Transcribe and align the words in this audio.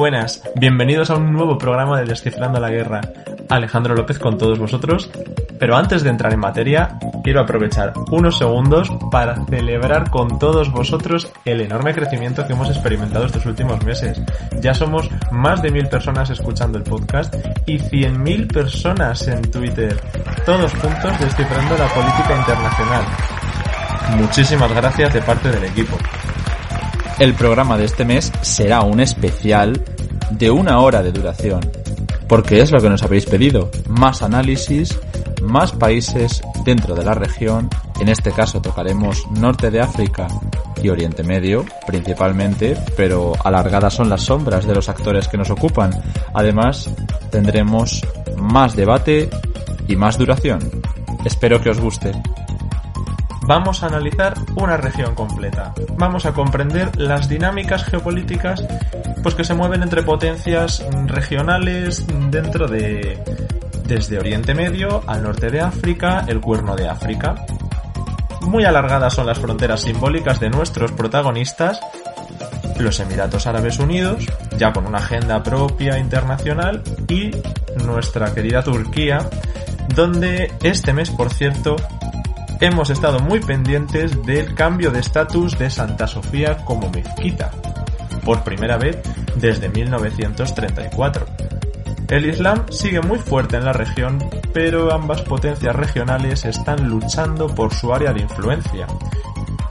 Buenas, 0.00 0.42
bienvenidos 0.56 1.10
a 1.10 1.16
un 1.16 1.30
nuevo 1.30 1.58
programa 1.58 2.00
de 2.00 2.06
Descifrando 2.06 2.58
la 2.58 2.70
Guerra. 2.70 3.02
Alejandro 3.50 3.94
López 3.94 4.18
con 4.18 4.38
todos 4.38 4.58
vosotros. 4.58 5.10
Pero 5.58 5.76
antes 5.76 6.02
de 6.02 6.08
entrar 6.08 6.32
en 6.32 6.40
materia, 6.40 6.98
quiero 7.22 7.42
aprovechar 7.42 7.92
unos 8.10 8.38
segundos 8.38 8.90
para 9.10 9.44
celebrar 9.44 10.08
con 10.08 10.38
todos 10.38 10.72
vosotros 10.72 11.30
el 11.44 11.60
enorme 11.60 11.92
crecimiento 11.92 12.46
que 12.46 12.54
hemos 12.54 12.70
experimentado 12.70 13.26
estos 13.26 13.44
últimos 13.44 13.84
meses. 13.84 14.22
Ya 14.62 14.72
somos 14.72 15.10
más 15.32 15.60
de 15.60 15.70
mil 15.70 15.86
personas 15.86 16.30
escuchando 16.30 16.78
el 16.78 16.84
podcast 16.84 17.34
y 17.66 17.78
cien 17.78 18.22
mil 18.22 18.46
personas 18.46 19.28
en 19.28 19.42
Twitter. 19.50 20.00
Todos 20.46 20.72
juntos 20.76 21.20
descifrando 21.20 21.76
la 21.76 21.88
política 21.88 22.38
internacional. 22.38 23.04
Muchísimas 24.16 24.72
gracias 24.72 25.12
de 25.12 25.20
parte 25.20 25.50
del 25.50 25.64
equipo. 25.64 25.98
El 27.20 27.34
programa 27.34 27.76
de 27.76 27.84
este 27.84 28.06
mes 28.06 28.32
será 28.40 28.80
un 28.80 28.98
especial 28.98 29.84
de 30.30 30.50
una 30.50 30.80
hora 30.80 31.02
de 31.02 31.12
duración, 31.12 31.60
porque 32.26 32.62
es 32.62 32.72
lo 32.72 32.80
que 32.80 32.88
nos 32.88 33.02
habéis 33.02 33.26
pedido, 33.26 33.70
más 33.90 34.22
análisis, 34.22 34.98
más 35.42 35.72
países 35.72 36.40
dentro 36.64 36.94
de 36.94 37.04
la 37.04 37.12
región, 37.12 37.68
en 38.00 38.08
este 38.08 38.32
caso 38.32 38.62
tocaremos 38.62 39.30
norte 39.32 39.70
de 39.70 39.82
África 39.82 40.28
y 40.82 40.88
Oriente 40.88 41.22
Medio 41.22 41.66
principalmente, 41.86 42.74
pero 42.96 43.34
alargadas 43.44 43.92
son 43.92 44.08
las 44.08 44.22
sombras 44.22 44.66
de 44.66 44.74
los 44.74 44.88
actores 44.88 45.28
que 45.28 45.36
nos 45.36 45.50
ocupan. 45.50 45.90
Además, 46.32 46.88
tendremos 47.30 48.00
más 48.38 48.74
debate 48.74 49.28
y 49.86 49.94
más 49.94 50.16
duración. 50.16 50.58
Espero 51.26 51.60
que 51.60 51.68
os 51.68 51.80
guste 51.80 52.12
vamos 53.50 53.82
a 53.82 53.88
analizar 53.88 54.34
una 54.54 54.76
región 54.76 55.16
completa. 55.16 55.74
Vamos 55.96 56.24
a 56.24 56.32
comprender 56.32 56.96
las 56.96 57.28
dinámicas 57.28 57.82
geopolíticas 57.82 58.64
pues 59.24 59.34
que 59.34 59.42
se 59.42 59.54
mueven 59.54 59.82
entre 59.82 60.04
potencias 60.04 60.86
regionales 61.06 62.06
dentro 62.30 62.68
de 62.68 63.20
desde 63.88 64.20
Oriente 64.20 64.54
Medio 64.54 65.02
al 65.04 65.24
norte 65.24 65.50
de 65.50 65.60
África, 65.60 66.24
el 66.28 66.40
Cuerno 66.40 66.76
de 66.76 66.88
África. 66.88 67.44
Muy 68.42 68.64
alargadas 68.64 69.14
son 69.14 69.26
las 69.26 69.40
fronteras 69.40 69.80
simbólicas 69.80 70.38
de 70.38 70.48
nuestros 70.48 70.92
protagonistas, 70.92 71.80
los 72.78 73.00
Emiratos 73.00 73.48
Árabes 73.48 73.80
Unidos, 73.80 74.26
ya 74.58 74.72
con 74.72 74.86
una 74.86 74.98
agenda 74.98 75.42
propia 75.42 75.98
internacional, 75.98 76.84
y 77.08 77.32
nuestra 77.84 78.32
querida 78.32 78.62
Turquía, 78.62 79.28
donde 79.92 80.52
este 80.62 80.92
mes, 80.92 81.10
por 81.10 81.30
cierto, 81.30 81.74
hemos 82.60 82.90
estado 82.90 83.18
muy 83.20 83.40
pendientes 83.40 84.22
del 84.24 84.54
cambio 84.54 84.90
de 84.90 85.00
estatus 85.00 85.58
de 85.58 85.70
Santa 85.70 86.06
Sofía 86.06 86.58
como 86.58 86.90
mezquita, 86.90 87.50
por 88.24 88.44
primera 88.44 88.76
vez 88.76 88.98
desde 89.36 89.70
1934. 89.70 91.26
El 92.08 92.26
Islam 92.26 92.66
sigue 92.70 93.00
muy 93.00 93.18
fuerte 93.18 93.56
en 93.56 93.64
la 93.64 93.72
región, 93.72 94.18
pero 94.52 94.92
ambas 94.92 95.22
potencias 95.22 95.74
regionales 95.74 96.44
están 96.44 96.88
luchando 96.88 97.46
por 97.46 97.72
su 97.72 97.94
área 97.94 98.12
de 98.12 98.22
influencia. 98.22 98.86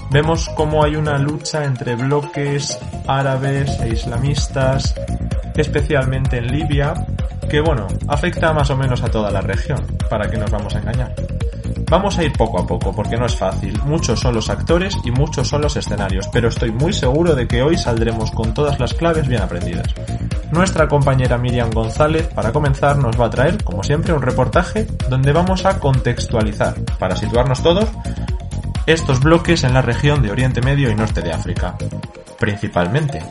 Vemos 0.09 0.49
cómo 0.55 0.83
hay 0.83 0.95
una 0.95 1.19
lucha 1.19 1.65
entre 1.65 1.95
bloques 1.95 2.79
árabes 3.07 3.79
e 3.81 3.89
islamistas, 3.89 4.95
especialmente 5.55 6.37
en 6.37 6.47
Libia, 6.47 6.93
que 7.49 7.59
bueno, 7.59 7.87
afecta 8.07 8.53
más 8.53 8.69
o 8.71 8.77
menos 8.77 9.03
a 9.03 9.11
toda 9.11 9.29
la 9.29 9.41
región, 9.41 9.85
para 10.09 10.29
que 10.29 10.37
nos 10.37 10.49
vamos 10.49 10.73
a 10.75 10.79
engañar. 10.79 11.13
Vamos 11.89 12.19
a 12.19 12.23
ir 12.23 12.31
poco 12.33 12.59
a 12.59 12.67
poco 12.67 12.93
porque 12.93 13.17
no 13.17 13.25
es 13.25 13.35
fácil, 13.35 13.81
muchos 13.83 14.19
son 14.19 14.35
los 14.35 14.47
actores 14.51 14.95
y 15.03 15.09
muchos 15.09 15.47
son 15.47 15.61
los 15.61 15.75
escenarios, 15.75 16.27
pero 16.31 16.49
estoy 16.49 16.71
muy 16.71 16.93
seguro 16.93 17.33
de 17.33 17.47
que 17.47 17.63
hoy 17.63 17.77
saldremos 17.77 18.29
con 18.29 18.53
todas 18.53 18.79
las 18.79 18.93
claves 18.93 19.27
bien 19.27 19.41
aprendidas. 19.41 19.87
Nuestra 20.51 20.87
compañera 20.87 21.39
Miriam 21.39 21.71
González, 21.71 22.27
para 22.27 22.51
comenzar, 22.51 22.97
nos 22.97 23.19
va 23.19 23.25
a 23.25 23.29
traer, 23.31 23.63
como 23.63 23.81
siempre, 23.83 24.13
un 24.13 24.21
reportaje 24.21 24.85
donde 25.09 25.33
vamos 25.33 25.65
a 25.65 25.79
contextualizar, 25.79 26.75
para 26.99 27.15
situarnos 27.15 27.63
todos, 27.63 27.89
estos 28.85 29.19
bloques 29.19 29.63
en 29.63 29.73
la 29.73 29.81
región 29.81 30.21
de 30.21 30.31
Oriente 30.31 30.61
Medio 30.61 30.91
y 30.91 30.95
Norte 30.95 31.21
de 31.21 31.31
África, 31.31 31.75
principalmente 32.37 33.23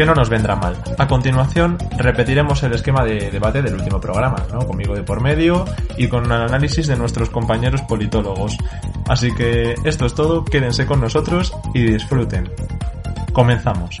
que 0.00 0.06
no 0.06 0.14
nos 0.14 0.30
vendrá 0.30 0.56
mal. 0.56 0.74
A 0.96 1.06
continuación 1.06 1.76
repetiremos 1.98 2.62
el 2.62 2.72
esquema 2.72 3.04
de 3.04 3.30
debate 3.30 3.60
del 3.60 3.74
último 3.74 4.00
programa, 4.00 4.46
¿no? 4.50 4.66
conmigo 4.66 4.94
de 4.94 5.02
por 5.02 5.20
medio 5.20 5.66
y 5.98 6.08
con 6.08 6.24
un 6.24 6.32
análisis 6.32 6.86
de 6.86 6.96
nuestros 6.96 7.28
compañeros 7.28 7.82
politólogos. 7.82 8.56
Así 9.10 9.34
que 9.34 9.74
esto 9.84 10.06
es 10.06 10.14
todo, 10.14 10.42
quédense 10.42 10.86
con 10.86 11.02
nosotros 11.02 11.54
y 11.74 11.82
disfruten. 11.82 12.50
Comenzamos. 13.34 14.00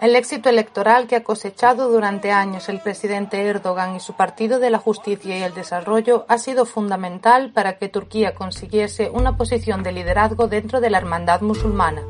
El 0.00 0.14
éxito 0.14 0.48
electoral 0.48 1.08
que 1.08 1.16
ha 1.16 1.24
cosechado 1.24 1.90
durante 1.90 2.30
años 2.30 2.68
el 2.68 2.80
presidente 2.80 3.42
Erdogan 3.42 3.96
y 3.96 4.00
su 4.00 4.14
Partido 4.14 4.60
de 4.60 4.70
la 4.70 4.78
Justicia 4.78 5.36
y 5.36 5.42
el 5.42 5.54
Desarrollo 5.54 6.24
ha 6.28 6.38
sido 6.38 6.66
fundamental 6.66 7.50
para 7.52 7.78
que 7.78 7.88
Turquía 7.88 8.34
consiguiese 8.34 9.10
una 9.10 9.36
posición 9.36 9.82
de 9.82 9.90
liderazgo 9.90 10.46
dentro 10.46 10.80
de 10.80 10.90
la 10.90 10.98
Hermandad 10.98 11.40
Musulmana, 11.40 12.02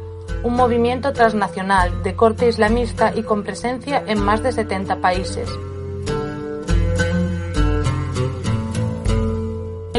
un 0.43 0.55
movimiento 0.55 1.15
transnacional 1.15 2.03
de 2.03 2.15
corte 2.15 2.49
islamista 2.49 3.13
y 3.17 3.23
con 3.23 3.43
presencia 3.43 4.05
en 4.07 4.23
más 4.23 4.43
de 4.43 4.53
70 4.53 5.01
países. 5.01 5.49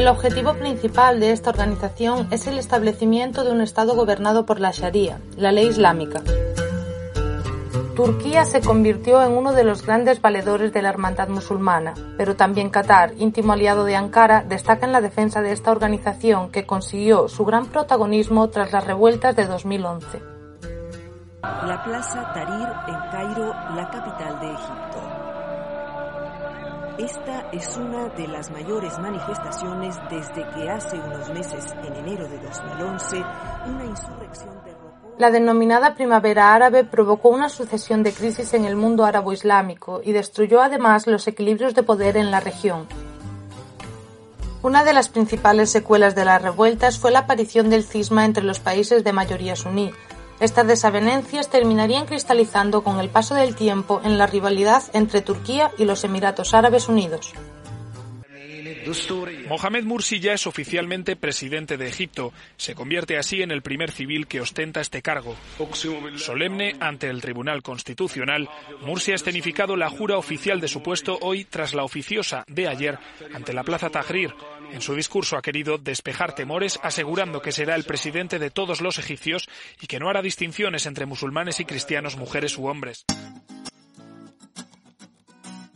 El 0.00 0.08
objetivo 0.08 0.54
principal 0.54 1.20
de 1.20 1.30
esta 1.30 1.50
organización 1.50 2.26
es 2.30 2.46
el 2.46 2.58
establecimiento 2.58 3.44
de 3.44 3.50
un 3.50 3.60
Estado 3.60 3.94
gobernado 3.94 4.46
por 4.46 4.58
la 4.58 4.70
Sharia, 4.70 5.20
la 5.36 5.52
ley 5.52 5.66
islámica. 5.66 6.22
Turquía 7.94 8.46
se 8.46 8.62
convirtió 8.62 9.22
en 9.22 9.32
uno 9.32 9.52
de 9.52 9.62
los 9.62 9.84
grandes 9.84 10.22
valedores 10.22 10.72
de 10.72 10.80
la 10.80 10.88
hermandad 10.88 11.28
musulmana, 11.28 11.92
pero 12.16 12.34
también 12.34 12.70
Qatar, 12.70 13.12
íntimo 13.18 13.52
aliado 13.52 13.84
de 13.84 13.94
Ankara, 13.94 14.42
destaca 14.42 14.86
en 14.86 14.92
la 14.92 15.02
defensa 15.02 15.42
de 15.42 15.52
esta 15.52 15.70
organización 15.70 16.50
que 16.50 16.64
consiguió 16.64 17.28
su 17.28 17.44
gran 17.44 17.66
protagonismo 17.66 18.48
tras 18.48 18.72
las 18.72 18.86
revueltas 18.86 19.36
de 19.36 19.44
2011. 19.44 20.22
La 21.42 21.82
Plaza 21.84 22.32
Tahrir 22.32 22.68
en 22.88 23.10
Cairo, 23.10 23.52
la 23.76 23.90
capital 23.90 24.40
de 24.40 24.50
Egipto. 24.50 24.99
Esta 27.00 27.48
es 27.50 27.78
una 27.78 28.10
de 28.10 28.28
las 28.28 28.50
mayores 28.50 28.98
manifestaciones 28.98 29.96
desde 30.10 30.46
que 30.50 30.68
hace 30.68 30.98
unos 30.98 31.30
meses, 31.30 31.64
en 31.82 31.94
enero 31.94 32.28
de 32.28 32.36
2011, 32.36 33.16
una 33.68 33.86
insurrección 33.86 34.60
derrocó... 34.66 35.14
La 35.16 35.30
denominada 35.30 35.94
Primavera 35.94 36.52
Árabe 36.52 36.84
provocó 36.84 37.30
una 37.30 37.48
sucesión 37.48 38.02
de 38.02 38.12
crisis 38.12 38.52
en 38.52 38.66
el 38.66 38.76
mundo 38.76 39.06
árabo-islámico 39.06 40.02
y 40.04 40.12
destruyó 40.12 40.60
además 40.60 41.06
los 41.06 41.26
equilibrios 41.26 41.74
de 41.74 41.84
poder 41.84 42.18
en 42.18 42.30
la 42.30 42.40
región. 42.40 42.86
Una 44.62 44.84
de 44.84 44.92
las 44.92 45.08
principales 45.08 45.70
secuelas 45.70 46.14
de 46.14 46.26
las 46.26 46.42
revueltas 46.42 46.98
fue 46.98 47.12
la 47.12 47.20
aparición 47.20 47.70
del 47.70 47.82
cisma 47.82 48.26
entre 48.26 48.44
los 48.44 48.60
países 48.60 49.04
de 49.04 49.14
mayoría 49.14 49.56
suní, 49.56 49.90
estas 50.40 50.66
desavenencias 50.66 51.50
terminarían 51.50 52.06
cristalizando 52.06 52.82
con 52.82 52.98
el 52.98 53.10
paso 53.10 53.34
del 53.34 53.54
tiempo 53.54 54.00
en 54.04 54.18
la 54.18 54.26
rivalidad 54.26 54.82
entre 54.94 55.20
Turquía 55.20 55.70
y 55.78 55.84
los 55.84 56.04
Emiratos 56.04 56.54
Árabes 56.54 56.88
Unidos. 56.88 57.32
Mohamed 59.48 59.84
Mursi 59.84 60.20
ya 60.20 60.32
es 60.32 60.46
oficialmente 60.46 61.16
presidente 61.16 61.76
de 61.76 61.88
Egipto. 61.88 62.32
Se 62.56 62.74
convierte 62.74 63.18
así 63.18 63.42
en 63.42 63.50
el 63.50 63.62
primer 63.62 63.90
civil 63.90 64.26
que 64.26 64.40
ostenta 64.40 64.80
este 64.80 65.02
cargo. 65.02 65.36
Solemne 66.16 66.76
ante 66.80 67.08
el 67.08 67.20
Tribunal 67.20 67.62
Constitucional, 67.62 68.48
Mursi 68.82 69.12
ha 69.12 69.16
escenificado 69.16 69.76
la 69.76 69.90
jura 69.90 70.16
oficial 70.16 70.60
de 70.60 70.68
su 70.68 70.82
puesto 70.82 71.18
hoy 71.20 71.44
tras 71.44 71.74
la 71.74 71.84
oficiosa 71.84 72.44
de 72.48 72.68
ayer 72.68 72.98
ante 73.34 73.52
la 73.52 73.64
Plaza 73.64 73.90
Tahrir. 73.90 74.34
En 74.72 74.80
su 74.80 74.94
discurso 74.94 75.36
ha 75.36 75.42
querido 75.42 75.78
despejar 75.78 76.34
temores 76.34 76.78
asegurando 76.82 77.42
que 77.42 77.52
será 77.52 77.74
el 77.74 77.84
presidente 77.84 78.38
de 78.38 78.50
todos 78.50 78.80
los 78.80 78.98
egipcios 78.98 79.48
y 79.80 79.86
que 79.86 79.98
no 79.98 80.08
hará 80.08 80.22
distinciones 80.22 80.86
entre 80.86 81.06
musulmanes 81.06 81.60
y 81.60 81.64
cristianos, 81.64 82.16
mujeres 82.16 82.56
u 82.56 82.66
hombres. 82.66 83.04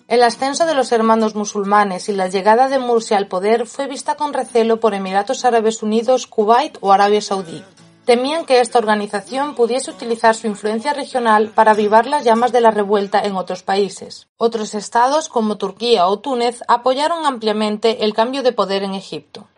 El 0.07 0.23
ascenso 0.23 0.67
de 0.67 0.75
los 0.75 0.93
hermanos 0.93 1.35
musulmanes 1.35 2.09
y 2.09 2.13
la 2.13 2.29
llegada 2.29 2.69
de 2.69 2.79
Mursi 2.79 3.15
al 3.15 3.27
poder 3.27 3.67
fue 3.67 3.89
vista 3.89 4.17
con 4.17 4.33
recelo 4.33 4.79
por 4.79 4.95
Emiratos 4.95 5.45
Árabes 5.45 5.83
Unidos, 5.83 6.27
Kuwait 6.27 6.77
o 6.81 6.93
Arabia 6.93 7.21
Saudí. 7.21 7.65
Temían 8.05 8.45
que 8.45 8.61
esta 8.61 8.79
organización 8.79 9.55
pudiese 9.55 9.91
utilizar 9.91 10.35
su 10.35 10.47
influencia 10.47 10.93
regional 10.93 11.49
para 11.49 11.71
avivar 11.71 12.07
las 12.07 12.23
llamas 12.23 12.53
de 12.53 12.61
la 12.61 12.71
revuelta 12.71 13.21
en 13.21 13.35
otros 13.35 13.63
países. 13.63 14.29
Otros 14.37 14.75
estados, 14.75 15.31
como 15.31 15.57
Turquía 15.57 16.07
o 16.07 16.19
Túnez, 16.19 16.63
apoyaron 16.69 17.25
ampliamente 17.25 18.05
el 18.05 18.13
cambio 18.13 18.43
de 18.43 18.53
poder 18.53 18.83
en 18.83 18.93
Egipto. 18.93 19.49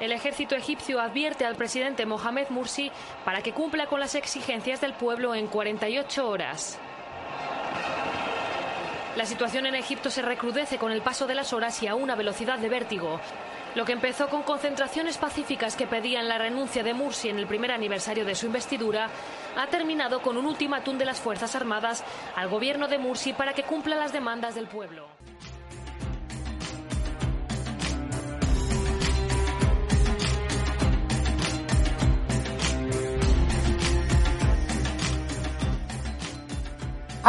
El 0.00 0.12
ejército 0.12 0.54
egipcio 0.54 1.00
advierte 1.00 1.44
al 1.44 1.56
presidente 1.56 2.06
Mohamed 2.06 2.48
Mursi 2.50 2.90
para 3.24 3.42
que 3.42 3.52
cumpla 3.52 3.86
con 3.86 4.00
las 4.00 4.14
exigencias 4.14 4.80
del 4.80 4.94
pueblo 4.94 5.34
en 5.34 5.48
48 5.48 6.26
horas. 6.26 6.78
La 9.18 9.26
situación 9.26 9.66
en 9.66 9.74
Egipto 9.74 10.10
se 10.10 10.22
recrudece 10.22 10.78
con 10.78 10.92
el 10.92 11.02
paso 11.02 11.26
de 11.26 11.34
las 11.34 11.52
horas 11.52 11.82
y 11.82 11.88
a 11.88 11.96
una 11.96 12.14
velocidad 12.14 12.56
de 12.60 12.68
vértigo. 12.68 13.20
Lo 13.74 13.84
que 13.84 13.90
empezó 13.90 14.28
con 14.28 14.44
concentraciones 14.44 15.18
pacíficas 15.18 15.74
que 15.74 15.88
pedían 15.88 16.28
la 16.28 16.38
renuncia 16.38 16.84
de 16.84 16.94
Mursi 16.94 17.28
en 17.28 17.36
el 17.36 17.48
primer 17.48 17.72
aniversario 17.72 18.24
de 18.24 18.36
su 18.36 18.46
investidura, 18.46 19.10
ha 19.56 19.66
terminado 19.66 20.22
con 20.22 20.36
un 20.36 20.46
ultimátum 20.46 20.98
de 20.98 21.04
las 21.04 21.18
Fuerzas 21.18 21.56
Armadas 21.56 22.04
al 22.36 22.48
gobierno 22.48 22.86
de 22.86 22.98
Mursi 22.98 23.32
para 23.32 23.54
que 23.54 23.64
cumpla 23.64 23.96
las 23.96 24.12
demandas 24.12 24.54
del 24.54 24.68
pueblo. 24.68 25.08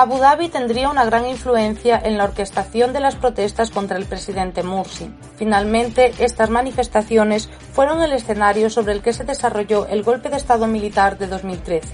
Abu 0.02 0.18
Dhabi 0.18 0.48
tendría 0.48 0.90
una 0.90 1.04
gran 1.04 1.28
influencia 1.28 2.00
en 2.02 2.18
la 2.18 2.24
orquestación 2.24 2.94
de 2.94 3.02
las 3.02 3.18
protestas 3.18 3.70
contra 3.70 3.98
el 3.98 4.06
presidente 4.06 4.64
Mursi. 4.64 5.14
Finalmente, 5.36 6.14
estas 6.20 6.50
manifestaciones 6.50 7.50
fueron 7.74 8.02
el 8.02 8.14
escenario 8.14 8.70
sobre 8.70 8.94
el 8.94 9.02
que 9.02 9.12
se 9.12 9.26
desarrolló 9.26 9.88
el 9.88 10.04
golpe 10.04 10.30
de 10.30 10.38
Estado 10.38 10.68
militar 10.68 11.18
de 11.18 11.28
2013. 11.28 11.90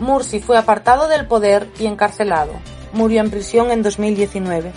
Mursi 0.00 0.40
fue 0.40 0.58
apartado 0.58 1.06
del 1.06 1.28
poder 1.28 1.68
y 1.78 1.86
encarcelado. 1.86 2.54
Murió 2.92 3.20
en 3.20 3.30
prisión 3.30 3.70
en 3.70 3.84
2019. 3.84 4.72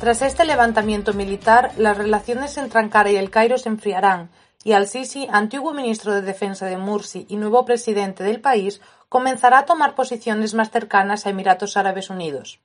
Tras 0.00 0.22
este 0.22 0.46
levantamiento 0.46 1.12
militar, 1.12 1.72
las 1.76 1.98
relaciones 1.98 2.56
entre 2.56 2.80
Ankara 2.80 3.10
y 3.10 3.16
el 3.16 3.28
Cairo 3.28 3.58
se 3.58 3.68
enfriarán, 3.68 4.30
y 4.64 4.72
al-Sisi, 4.72 5.28
antiguo 5.30 5.72
ministro 5.72 6.14
de 6.14 6.22
Defensa 6.22 6.66
de 6.66 6.76
Mursi 6.76 7.26
y 7.28 7.36
nuevo 7.36 7.64
presidente 7.64 8.24
del 8.24 8.40
país, 8.40 8.80
comenzará 9.08 9.60
a 9.60 9.66
tomar 9.66 9.94
posiciones 9.94 10.54
más 10.54 10.70
cercanas 10.70 11.26
a 11.26 11.30
Emiratos 11.30 11.76
Árabes 11.76 12.10
Unidos. 12.10 12.60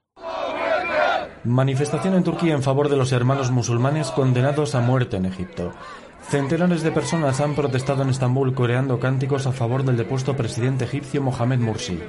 Manifestación 1.44 2.16
en 2.16 2.24
Turquía 2.24 2.54
en 2.54 2.64
favor 2.64 2.90
de 2.90 2.98
los 2.98 3.12
hermanos 3.12 3.52
musulmanes 3.52 4.12
condenados 4.12 4.76
a 4.76 4.82
muerte 4.82 5.18
en 5.18 5.26
Egipto. 5.26 5.74
Centenares 6.30 6.84
de 6.84 6.92
personas 6.92 7.42
han 7.42 7.54
protestado 7.54 8.02
en 8.02 8.10
Estambul 8.10 8.56
coreando 8.56 8.98
cánticos 8.98 9.46
a 9.46 9.52
favor 9.52 9.84
del 9.84 9.98
depuesto 9.98 10.36
presidente 10.38 10.86
egipcio 10.86 11.22
Mohamed 11.22 11.60
Mursi. 11.60 12.00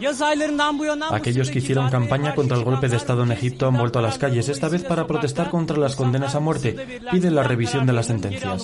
Aquellos 1.11 1.51
que 1.51 1.59
hicieron 1.59 1.91
campaña 1.91 2.35
contra 2.35 2.57
el 2.57 2.65
golpe 2.65 2.89
de 2.89 2.97
Estado 2.97 3.25
en 3.25 3.33
Egipto 3.33 3.67
han 3.67 3.77
vuelto 3.77 3.99
a 3.99 4.03
las 4.03 4.19
calles, 4.19 4.49
esta 4.49 4.69
vez 4.69 4.85
para 4.85 5.07
protestar 5.07 5.51
contra 5.51 5.77
las 5.77 5.97
condenas 5.97 6.37
a 6.37 6.41
muerte. 6.41 7.01
Piden 7.11 7.35
la 7.35 7.43
revisión 7.43 7.87
de 7.87 7.93
las 7.93 8.07
sentencias. 8.07 8.63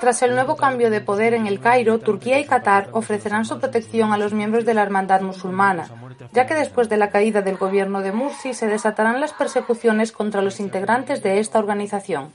Tras 0.00 0.22
el 0.22 0.34
nuevo 0.34 0.56
cambio 0.56 0.90
de 0.90 1.00
poder 1.00 1.34
en 1.34 1.46
el 1.46 1.60
Cairo, 1.60 1.98
Turquía 1.98 2.38
y 2.38 2.44
Qatar 2.44 2.88
ofrecerán 2.92 3.44
su 3.44 3.58
protección 3.58 4.12
a 4.12 4.18
los 4.18 4.32
miembros 4.32 4.64
de 4.64 4.74
la 4.74 4.82
hermandad 4.82 5.20
musulmana, 5.22 5.88
ya 6.32 6.46
que 6.46 6.54
después 6.54 6.88
de 6.88 6.96
la 6.96 7.10
caída 7.10 7.42
del 7.42 7.56
gobierno 7.56 8.02
de 8.02 8.12
Mursi 8.12 8.54
se 8.54 8.66
desatarán 8.66 9.20
las 9.20 9.32
persecuciones 9.32 10.12
contra 10.12 10.42
los 10.42 10.60
integrantes 10.60 11.22
de 11.22 11.38
esta 11.38 11.58
organización. 11.58 12.32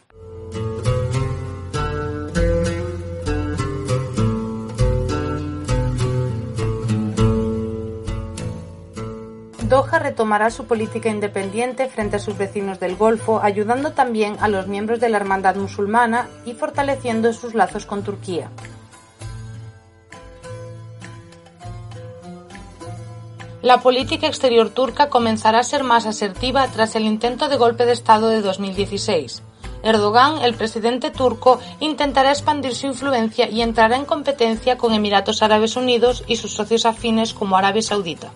Doha 9.70 10.00
retomará 10.00 10.50
su 10.50 10.66
política 10.66 11.10
independiente 11.10 11.88
frente 11.90 12.16
a 12.16 12.20
sus 12.20 12.36
vecinos 12.36 12.80
del 12.80 12.96
Golfo, 12.96 13.40
ayudando 13.40 13.92
también 13.92 14.36
a 14.40 14.48
los 14.48 14.66
miembros 14.66 15.00
de 15.00 15.10
la 15.10 15.18
Hermandad 15.18 15.58
musulmana 15.58 16.28
y 16.44 16.54
fortaleciendo 16.54 17.32
sus 17.34 17.54
lazos 17.54 17.86
con 17.86 18.04
Turquía. 18.04 18.50
La 23.62 23.82
política 23.82 24.26
exterior 24.26 24.72
turca 24.72 25.10
comenzará 25.10 25.60
a 25.60 25.64
ser 25.64 25.84
más 25.84 26.08
asertiva 26.08 26.66
tras 26.70 26.96
el 26.96 27.04
intento 27.04 27.48
de 27.48 27.58
golpe 27.58 27.86
de 27.86 27.92
Estado 27.92 28.30
de 28.30 28.42
2016. 28.42 29.44
Erdogan, 29.84 30.40
el 30.40 30.56
presidente 30.56 31.12
turco, 31.12 31.60
intentará 31.80 32.32
expandir 32.32 32.74
su 32.74 32.88
influencia 32.88 33.48
y 33.48 33.62
entrará 33.62 33.98
en 33.98 34.06
competencia 34.06 34.80
con 34.80 34.94
Emiratos 34.94 35.44
Árabes 35.44 35.76
Unidos 35.76 36.24
y 36.26 36.38
sus 36.38 36.54
socios 36.54 36.88
afines 36.88 37.36
como 37.36 37.56
Arabia 37.56 37.84
Saudita. 37.84 38.32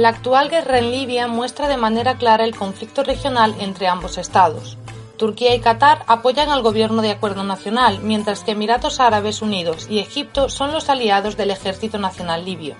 La 0.00 0.08
actual 0.08 0.48
guerra 0.48 0.78
en 0.78 0.92
Libia 0.92 1.28
muestra 1.28 1.68
de 1.68 1.76
manera 1.76 2.16
clara 2.16 2.46
el 2.46 2.56
conflicto 2.56 3.04
regional 3.04 3.54
entre 3.60 3.86
ambos 3.86 4.16
estados. 4.16 4.78
Turquía 5.18 5.54
y 5.54 5.60
Qatar 5.60 6.04
apoyan 6.06 6.48
al 6.48 6.62
gobierno 6.62 7.02
de 7.02 7.10
acuerdo 7.10 7.44
nacional, 7.44 8.00
mientras 8.02 8.42
que 8.42 8.52
Emiratos 8.52 8.98
Árabes 8.98 9.42
Unidos 9.42 9.88
y 9.90 9.98
Egipto 9.98 10.48
son 10.48 10.72
los 10.72 10.88
aliados 10.88 11.36
del 11.36 11.50
Ejército 11.50 11.98
Nacional 11.98 12.46
Libio. 12.46 12.76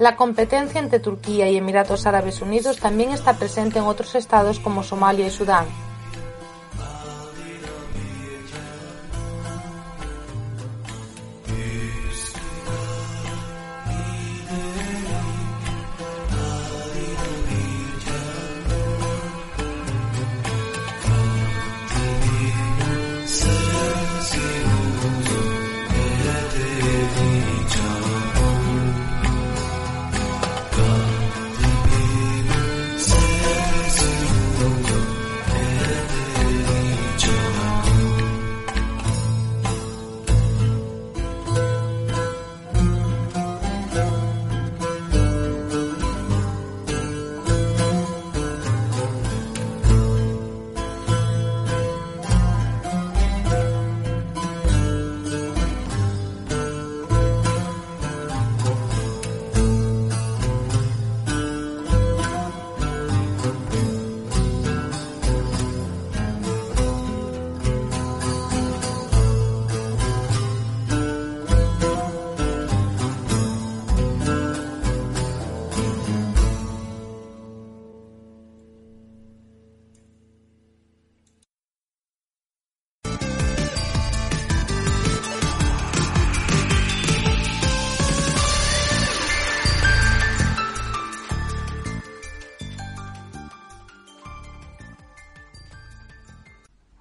La 0.00 0.16
competencia 0.16 0.80
entre 0.80 0.98
Turquía 0.98 1.48
y 1.48 1.58
Emiratos 1.58 2.06
Árabes 2.06 2.42
Unidos 2.42 2.78
también 2.78 3.12
está 3.12 3.34
presente 3.34 3.78
en 3.78 3.84
otros 3.84 4.16
estados 4.16 4.58
como 4.58 4.82
Somalia 4.82 5.28
y 5.28 5.30
Sudán, 5.30 5.66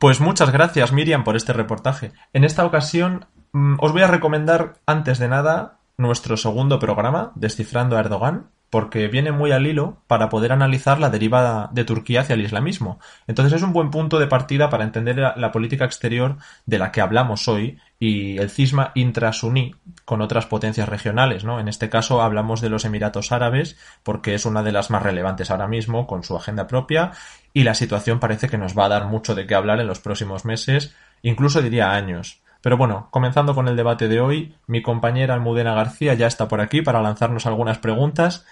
Pues 0.03 0.19
muchas 0.19 0.51
gracias 0.51 0.91
Miriam 0.91 1.24
por 1.24 1.38
este 1.38 1.53
reportaje. 1.53 2.12
En 2.33 2.43
esta 2.43 2.65
ocasión 2.65 3.25
mm, 3.53 3.75
os 3.79 3.93
voy 3.93 4.01
a 4.01 4.07
recomendar 4.07 4.74
antes 4.86 5.17
de 5.17 5.29
nada 5.29 5.79
nuestro 5.95 6.36
segundo 6.36 6.77
programa, 6.77 7.31
Descifrando 7.36 7.95
a 7.95 8.01
Erdogan, 8.01 8.50
porque 8.74 9.08
viene 9.08 9.32
muy 9.32 9.51
al 9.51 9.68
hilo 9.68 10.01
para 10.08 10.30
poder 10.30 10.51
analizar 10.51 11.00
la 11.00 11.12
deriva 11.12 11.70
de 11.74 11.86
Turquía 11.86 12.22
hacia 12.22 12.34
el 12.34 12.42
islamismo. 12.42 13.00
Entonces 13.27 13.53
es 13.53 13.62
un 13.62 13.72
buen 13.72 13.92
punto 13.92 14.18
de 14.18 14.25
partida 14.25 14.72
para 14.72 14.84
entender 14.84 15.15
la, 15.15 15.51
política 15.51 15.86
exterior 15.86 16.38
de 16.65 16.80
la 16.80 16.92
que 16.92 17.00
hablamos 17.00 17.48
hoy 17.48 17.77
y 18.00 18.39
el 18.39 18.50
cisma 18.50 18.92
intrasuní 18.96 19.75
con 20.06 20.22
otras 20.22 20.48
potencias 20.48 20.89
regionales, 20.89 21.44
¿no? 21.44 21.60
En 21.60 21.68
este 21.68 21.92
caso 21.92 22.24
hablamos 22.24 22.62
de 22.62 22.70
los 22.70 22.84
Emiratos 22.84 23.32
Árabes 23.32 23.77
porque 24.01 24.34
es 24.34 24.44
una 24.44 24.63
de 24.63 24.72
las 24.72 24.89
más 24.89 25.03
relevantes 25.03 25.51
ahora 25.51 25.68
mismo 25.68 26.08
con 26.08 26.24
su 26.24 26.36
agenda 26.36 26.65
propia 26.65 27.12
y 27.53 27.65
la 27.65 27.75
situación 27.75 28.20
parece 28.20 28.50
que 28.50 28.58
nos 28.58 28.75
va 28.75 28.86
a 28.86 28.89
dar 28.89 29.06
mucho 29.06 29.36
de 29.36 29.46
qué 29.46 29.53
hablar 29.53 29.82
en 29.82 29.88
los 29.88 30.00
próximos 30.00 30.46
meses, 30.46 30.96
incluso 31.22 31.62
diría 31.62 31.92
años. 31.92 32.42
Pero 32.63 32.77
bueno, 32.77 33.10
comenzando 33.12 33.53
con 33.53 33.68
el 33.68 33.75
debate 33.75 34.08
de 34.08 34.22
hoy, 34.22 34.56
mi 34.68 34.82
compañera 34.82 35.34
Almudena 35.34 35.74
García 35.74 36.13
ya 36.13 36.27
está 36.27 36.48
por 36.48 36.62
aquí 36.62 36.82
para 36.82 37.01
lanzarnos 37.01 37.46
algunas 37.46 37.77
preguntas. 37.80 38.46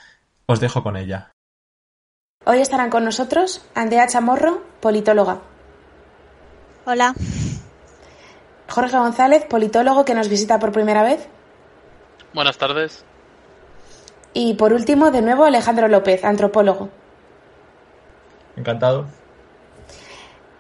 Os 0.46 0.60
dejo 0.60 0.84
con 0.84 0.98
ella. 0.98 1.32
Hoy 2.46 2.60
estarán 2.60 2.90
con 2.90 3.06
nosotros 3.06 3.64
Andrea 3.76 4.08
Chamorro, 4.08 4.62
politóloga. 4.80 5.42
Hola. 6.86 7.14
Jorge 8.68 8.98
González, 8.98 9.46
politólogo 9.46 10.06
que 10.06 10.16
nos 10.16 10.28
visita 10.28 10.60
por 10.60 10.72
primera 10.72 11.04
vez. 11.04 11.28
Buenas 12.34 12.58
tardes. 12.58 13.06
Y 14.34 14.54
por 14.56 14.74
último, 14.74 15.12
de 15.12 15.22
nuevo, 15.22 15.44
Alejandro 15.44 15.88
López, 15.88 16.24
antropólogo. 16.24 16.90
Encantado. 18.56 19.06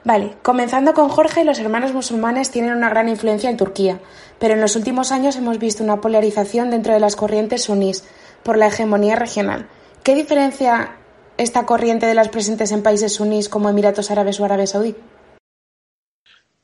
Vale, 0.04 0.36
comenzando 0.42 0.94
con 0.94 1.10
Jorge, 1.10 1.44
los 1.44 1.60
hermanos 1.60 1.94
musulmanes 1.94 2.50
tienen 2.50 2.74
una 2.74 2.90
gran 2.90 3.08
influencia 3.08 3.50
en 3.50 3.58
Turquía, 3.58 4.00
pero 4.40 4.56
en 4.56 4.62
los 4.62 4.76
últimos 4.76 5.12
años 5.12 5.36
hemos 5.36 5.60
visto 5.60 5.84
una 5.84 6.02
polarización 6.02 6.72
dentro 6.72 6.94
de 6.94 7.00
las 7.00 7.16
corrientes 7.16 7.64
sunís 7.64 8.04
por 8.44 8.58
la 8.58 8.68
hegemonía 8.68 9.16
regional. 9.16 9.68
¿Qué 10.04 10.16
diferencia 10.16 10.98
esta 11.38 11.66
corriente 11.66 12.06
de 12.06 12.14
las 12.14 12.30
presentes 12.30 12.72
en 12.72 12.84
países 12.84 13.16
sunís 13.16 13.50
como 13.50 13.70
Emiratos 13.70 14.12
Árabes 14.12 14.40
o 14.40 14.46
Arabia 14.46 14.68
Saudí? 14.68 14.96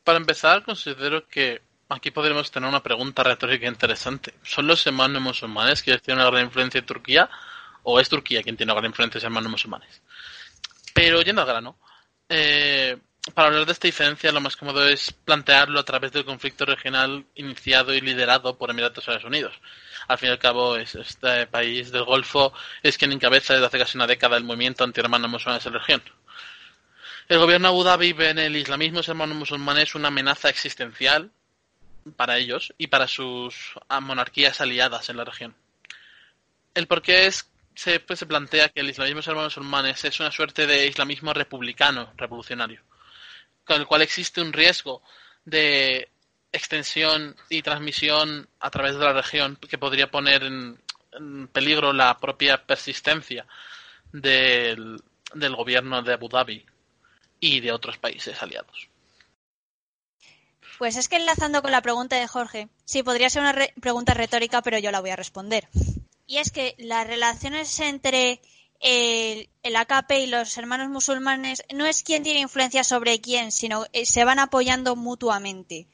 Para 0.04 0.18
empezar, 0.18 0.64
considero 0.64 1.28
que 1.28 1.62
aquí 1.90 2.12
podríamos 2.12 2.52
tener 2.52 2.70
una 2.70 2.84
pregunta 2.84 3.24
retórica 3.24 3.68
interesante. 3.68 4.34
¿Son 4.44 4.68
los 4.68 4.86
hermanos 4.88 5.22
musulmanes 5.22 5.84
quienes 5.84 6.02
tienen 6.02 6.22
una 6.22 6.32
gran 6.32 6.46
influencia 6.46 6.80
en 6.80 6.86
Turquía 6.86 7.30
o 7.84 8.00
es 8.00 8.10
Turquía 8.10 8.42
quien 8.44 8.58
tiene 8.58 8.72
una 8.72 8.82
gran 8.82 8.92
influencia 8.92 9.18
en 9.18 9.24
los 9.24 9.26
hermanos 9.26 9.52
musulmanes? 9.52 10.02
Pero 10.94 11.22
yendo 11.22 11.42
al 11.42 11.48
grano, 11.48 11.78
eh, 12.30 12.98
para 13.34 13.50
hablar 13.50 13.66
de 13.66 13.72
esta 13.72 13.88
diferencia 13.88 14.32
lo 14.32 14.42
más 14.42 14.56
cómodo 14.56 14.88
es 14.88 15.12
plantearlo 15.12 15.80
a 15.80 15.86
través 15.86 16.12
del 16.12 16.26
conflicto 16.26 16.66
regional 16.66 17.26
iniciado 17.36 17.94
y 17.94 18.02
liderado 18.02 18.58
por 18.58 18.70
Emiratos 18.70 19.08
Árabes 19.08 19.26
Unidos. 19.26 19.54
Al 20.08 20.18
fin 20.18 20.30
y 20.30 20.32
al 20.32 20.40
cabo, 20.40 20.78
este 20.78 21.48
país 21.48 21.92
del 21.92 22.06
Golfo 22.06 22.54
es 22.82 22.98
quien 22.98 23.12
encabeza 23.12 23.54
desde 23.54 23.66
hace 23.66 23.80
casi 23.80 23.98
una 23.98 24.08
década 24.08 24.38
el 24.38 24.44
movimiento 24.44 24.84
anti-hermanos 24.84 25.30
musulmanes 25.30 25.66
en 25.66 25.74
la 25.74 25.80
región. 25.80 26.04
El 27.28 27.40
gobierno 27.40 27.68
de 27.68 27.74
Abu 27.74 27.84
Dhabi 27.84 28.14
ve 28.14 28.30
en 28.30 28.40
el 28.40 28.56
islamismo 28.56 29.02
hermanos 29.06 29.36
musulmanes 29.36 29.96
una 29.96 30.08
amenaza 30.08 30.50
existencial 30.50 31.32
para 32.16 32.38
ellos 32.38 32.74
y 32.78 32.88
para 32.88 33.08
sus 33.08 33.74
monarquías 34.02 34.62
aliadas 34.62 35.10
en 35.10 35.18
la 35.18 35.26
región. 35.26 35.56
El 36.74 36.88
porqué 36.88 37.26
es 37.26 37.50
se, 37.78 38.00
pues, 38.00 38.20
se 38.20 38.26
plantea 38.26 38.70
que 38.70 38.82
el 38.82 38.90
islamismo 38.90 39.22
hermanos 39.22 39.58
musulmanes 39.58 40.04
es 40.04 40.20
una 40.20 40.32
suerte 40.32 40.68
de 40.68 40.88
islamismo 40.88 41.34
republicano, 41.34 42.14
revolucionario 42.18 42.82
con 43.68 43.82
el 43.82 43.86
cual 43.86 44.02
existe 44.02 44.42
un 44.42 44.54
riesgo 44.54 45.04
de 45.46 46.10
extensión 46.52 47.36
y 47.50 47.62
transmisión 47.62 48.50
a 48.60 48.72
través 48.72 48.94
de 48.96 49.04
la 49.04 49.14
región 49.14 49.58
que 49.58 49.78
podría 49.78 50.10
poner 50.10 50.44
en, 50.44 50.80
peligro 51.52 51.94
la 51.94 52.18
propia 52.18 52.66
persistencia 52.66 53.46
del, 54.12 55.02
gobierno 55.56 56.02
de 56.02 56.14
Abu 56.14 56.30
Dhabi 56.30 56.66
y 57.40 57.60
de 57.60 57.72
otros 57.72 57.98
países 57.98 58.42
aliados. 58.42 58.88
Pues 60.78 60.96
es 60.96 61.10
que 61.10 61.16
enlazando 61.16 61.62
con 61.62 61.72
la 61.72 61.82
pregunta 61.82 62.18
de 62.18 62.28
Jorge, 62.28 62.70
sí, 62.86 63.02
podría 63.02 63.30
ser 63.30 63.42
una 63.42 63.56
pregunta 63.82 64.14
retórica, 64.14 64.62
pero 64.62 64.78
yo 64.78 64.92
la 64.92 65.02
voy 65.02 65.10
a 65.10 65.16
responder. 65.16 65.68
Y 66.28 66.38
es 66.38 66.52
que 66.52 66.76
las 66.78 67.08
relaciones 67.08 67.80
entre 67.80 68.42
el, 68.82 69.76
AKP 69.76 70.20
y 70.20 70.28
los 70.28 70.58
hermanos 70.58 70.90
musulmanes 70.90 71.64
no 71.74 71.86
es 71.86 72.04
quien 72.04 72.24
tiene 72.24 72.42
influencia 72.42 72.84
sobre 72.84 73.22
quién, 73.22 73.52
sino 73.52 73.86
eh, 73.94 74.06
se 74.06 74.26
van 74.26 74.40
apoyando 74.40 74.96
mutuamente. 74.96 75.88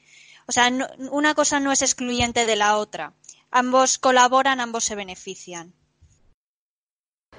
O 0.46 0.52
sea, 0.52 0.70
una 1.10 1.34
cosa 1.34 1.60
no 1.60 1.72
es 1.72 1.82
excluyente 1.82 2.46
de 2.46 2.56
la 2.56 2.76
otra. 2.76 3.14
Ambos 3.50 3.98
colaboran, 3.98 4.60
ambos 4.60 4.84
se 4.84 4.96
benefician. 4.96 5.72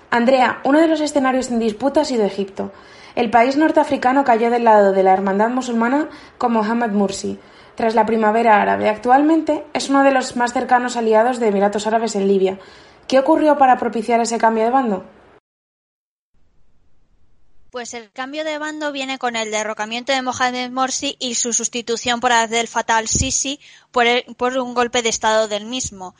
Andrea, 0.10 0.62
uno 0.64 0.80
de 0.80 0.88
los 0.88 1.02
escenarios 1.02 1.52
en 1.52 1.60
disputa 1.60 2.02
ha 2.02 2.06
sido 2.06 2.24
Egipto. 2.24 2.72
El 3.16 3.30
país 3.30 3.58
norteafricano 3.58 4.24
cayó 4.24 4.50
del 4.50 4.64
lado 4.64 4.94
de 4.94 5.04
la 5.04 5.14
hermandad 5.14 5.50
musulmana 5.50 6.10
con 6.38 6.54
Mohamed 6.54 6.92
Mursi. 6.92 7.38
Tras 7.76 7.94
la 7.94 8.06
primavera 8.06 8.62
árabe, 8.62 8.90
actualmente 8.90 9.66
es 9.74 9.90
uno 9.90 10.04
de 10.04 10.12
los 10.12 10.38
más 10.38 10.54
cercanos 10.54 10.96
aliados 10.96 11.40
de 11.40 11.50
Emiratos 11.50 11.88
Árabes 11.88 12.16
en 12.16 12.28
Libia. 12.28 12.58
¿Qué 13.08 13.20
ocurrió 13.20 13.58
para 13.58 13.78
propiciar 13.78 14.22
ese 14.22 14.38
cambio 14.38 14.64
de 14.64 14.70
bando? 14.70 15.06
Pues 17.70 17.94
el 17.94 18.10
cambio 18.12 18.46
de 18.46 18.58
bando 18.58 18.94
viene 18.94 19.20
con 19.20 19.36
el 19.36 19.52
derrocamiento 19.52 20.14
de 20.14 20.22
Mohamed 20.22 20.72
Morsi 20.72 21.18
y 21.20 21.36
su 21.36 21.52
sustitución 21.52 22.22
por 22.22 22.32
Abdel 22.32 22.70
Fattah 22.70 22.96
al-Sisi 22.96 23.60
por, 23.92 24.06
por, 24.38 24.58
un 24.58 24.74
golpe 24.74 25.02
de 25.02 25.10
Estado 25.10 25.50
del 25.50 25.66
mismo. 25.66 26.16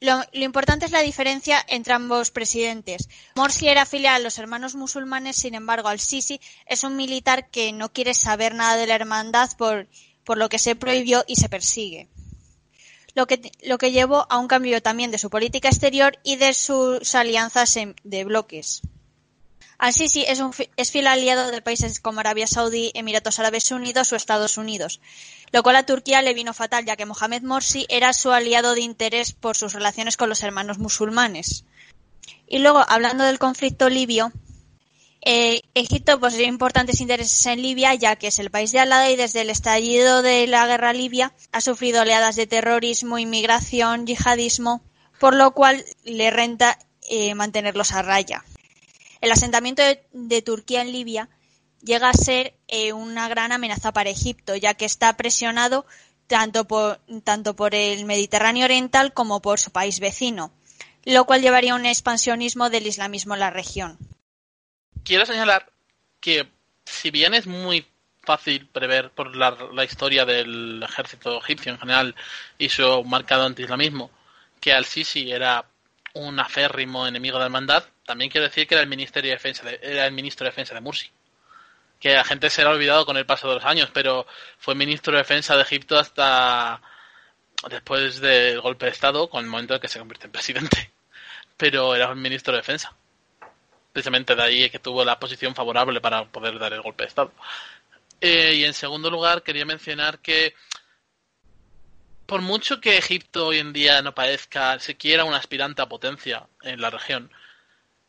Lo, 0.00 0.22
importante 0.32 0.84
es 0.84 0.92
la 0.92 1.00
diferencia 1.00 1.64
entre 1.66 1.94
ambos 1.94 2.30
presidentes. 2.30 3.08
Morsi 3.34 3.68
era 3.68 3.82
afiliado 3.82 4.16
a 4.16 4.20
los 4.20 4.38
hermanos 4.38 4.74
musulmanes, 4.74 5.36
sin 5.36 5.54
embargo, 5.54 5.88
al-Sisi 5.88 6.38
es 6.66 6.84
un 6.84 6.96
militar 6.96 7.48
que 7.48 7.72
no 7.72 7.90
quiere 7.90 8.12
saber 8.12 8.54
nada 8.54 8.76
de 8.76 8.86
la 8.86 8.94
hermandad 8.96 9.50
por, 9.56 9.88
por 10.24 10.38
lo 10.38 10.48
que 10.48 10.58
se 10.58 10.76
prohibió 10.76 11.24
y 11.26 11.36
se 11.36 11.48
persigue. 11.48 12.08
Lo 13.14 13.26
que, 13.26 13.50
lo 13.62 13.78
que 13.78 13.90
llevó 13.90 14.26
a 14.30 14.38
un 14.38 14.46
cambio 14.46 14.80
también 14.82 15.10
de 15.10 15.18
su 15.18 15.30
política 15.30 15.68
exterior 15.68 16.18
y 16.22 16.36
de 16.36 16.54
sus 16.54 17.14
alianzas 17.14 17.76
de 18.04 18.24
bloques. 18.24 18.82
Al-Sisi 19.78 20.24
es, 20.28 20.40
un, 20.40 20.52
es 20.76 20.90
fiel 20.90 21.06
aliado 21.06 21.50
de 21.50 21.62
países 21.62 22.00
como 22.00 22.20
Arabia 22.20 22.46
Saudí, 22.46 22.90
Emiratos 22.94 23.38
Árabes 23.38 23.70
Unidos 23.70 24.12
o 24.12 24.16
Estados 24.16 24.58
Unidos, 24.58 25.00
lo 25.52 25.62
cual 25.62 25.76
a 25.76 25.86
Turquía 25.86 26.20
le 26.20 26.34
vino 26.34 26.52
fatal 26.52 26.84
ya 26.84 26.96
que 26.96 27.06
Mohamed 27.06 27.42
Morsi 27.42 27.86
era 27.88 28.12
su 28.12 28.30
aliado 28.30 28.74
de 28.74 28.82
interés 28.82 29.32
por 29.32 29.56
sus 29.56 29.72
relaciones 29.72 30.18
con 30.18 30.28
los 30.28 30.42
hermanos 30.42 30.78
musulmanes. 30.78 31.64
Y 32.46 32.58
luego, 32.58 32.84
hablando 32.86 33.24
del 33.24 33.38
conflicto 33.38 33.88
libio, 33.88 34.32
eh, 35.22 35.60
Egipto 35.74 36.18
posee 36.18 36.46
importantes 36.46 37.00
intereses 37.00 37.44
en 37.46 37.60
Libia, 37.60 37.94
ya 37.94 38.16
que 38.16 38.28
es 38.28 38.38
el 38.38 38.50
país 38.50 38.72
de 38.72 38.80
al 38.80 38.88
lado 38.88 39.10
y 39.10 39.16
desde 39.16 39.42
el 39.42 39.50
estallido 39.50 40.22
de 40.22 40.46
la 40.46 40.66
guerra 40.66 40.94
libia 40.94 41.34
ha 41.52 41.60
sufrido 41.60 42.02
oleadas 42.02 42.36
de 42.36 42.46
terrorismo, 42.46 43.18
inmigración, 43.18 44.06
yihadismo, 44.06 44.82
por 45.18 45.34
lo 45.34 45.52
cual 45.52 45.84
le 46.04 46.30
renta 46.30 46.78
eh, 47.08 47.34
mantenerlos 47.34 47.92
a 47.92 48.02
raya. 48.02 48.44
El 49.20 49.30
asentamiento 49.30 49.82
de, 50.12 50.42
Turquía 50.42 50.80
en 50.80 50.92
Libia 50.92 51.28
llega 51.82 52.08
a 52.08 52.14
ser 52.14 52.54
eh, 52.68 52.94
una 52.94 53.28
gran 53.28 53.52
amenaza 53.52 53.92
para 53.92 54.08
Egipto, 54.08 54.56
ya 54.56 54.72
que 54.72 54.86
está 54.86 55.14
presionado 55.18 55.84
tanto 56.28 56.66
por, 56.66 57.00
tanto 57.24 57.54
por 57.54 57.74
el 57.74 58.06
Mediterráneo 58.06 58.64
Oriental 58.64 59.12
como 59.12 59.42
por 59.42 59.60
su 59.60 59.70
país 59.70 60.00
vecino, 60.00 60.52
lo 61.04 61.26
cual 61.26 61.42
llevaría 61.42 61.74
a 61.74 61.76
un 61.76 61.84
expansionismo 61.84 62.70
del 62.70 62.86
islamismo 62.86 63.34
en 63.34 63.40
la 63.40 63.50
región. 63.50 63.98
Quiero 65.04 65.26
señalar 65.26 65.70
que, 66.20 66.48
si 66.84 67.10
bien 67.10 67.34
es 67.34 67.46
muy 67.46 67.86
fácil 68.22 68.66
prever 68.68 69.10
por 69.10 69.34
la, 69.34 69.56
la 69.72 69.84
historia 69.84 70.24
del 70.24 70.82
ejército 70.82 71.38
egipcio 71.38 71.72
en 71.72 71.78
general 71.78 72.14
y 72.58 72.68
su 72.68 73.04
marcado 73.04 73.44
anti-islamismo, 73.44 74.10
que 74.60 74.72
al-Sisi 74.72 75.30
era 75.32 75.64
un 76.14 76.38
aférrimo 76.38 77.06
enemigo 77.06 77.36
de 77.36 77.40
la 77.40 77.46
hermandad, 77.46 77.84
también 78.04 78.30
quiero 78.30 78.46
decir 78.46 78.66
que 78.66 78.74
era 78.74 78.82
el 78.82 78.88
Ministerio 78.88 79.30
de 79.30 79.36
Defensa 79.36 79.64
de, 79.64 79.78
era 79.82 80.06
el 80.06 80.12
ministro 80.12 80.44
de 80.44 80.50
Defensa 80.50 80.74
de 80.74 80.80
Mursi. 80.80 81.10
Que 81.98 82.14
la 82.14 82.24
gente 82.24 82.50
se 82.50 82.62
ha 82.62 82.68
olvidado 82.68 83.06
con 83.06 83.16
el 83.16 83.26
paso 83.26 83.48
de 83.48 83.54
los 83.56 83.64
años, 83.64 83.90
pero 83.92 84.26
fue 84.58 84.74
ministro 84.74 85.12
de 85.12 85.18
Defensa 85.18 85.54
de 85.54 85.62
Egipto 85.62 85.98
hasta 85.98 86.80
después 87.68 88.20
del 88.20 88.60
golpe 88.60 88.86
de 88.86 88.92
Estado, 88.92 89.28
con 89.28 89.44
el 89.44 89.50
momento 89.50 89.74
en 89.74 89.80
que 89.80 89.88
se 89.88 89.98
convierte 89.98 90.26
en 90.26 90.32
presidente. 90.32 90.92
Pero 91.56 91.94
era 91.94 92.10
un 92.10 92.20
ministro 92.20 92.52
de 92.54 92.60
Defensa. 92.60 92.96
Precisamente 93.92 94.34
de 94.34 94.42
ahí 94.42 94.70
que 94.70 94.78
tuvo 94.78 95.04
la 95.04 95.18
posición 95.18 95.54
favorable 95.54 96.00
para 96.00 96.24
poder 96.26 96.58
dar 96.58 96.72
el 96.72 96.82
golpe 96.82 97.04
de 97.04 97.08
Estado. 97.08 97.32
Eh, 98.20 98.54
y 98.56 98.64
en 98.64 98.74
segundo 98.74 99.10
lugar, 99.10 99.42
quería 99.42 99.64
mencionar 99.64 100.18
que 100.18 100.54
por 102.26 102.42
mucho 102.42 102.80
que 102.80 102.96
Egipto 102.96 103.48
hoy 103.48 103.58
en 103.58 103.72
día 103.72 104.02
no 104.02 104.14
parezca 104.14 104.78
siquiera 104.78 105.24
un 105.24 105.34
aspirante 105.34 105.82
a 105.82 105.88
potencia 105.88 106.46
en 106.62 106.80
la 106.80 106.90
región, 106.90 107.28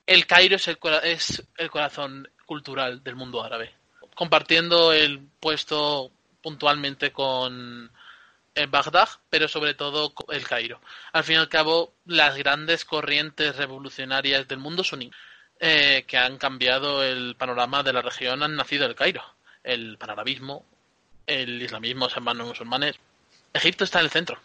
el 0.05 0.27
Cairo 0.27 0.57
es 0.57 0.67
el, 0.67 0.77
es 1.03 1.43
el 1.57 1.71
corazón 1.71 2.29
cultural 2.45 3.03
del 3.03 3.15
mundo 3.15 3.43
árabe. 3.43 3.73
compartiendo 4.13 4.93
el 4.93 5.19
puesto 5.39 6.11
puntualmente 6.43 7.11
con 7.11 7.91
Bagdad, 8.69 9.09
pero 9.29 9.47
sobre 9.47 9.73
todo 9.73 10.13
el 10.29 10.47
Cairo. 10.47 10.81
Al 11.13 11.23
fin 11.23 11.37
y 11.37 11.39
al 11.39 11.49
cabo, 11.49 11.95
las 12.05 12.37
grandes 12.37 12.85
corrientes 12.85 13.55
revolucionarias 13.55 14.47
del 14.47 14.59
mundo 14.59 14.83
suní 14.83 15.09
eh, 15.63 16.05
que 16.07 16.17
han 16.17 16.39
cambiado 16.39 17.03
el 17.03 17.35
panorama 17.35 17.83
de 17.83 17.93
la 17.93 18.01
región 18.01 18.41
han 18.41 18.55
nacido 18.55 18.87
el 18.87 18.95
Cairo. 18.95 19.21
El 19.63 19.95
panarabismo, 19.99 20.65
el 21.27 21.61
islamismo, 21.61 22.05
los 22.05 22.15
hermanos 22.15 22.47
musulmanes. 22.47 22.95
Egipto 23.53 23.83
está 23.83 23.99
en 23.99 24.05
el 24.05 24.11
centro. 24.11 24.39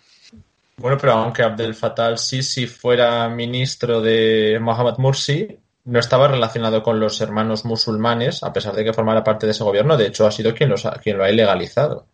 Bueno, 0.77 0.99
pero 0.99 1.15
aunque 1.15 1.43
Abdel 1.43 1.75
Fattah 1.75 2.09
al-Sisi 2.09 2.67
fuera 2.67 3.31
ministro 3.31 4.03
de 4.03 4.59
Mohamed 4.61 4.99
Mursi, 4.99 5.59
no 5.85 5.99
estaba 5.99 6.29
relacionado 6.29 6.83
con 6.83 7.01
los 7.01 7.19
hermanos 7.23 7.65
musulmanes, 7.65 8.43
a 8.43 8.53
pesar 8.53 8.75
de 8.75 8.85
que 8.85 8.93
formara 8.93 9.25
parte 9.25 9.47
de 9.47 9.53
ese 9.53 9.65
gobierno. 9.65 9.97
De 9.97 10.09
hecho, 10.09 10.27
ha 10.27 10.31
sido 10.31 10.55
quien, 10.55 10.69
los 10.69 10.85
ha, 10.85 11.01
quien 11.01 11.17
lo 11.17 11.25
ha 11.25 11.31
ilegalizado. 11.31 12.07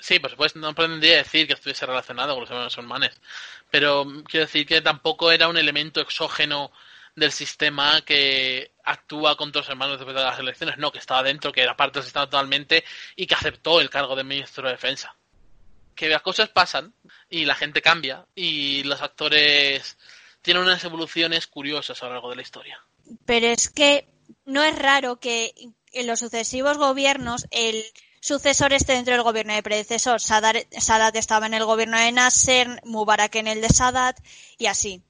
Sí, 0.00 0.18
por 0.18 0.32
supuesto, 0.32 0.58
no 0.58 0.74
pretendía 0.74 1.18
decir 1.18 1.46
que 1.46 1.52
estuviese 1.52 1.86
relacionado 1.86 2.32
con 2.32 2.40
los 2.40 2.50
hermanos 2.50 2.76
musulmanes, 2.76 3.20
pero 3.70 4.04
quiero 4.28 4.46
decir 4.46 4.66
que 4.66 4.80
tampoco 4.80 5.30
era 5.30 5.46
un 5.46 5.56
elemento 5.56 6.00
exógeno 6.00 6.72
del 7.18 7.32
sistema 7.32 8.02
que 8.02 8.72
actúa 8.84 9.36
contra 9.36 9.60
los 9.60 9.68
hermanos 9.68 9.98
después 9.98 10.16
de 10.16 10.22
las 10.22 10.38
elecciones, 10.38 10.78
no, 10.78 10.92
que 10.92 10.98
estaba 10.98 11.22
dentro, 11.22 11.52
que 11.52 11.62
era 11.62 11.76
parte 11.76 11.98
del 11.98 12.04
sistema 12.04 12.26
totalmente 12.26 12.84
y 13.16 13.26
que 13.26 13.34
aceptó 13.34 13.80
el 13.80 13.90
cargo 13.90 14.16
de 14.16 14.24
ministro 14.24 14.66
de 14.66 14.72
defensa. 14.72 15.16
Que 15.94 16.08
las 16.08 16.22
cosas 16.22 16.48
pasan 16.48 16.94
y 17.28 17.44
la 17.44 17.54
gente 17.54 17.82
cambia 17.82 18.26
y 18.34 18.82
los 18.84 19.02
actores 19.02 19.98
tiene 20.42 20.60
unas 20.60 20.82
evoluciones 20.84 21.46
curiosas 21.46 22.02
a 22.02 22.06
lo 22.06 22.12
largo 22.12 22.30
de 22.30 22.36
la 22.36 22.42
historia. 22.42 22.80
Pero 23.26 23.46
es 23.46 23.68
que 23.68 24.08
no 24.44 24.62
es 24.62 24.78
raro 24.78 25.18
que 25.18 25.52
en 25.92 26.06
los 26.06 26.20
sucesivos 26.20 26.78
gobiernos 26.78 27.46
el 27.50 27.84
sucesor 28.20 28.72
esté 28.72 28.94
dentro 28.94 29.14
del 29.14 29.22
gobierno 29.22 29.54
de 29.54 29.62
predecesor. 29.62 30.20
Sadat, 30.20 31.16
estaba 31.16 31.46
en 31.46 31.54
el 31.54 31.64
gobierno 31.64 31.98
de 31.98 32.12
Nasser, 32.12 32.80
Mubarak 32.84 33.34
en 33.36 33.48
el 33.48 33.60
de 33.60 33.68
Sadat 33.68 34.18
y 34.58 34.66
así. 34.66 35.02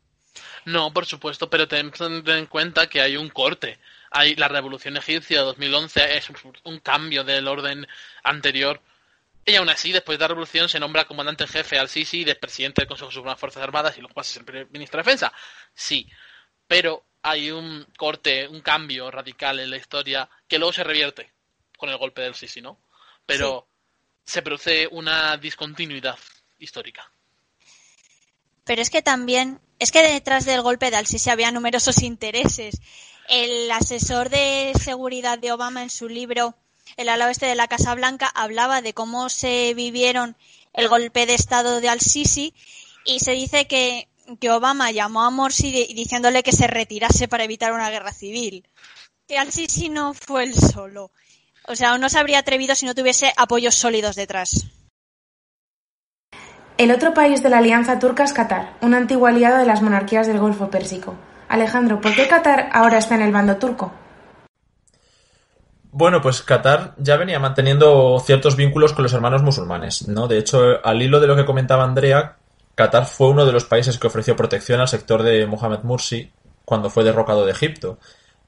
No, 0.65 0.93
por 0.93 1.07
supuesto, 1.07 1.49
pero 1.49 1.69
ten, 1.69 1.93
en 2.27 2.47
cuenta 2.47 2.89
que 2.89 3.01
hay 3.01 3.17
un 3.17 3.29
corte. 3.29 3.79
Hay 4.11 4.35
la 4.37 4.49
revolución 4.49 4.97
egipcia 4.97 5.41
de 5.41 5.45
2011 5.45 6.17
es 6.17 6.29
un 6.65 6.81
cambio 6.81 7.25
del 7.25 7.47
orden 7.47 7.87
anterior 8.23 8.81
y 9.49 9.57
aún 9.57 9.71
así, 9.71 9.93
después 9.93 10.19
de 10.19 10.25
la 10.25 10.29
revolución, 10.29 10.69
se 10.69 10.79
nombra 10.79 11.07
comandante 11.07 11.45
en 11.45 11.49
jefe 11.49 11.79
al 11.79 11.89
Sisi 11.89 12.21
y 12.21 12.35
presidente 12.35 12.83
del 12.83 12.89
Consejo 12.89 13.11
Supremo 13.11 13.31
de 13.31 13.33
las 13.33 13.41
Fuerzas 13.41 13.63
Armadas 13.63 13.97
y 13.97 14.01
luego 14.03 14.15
pasa 14.15 14.39
a 14.39 14.45
ser 14.45 14.69
ministro 14.71 14.99
de 14.99 15.05
Defensa. 15.05 15.33
Sí, 15.73 16.07
pero 16.67 17.07
hay 17.23 17.51
un 17.51 17.87
corte, 17.97 18.47
un 18.47 18.61
cambio 18.61 19.11
radical 19.11 19.59
en 19.59 19.71
la 19.71 19.79
historia 19.79 20.29
que 20.47 20.59
luego 20.59 20.75
se 20.75 20.85
revierte 20.85 21.33
con 21.79 21.89
el 21.89 21.97
golpe 21.97 22.21
del 22.21 22.35
Sisi, 22.35 22.61
¿no? 22.61 22.79
Pero 23.25 23.67
se 24.23 24.43
produce 24.43 24.87
una 24.91 25.39
discontinuidad 25.39 26.19
histórica. 26.59 27.11
Pero 28.65 28.83
es 28.83 28.91
que 28.91 29.01
también, 29.01 29.63
es 29.79 29.91
que 29.93 30.03
detrás 30.03 30.45
del 30.45 30.63
golpe 30.63 30.91
de 30.91 30.97
Al-Sisi 30.97 31.31
había 31.31 31.53
numerosos 31.53 32.03
intereses. 32.03 32.81
El 33.29 33.71
asesor 33.71 34.31
de 34.31 34.73
seguridad 34.83 35.39
de 35.39 35.53
Obama 35.53 35.83
en 35.83 35.91
su 35.91 36.09
libro 36.09 36.55
el 36.97 37.09
ala 37.09 37.27
oeste 37.27 37.47
de 37.47 37.55
la 37.55 37.69
Casa 37.69 37.95
Blanca 37.95 38.31
hablaba 38.35 38.83
de 38.83 38.95
cómo 38.95 39.29
se 39.29 39.75
vivieron 39.75 40.37
el 40.73 40.89
golpe 40.89 41.27
de 41.27 41.35
Estado 41.35 41.81
de 41.81 41.89
Al-Sisi 41.89 42.55
y 43.05 43.21
se 43.21 43.33
dice 43.33 43.67
que, 43.67 44.09
Obama 44.51 44.91
llamó 44.91 45.23
a 45.23 45.31
Morsi 45.31 45.71
diciéndole 45.95 46.43
que 46.43 46.53
se 46.53 46.67
retirase 46.67 47.29
para 47.29 47.45
evitar 47.45 47.73
una 47.73 47.89
guerra 47.89 48.13
civil. 48.13 48.67
Que 49.27 49.39
Al-Sisi 49.39 49.89
no 49.89 50.13
fue 50.13 50.45
el 50.45 50.55
solo. 50.55 51.11
O 51.67 51.77
sea, 51.77 51.97
no 51.99 52.09
se 52.09 52.19
habría 52.19 52.41
atrevido 52.41 52.75
si 52.75 52.85
no 52.85 52.95
tuviese 52.95 53.33
apoyos 53.37 53.75
sólidos 53.75 54.17
detrás. 54.17 54.67
El 56.79 56.93
otro 56.93 57.13
país 57.13 57.43
de 57.43 57.49
la 57.49 57.59
alianza 57.59 57.99
turca 57.99 58.23
es 58.23 58.33
Qatar, 58.33 58.75
un 58.83 58.95
antiguo 58.95 59.27
aliado 59.27 59.59
de 59.59 59.67
las 59.67 59.83
monarquías 59.83 60.29
del 60.29 60.39
Golfo 60.39 60.71
Pérsico. 60.71 61.17
Alejandro, 61.49 62.01
¿por 62.01 62.15
qué 62.15 62.29
Qatar 62.29 62.69
ahora 62.73 62.99
está 62.99 63.17
en 63.17 63.23
el 63.23 63.33
bando 63.33 63.57
turco? 63.57 63.93
Bueno, 65.91 66.23
pues 66.23 66.41
Qatar 66.43 66.95
ya 66.97 67.17
venía 67.17 67.41
manteniendo 67.41 68.21
ciertos 68.25 68.55
vínculos 68.55 68.93
con 68.93 69.03
los 69.03 69.13
hermanos 69.13 69.43
musulmanes, 69.43 70.07
¿no? 70.07 70.29
De 70.29 70.39
hecho, 70.39 70.79
al 70.85 71.03
hilo 71.03 71.19
de 71.19 71.27
lo 71.27 71.35
que 71.35 71.45
comentaba 71.45 71.83
Andrea, 71.83 72.37
Qatar 72.77 73.07
fue 73.07 73.31
uno 73.31 73.45
de 73.45 73.51
los 73.51 73.65
países 73.65 73.99
que 73.99 74.07
ofreció 74.07 74.37
protección 74.37 74.79
al 74.79 74.87
sector 74.87 75.25
de 75.25 75.49
Mohamed 75.49 75.83
Mursi 75.83 76.31
cuando 76.65 76.91
fue 76.91 77.03
derrocado 77.03 77.45
de 77.45 77.51
Egipto. 77.51 77.99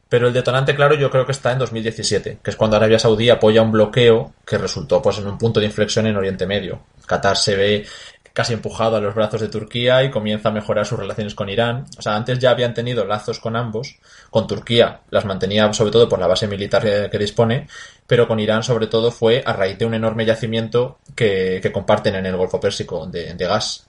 Pero 0.09 0.29
el 0.29 0.33
detonante 0.33 0.75
claro 0.77 0.95
yo 0.95 1.11
creo 1.11 1.27
que 1.27 1.33
está 1.33 1.51
en 1.51 1.59
2017, 1.59 2.39
que 2.43 2.51
es 2.51 2.57
cuando 2.57 2.77
Arabia 2.77 2.99
Saudí 2.99 3.31
apoya 3.31 3.63
un 3.63 3.73
bloqueo 3.73 4.35
que 4.47 4.59
resultó 4.59 5.03
pues 5.03 5.19
en 5.19 5.27
un 5.27 5.39
punto 5.39 5.59
de 5.59 5.67
inflexión 5.67 6.07
en 6.07 6.17
Oriente 6.17 6.47
Medio. 6.47 6.81
Qatar 7.07 7.37
se 7.37 7.57
ve 7.57 7.87
casi 8.33 8.53
empujado 8.53 8.97
a 8.97 9.01
los 9.01 9.15
brazos 9.15 9.41
de 9.41 9.49
Turquía 9.49 10.03
y 10.05 10.11
comienza 10.11 10.49
a 10.49 10.53
mejorar 10.53 10.87
sus 10.87 10.99
relaciones 10.99 11.35
con 11.35 11.49
Irán. 11.49 11.87
O 11.99 12.03
sea, 12.03 12.17
antes 12.17 12.39
ya 12.39 12.51
habían 12.51 12.75
tenido 12.75 13.05
lazos 13.05 13.41
con 13.41 13.57
ambos. 13.57 13.99
Con 14.31 14.47
Turquía 14.47 15.01
las 15.11 15.25
mantenía 15.25 15.73
sobre 15.73 15.91
todo 15.91 16.09
por 16.09 16.19
la 16.19 16.27
base 16.27 16.47
militar 16.47 17.11
que 17.11 17.19
dispone, 17.19 17.67
pero 18.07 18.29
con 18.29 18.41
Irán 18.41 18.63
sobre 18.63 18.87
todo 18.87 19.11
fue 19.11 19.43
a 19.45 19.53
raíz 19.53 19.79
de 19.79 19.87
un 19.87 19.95
enorme 19.95 20.25
yacimiento 20.25 20.99
que, 21.15 21.61
comparten 21.73 22.17
en 22.17 22.27
el 22.27 22.37
Golfo 22.37 22.61
Pérsico 22.61 23.07
de, 23.07 23.35
gas. 23.37 23.89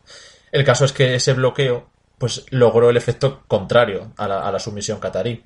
El 0.51 0.63
caso 0.63 0.85
es 0.85 0.93
que 0.93 1.15
ese 1.15 1.33
bloqueo 1.33 1.89
pues 2.17 2.45
logró 2.51 2.89
el 2.89 2.97
efecto 2.97 3.41
contrario 3.47 4.13
a 4.17 4.27
la, 4.27 4.47
a 4.47 4.51
la 4.51 4.59
sumisión 4.59 4.99
catarí 4.99 5.43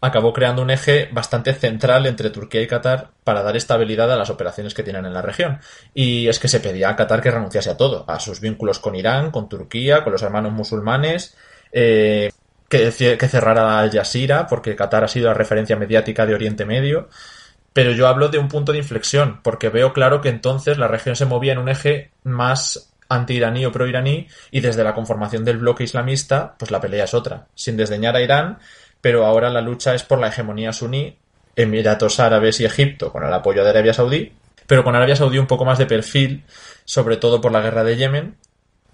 acabó 0.00 0.32
creando 0.32 0.62
un 0.62 0.70
eje 0.70 1.08
bastante 1.12 1.52
central 1.54 2.06
entre 2.06 2.30
Turquía 2.30 2.62
y 2.62 2.66
Qatar 2.66 3.10
para 3.24 3.42
dar 3.42 3.56
estabilidad 3.56 4.12
a 4.12 4.16
las 4.16 4.30
operaciones 4.30 4.74
que 4.74 4.82
tienen 4.82 5.06
en 5.06 5.14
la 5.14 5.22
región. 5.22 5.60
Y 5.92 6.28
es 6.28 6.38
que 6.38 6.48
se 6.48 6.60
pedía 6.60 6.90
a 6.90 6.96
Qatar 6.96 7.20
que 7.20 7.30
renunciase 7.30 7.70
a 7.70 7.76
todo, 7.76 8.04
a 8.08 8.20
sus 8.20 8.40
vínculos 8.40 8.78
con 8.78 8.94
Irán, 8.94 9.30
con 9.30 9.48
Turquía, 9.48 10.04
con 10.04 10.12
los 10.12 10.22
hermanos 10.22 10.52
musulmanes, 10.52 11.36
eh, 11.72 12.30
que, 12.68 12.92
que 13.18 13.28
cerrara 13.28 13.80
Al 13.80 13.90
Jazeera, 13.90 14.46
porque 14.46 14.76
Qatar 14.76 15.04
ha 15.04 15.08
sido 15.08 15.26
la 15.28 15.34
referencia 15.34 15.76
mediática 15.76 16.26
de 16.26 16.34
Oriente 16.34 16.64
Medio. 16.64 17.08
Pero 17.72 17.92
yo 17.92 18.08
hablo 18.08 18.28
de 18.28 18.38
un 18.38 18.48
punto 18.48 18.72
de 18.72 18.78
inflexión, 18.78 19.40
porque 19.42 19.68
veo 19.68 19.92
claro 19.92 20.20
que 20.20 20.28
entonces 20.28 20.78
la 20.78 20.88
región 20.88 21.16
se 21.16 21.26
movía 21.26 21.52
en 21.52 21.58
un 21.58 21.68
eje 21.68 22.10
más 22.24 22.92
anti-iraní 23.08 23.64
o 23.66 23.72
pro-iraní, 23.72 24.28
y 24.50 24.60
desde 24.60 24.84
la 24.84 24.94
conformación 24.94 25.44
del 25.44 25.58
bloque 25.58 25.84
islamista, 25.84 26.56
pues 26.58 26.70
la 26.70 26.80
pelea 26.80 27.04
es 27.04 27.14
otra. 27.14 27.46
Sin 27.54 27.76
desdeñar 27.76 28.16
a 28.16 28.20
Irán, 28.20 28.58
pero 29.00 29.24
ahora 29.24 29.50
la 29.50 29.60
lucha 29.60 29.94
es 29.94 30.02
por 30.02 30.18
la 30.18 30.28
hegemonía 30.28 30.72
suní, 30.72 31.16
Emiratos 31.56 32.20
Árabes 32.20 32.60
y 32.60 32.64
Egipto 32.64 33.12
con 33.12 33.24
el 33.24 33.32
apoyo 33.32 33.64
de 33.64 33.70
Arabia 33.70 33.92
Saudí, 33.92 34.32
pero 34.66 34.84
con 34.84 34.94
Arabia 34.94 35.16
Saudí 35.16 35.38
un 35.38 35.46
poco 35.46 35.64
más 35.64 35.78
de 35.78 35.86
perfil, 35.86 36.44
sobre 36.84 37.16
todo 37.16 37.40
por 37.40 37.50
la 37.50 37.60
guerra 37.60 37.82
de 37.82 37.96
Yemen, 37.96 38.36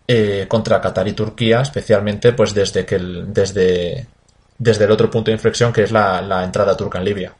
eh, 0.09 0.47
contra 0.49 0.81
Qatar 0.81 1.07
y 1.09 1.13
Turquía, 1.13 1.61
especialmente 1.61 2.33
pues 2.33 2.55
desde 2.55 2.87
que 2.87 2.95
el, 2.97 3.33
desde, 3.33 4.07
desde 4.59 4.85
el 4.85 4.91
otro 4.91 5.11
punto 5.11 5.31
de 5.31 5.37
inflexión 5.37 5.73
que 5.73 5.83
es 5.83 5.93
la, 5.93 6.23
la 6.23 6.45
entrada 6.45 6.77
turca 6.77 6.99
en 6.99 7.05
Libia. 7.05 7.35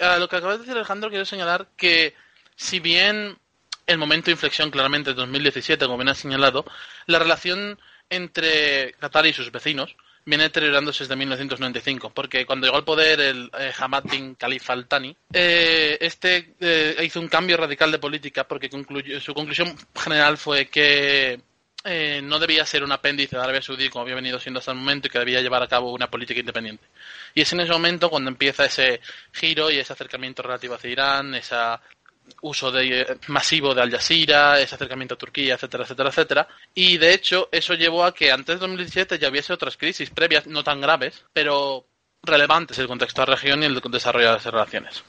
A 0.00 0.18
lo 0.18 0.28
que 0.28 0.36
acabas 0.36 0.56
de 0.56 0.62
decir 0.62 0.76
Alejandro, 0.76 1.10
quiero 1.10 1.24
señalar 1.24 1.68
que 1.76 2.14
si 2.56 2.80
bien 2.80 3.38
el 3.86 3.98
momento 3.98 4.26
de 4.26 4.32
inflexión 4.32 4.70
claramente 4.70 5.10
es 5.10 5.16
2017, 5.16 5.84
como 5.84 5.98
bien 5.98 6.08
has 6.08 6.18
señalado, 6.18 6.64
la 7.06 7.18
relación 7.18 7.78
entre 8.08 8.92
Qatar 8.94 9.26
y 9.26 9.32
sus 9.32 9.52
vecinos 9.52 9.94
viene 10.24 10.44
deteriorándose 10.44 11.04
desde 11.04 11.16
1995, 11.16 12.10
porque 12.10 12.46
cuando 12.46 12.66
llegó 12.66 12.76
al 12.76 12.84
poder 12.84 13.20
el 13.20 13.50
eh, 13.58 13.72
Hamad 13.78 14.04
bin 14.04 14.34
Khalifa 14.34 14.72
al-Thani, 14.72 15.16
eh, 15.32 15.98
este 16.00 16.54
eh, 16.60 16.96
hizo 17.02 17.20
un 17.20 17.28
cambio 17.28 17.56
radical 17.56 17.90
de 17.90 17.98
política 17.98 18.44
porque 18.44 18.70
su 19.20 19.34
conclusión 19.34 19.76
general 19.94 20.36
fue 20.36 20.66
que 20.66 21.40
no 22.22 22.38
debía 22.38 22.66
ser 22.66 22.84
un 22.84 22.92
apéndice 22.92 23.36
de 23.36 23.42
Arabia 23.42 23.62
Saudí 23.62 23.88
como 23.88 24.02
había 24.02 24.14
venido 24.14 24.38
siendo 24.38 24.58
hasta 24.58 24.72
el 24.72 24.76
momento 24.76 25.08
y 25.08 25.10
que 25.10 25.18
debía 25.18 25.40
llevar 25.40 25.62
a 25.62 25.66
cabo 25.66 25.92
una 25.92 26.10
política 26.10 26.38
independiente. 26.38 26.84
Y 27.34 27.40
es 27.40 27.52
en 27.54 27.60
ese 27.60 27.72
momento 27.72 28.10
cuando 28.10 28.28
empieza 28.30 28.66
ese 28.66 29.00
giro 29.32 29.70
y 29.70 29.78
ese 29.78 29.94
acercamiento 29.94 30.42
relativo 30.42 30.74
hacia 30.74 30.90
Irán, 30.90 31.34
esa 31.34 31.80
uso 32.42 32.70
de, 32.70 33.02
eh, 33.02 33.06
masivo 33.28 33.74
de 33.74 33.82
Al 33.82 33.90
Jazeera, 33.90 34.60
ese 34.60 34.74
acercamiento 34.74 35.14
a 35.14 35.18
Turquía, 35.18 35.54
etcétera, 35.54 35.84
etcétera, 35.84 36.08
etcétera. 36.10 36.48
Y 36.74 36.98
de 36.98 37.14
hecho, 37.14 37.48
eso 37.52 37.74
llevó 37.74 38.04
a 38.04 38.14
que 38.14 38.32
antes 38.32 38.56
de 38.56 38.60
2017 38.60 39.18
ya 39.18 39.28
hubiese 39.28 39.52
otras 39.52 39.76
crisis 39.76 40.10
previas, 40.10 40.46
no 40.46 40.64
tan 40.64 40.80
graves, 40.80 41.24
pero 41.32 41.86
relevantes 42.22 42.78
en 42.78 42.82
el 42.82 42.88
contexto 42.88 43.22
de 43.22 43.26
la 43.28 43.34
región 43.36 43.62
y 43.62 43.66
el 43.66 43.80
desarrollo 43.80 44.26
de 44.26 44.32
las 44.32 44.44
relaciones. 44.44 45.04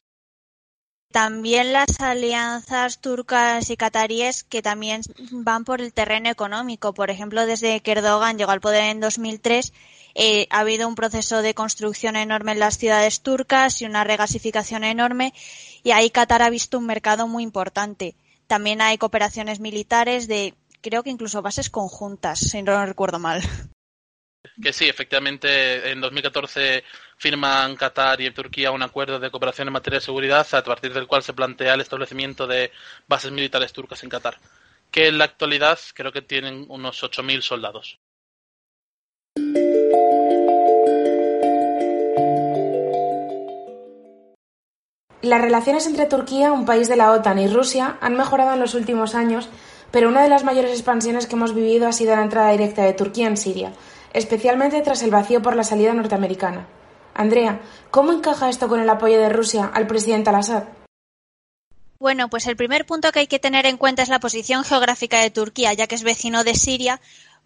También 1.11 1.73
las 1.73 1.99
alianzas 1.99 3.01
turcas 3.01 3.69
y 3.69 3.75
cataríes 3.75 4.45
que 4.45 4.61
también 4.61 5.01
van 5.31 5.65
por 5.65 5.81
el 5.81 5.91
terreno 5.91 6.29
económico. 6.29 6.93
Por 6.93 7.09
ejemplo, 7.09 7.45
desde 7.45 7.81
que 7.81 7.91
Erdogan 7.91 8.37
llegó 8.37 8.51
al 8.51 8.61
poder 8.61 8.85
en 8.85 9.01
2003, 9.01 9.73
eh, 10.15 10.47
ha 10.49 10.59
habido 10.59 10.87
un 10.87 10.95
proceso 10.95 11.41
de 11.41 11.53
construcción 11.53 12.15
enorme 12.15 12.53
en 12.53 12.59
las 12.59 12.77
ciudades 12.77 13.21
turcas 13.21 13.81
y 13.81 13.85
una 13.85 14.05
regasificación 14.05 14.85
enorme 14.85 15.33
y 15.83 15.91
ahí 15.91 16.09
Qatar 16.09 16.41
ha 16.41 16.49
visto 16.49 16.77
un 16.77 16.85
mercado 16.85 17.27
muy 17.27 17.43
importante. 17.43 18.15
También 18.47 18.81
hay 18.81 18.97
cooperaciones 18.97 19.59
militares 19.59 20.27
de, 20.27 20.53
creo 20.81 21.03
que 21.03 21.09
incluso 21.09 21.41
bases 21.41 21.69
conjuntas, 21.69 22.39
si 22.39 22.61
no 22.61 22.85
recuerdo 22.85 23.19
mal. 23.19 23.41
Que 24.61 24.73
sí, 24.73 24.89
efectivamente, 24.89 25.91
en 25.91 26.01
2014 26.01 26.83
firman 27.17 27.75
Qatar 27.75 28.19
y 28.21 28.31
Turquía 28.31 28.71
un 28.71 28.83
acuerdo 28.83 29.19
de 29.19 29.29
cooperación 29.29 29.67
en 29.67 29.73
materia 29.73 29.99
de 29.99 30.05
seguridad 30.05 30.47
a 30.51 30.63
partir 30.63 30.93
del 30.93 31.07
cual 31.07 31.23
se 31.23 31.33
plantea 31.33 31.75
el 31.75 31.81
establecimiento 31.81 32.47
de 32.47 32.71
bases 33.07 33.31
militares 33.31 33.71
turcas 33.71 34.03
en 34.03 34.09
Qatar, 34.09 34.39
que 34.89 35.07
en 35.07 35.17
la 35.17 35.25
actualidad 35.25 35.79
creo 35.93 36.11
que 36.11 36.21
tienen 36.21 36.65
unos 36.69 37.03
8.000 37.03 37.41
soldados. 37.41 37.99
Las 45.21 45.39
relaciones 45.39 45.85
entre 45.85 46.07
Turquía, 46.07 46.51
un 46.51 46.65
país 46.65 46.87
de 46.87 46.95
la 46.95 47.11
OTAN, 47.11 47.37
y 47.37 47.47
Rusia 47.47 47.97
han 48.01 48.17
mejorado 48.17 48.55
en 48.55 48.59
los 48.59 48.73
últimos 48.73 49.13
años, 49.13 49.49
pero 49.91 50.09
una 50.09 50.23
de 50.23 50.29
las 50.29 50.43
mayores 50.43 50.71
expansiones 50.71 51.27
que 51.27 51.35
hemos 51.35 51.53
vivido 51.53 51.87
ha 51.87 51.93
sido 51.93 52.15
la 52.15 52.23
entrada 52.23 52.51
directa 52.51 52.81
de 52.83 52.93
Turquía 52.93 53.27
en 53.27 53.37
Siria, 53.37 53.71
especialmente 54.13 54.81
tras 54.81 55.03
el 55.03 55.11
vacío 55.11 55.43
por 55.43 55.55
la 55.55 55.63
salida 55.63 55.93
norteamericana. 55.93 56.65
Andrea, 57.13 57.59
¿cómo 57.91 58.13
encaja 58.13 58.49
esto 58.49 58.67
con 58.67 58.79
el 58.79 58.89
apoyo 58.89 59.19
de 59.19 59.29
Rusia 59.29 59.69
al 59.71 59.85
presidente 59.85 60.31
al-Assad? 60.31 60.63
Bueno, 61.99 62.29
pues 62.29 62.47
el 62.47 62.55
primer 62.55 62.87
punto 62.87 63.11
que 63.11 63.19
hay 63.19 63.27
que 63.27 63.37
tener 63.37 63.67
en 63.67 63.77
cuenta 63.77 64.01
es 64.01 64.09
la 64.09 64.19
posición 64.19 64.63
geográfica 64.63 65.19
de 65.19 65.29
Turquía, 65.29 65.73
ya 65.73 65.85
que 65.85 65.93
es 65.93 66.01
vecino 66.01 66.43
de 66.43 66.55
Siria, 66.55 66.99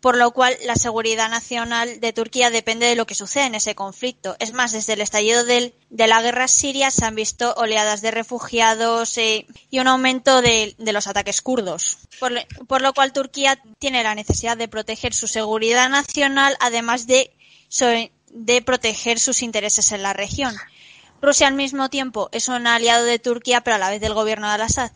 por 0.06 0.18
lo 0.18 0.30
cual 0.30 0.56
la 0.66 0.76
seguridad 0.76 1.32
nacional 1.32 2.00
de 2.00 2.14
Turquía 2.14 2.52
depende 2.52 2.86
de 2.86 2.94
lo 2.94 3.08
que 3.08 3.16
sucede 3.16 3.46
en 3.46 3.56
ese 3.56 3.74
conflicto. 3.74 4.36
Es 4.38 4.54
más, 4.54 4.72
desde 4.72 4.94
el 4.94 5.02
estallido 5.02 5.44
de 5.46 5.74
la 5.90 6.22
guerra 6.22 6.48
siria 6.48 6.92
se 6.92 7.06
han 7.06 7.16
visto 7.16 7.56
oleadas 7.58 8.04
de 8.04 8.12
refugiados 8.12 9.18
eh, 9.18 9.48
y 9.72 9.80
un 9.80 9.88
aumento 9.88 10.44
de, 10.44 10.76
los 10.78 11.08
ataques 11.08 11.42
kurdos, 11.42 11.98
por, 12.20 12.82
lo 12.84 12.94
cual 12.94 13.14
Turquía 13.14 13.60
tiene 13.80 14.04
la 14.04 14.14
necesidad 14.14 14.56
de 14.58 14.68
proteger 14.68 15.12
su 15.12 15.26
seguridad 15.26 15.90
nacional, 15.90 16.56
además 16.60 17.08
de, 17.08 17.32
de 18.30 18.62
proteger 18.62 19.20
sus 19.20 19.42
intereses 19.42 19.92
en 19.92 20.04
la 20.04 20.14
región. 20.14 20.56
Rusia 21.20 21.48
al 21.48 21.56
mismo 21.56 21.90
tiempo 21.90 22.30
es 22.32 22.48
un 22.48 22.68
aliado 22.68 23.06
de 23.06 23.18
Turquía, 23.18 23.62
pero 23.62 23.78
a 23.78 23.80
la 23.80 23.90
vez 23.90 24.02
del 24.02 24.14
gobierno 24.14 24.50
de 24.50 24.54
al-Assad 24.54 24.92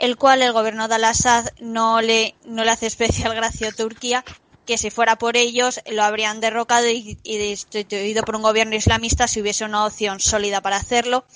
el 0.00 0.16
cual 0.16 0.40
el 0.40 0.52
gobierno 0.52 0.88
de 0.88 0.94
Al-Assad 0.94 1.50
no 1.60 2.00
le, 2.00 2.34
no 2.46 2.64
le 2.64 2.70
hace 2.70 2.86
especial 2.86 3.34
gracia 3.34 3.68
a 3.68 3.72
Turquía, 3.72 4.24
que 4.64 4.78
si 4.78 4.90
fuera 4.90 5.16
por 5.16 5.36
ellos 5.36 5.80
lo 5.90 6.02
habrían 6.02 6.40
derrocado 6.40 6.88
y, 6.88 7.18
destituido 7.22 8.22
por 8.22 8.34
un 8.34 8.42
gobierno 8.42 8.74
islamista 8.74 9.28
si 9.28 9.42
hubiese 9.42 9.66
una 9.66 9.84
opción 9.84 10.18
sólida 10.18 10.62
para 10.62 10.78
hacerlo, 10.78 11.26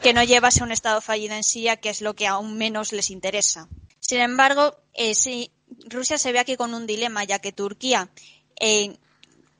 que 0.00 0.14
no 0.14 0.24
llevase 0.24 0.62
un 0.62 0.72
Estado 0.72 1.02
fallido 1.02 1.34
en 1.34 1.44
Siria, 1.44 1.76
que 1.76 1.90
es 1.90 2.00
lo 2.00 2.14
que 2.14 2.26
aún 2.26 2.56
menos 2.56 2.92
les 2.92 3.10
interesa. 3.10 3.68
Sin 4.00 4.20
embargo, 4.20 4.74
eh, 4.94 5.14
Rusia 5.90 6.16
se 6.16 6.32
ve 6.32 6.38
aquí 6.38 6.56
con 6.56 6.72
un 6.72 6.86
dilema, 6.86 7.24
ya 7.24 7.40
que 7.40 7.52
Turquía 7.52 8.08
eh, 8.58 8.96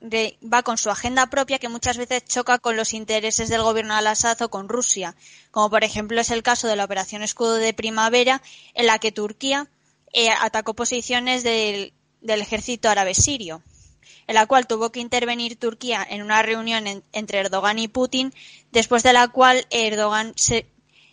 va 0.04 0.62
con 0.62 0.76
su 0.76 0.90
agenda 0.90 1.26
propia 1.28 1.58
que 1.58 1.68
muchas 1.68 1.96
veces 1.96 2.24
choca 2.26 2.58
con 2.58 2.76
los 2.76 2.92
intereses 2.92 3.48
del 3.48 3.62
gobierno 3.62 3.94
de 3.94 4.00
Al-Assad 4.00 4.42
o 4.42 4.50
con 4.50 4.68
Rusia, 4.68 5.16
como 5.50 5.70
por 5.70 5.82
ejemplo 5.82 6.20
es 6.20 6.30
el 6.30 6.42
caso 6.42 6.68
de 6.68 6.76
la 6.76 6.84
Operación 6.84 7.22
Escudo 7.22 7.54
de 7.54 7.72
Primavera, 7.72 8.42
en 8.74 8.86
la 8.86 8.98
que 8.98 9.12
Turquía 9.12 9.68
eh, 10.12 10.28
atacó 10.30 10.74
posiciones 10.74 11.42
del, 11.42 11.92
ejército 12.20 12.90
árabe 12.90 13.14
sirio, 13.14 13.62
en 14.26 14.34
la 14.34 14.46
cual 14.46 14.66
tuvo 14.66 14.92
que 14.92 15.00
intervenir 15.00 15.58
Turquía 15.58 16.06
en 16.08 16.22
una 16.22 16.42
reunión 16.42 17.02
entre 17.12 17.38
Erdogan 17.38 17.78
y 17.78 17.88
Putin, 17.88 18.32
después 18.72 19.02
de 19.02 19.14
la 19.14 19.28
cual 19.28 19.66
Erdogan 19.70 20.34
se 20.36 20.66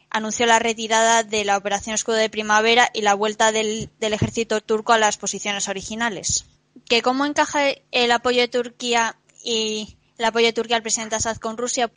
anunció 0.10 0.45
la 0.45 0.60
retirada 0.60 1.23
de 1.23 1.45
la 1.45 1.56
Operación 1.56 1.95
Escudo 1.95 2.17
de 2.17 2.30
Primavera 2.30 2.89
y 2.93 3.01
la 3.01 3.13
vuelta 3.13 3.54
del 3.54 3.89
ejército 4.01 4.60
turco 4.60 4.91
a 4.91 4.97
las 4.97 5.17
posiciones 5.17 5.69
originales 5.69 6.45
que 6.88 7.02
cómo 7.02 7.26
encaja 7.26 7.62
el 7.91 8.12
apoyo 8.12 8.41
de 8.41 8.48
Turquía 8.48 9.17
y 9.44 9.98
el 10.17 10.26
apoyo 10.26 10.48
de 10.48 10.54
Turquía 10.54 10.78
al 10.78 10.84
presidente 10.84 11.15
Assad 11.15 11.38
con 11.38 11.58
Rusia. 11.58 11.91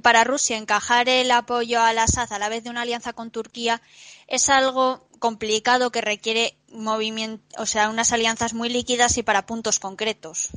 Para 0.00 0.24
Rusia 0.24 0.56
encajar 0.56 1.08
el 1.08 1.30
apoyo 1.30 1.80
al 1.82 1.98
Assad 1.98 2.32
a 2.32 2.38
la 2.38 2.48
vez 2.48 2.64
de 2.64 2.70
una 2.70 2.82
alianza 2.82 3.12
con 3.12 3.30
Turquía 3.30 3.82
es 4.26 4.48
algo 4.48 5.06
complicado 5.18 5.92
que 5.92 6.00
requiere 6.00 6.56
movimiento, 6.68 7.44
o 7.58 7.66
sea, 7.66 7.90
unas 7.90 8.12
alianzas 8.12 8.54
muy 8.54 8.68
líquidas 8.68 9.18
y 9.18 9.22
para 9.22 9.46
puntos 9.46 9.78
concretos. 9.78 10.48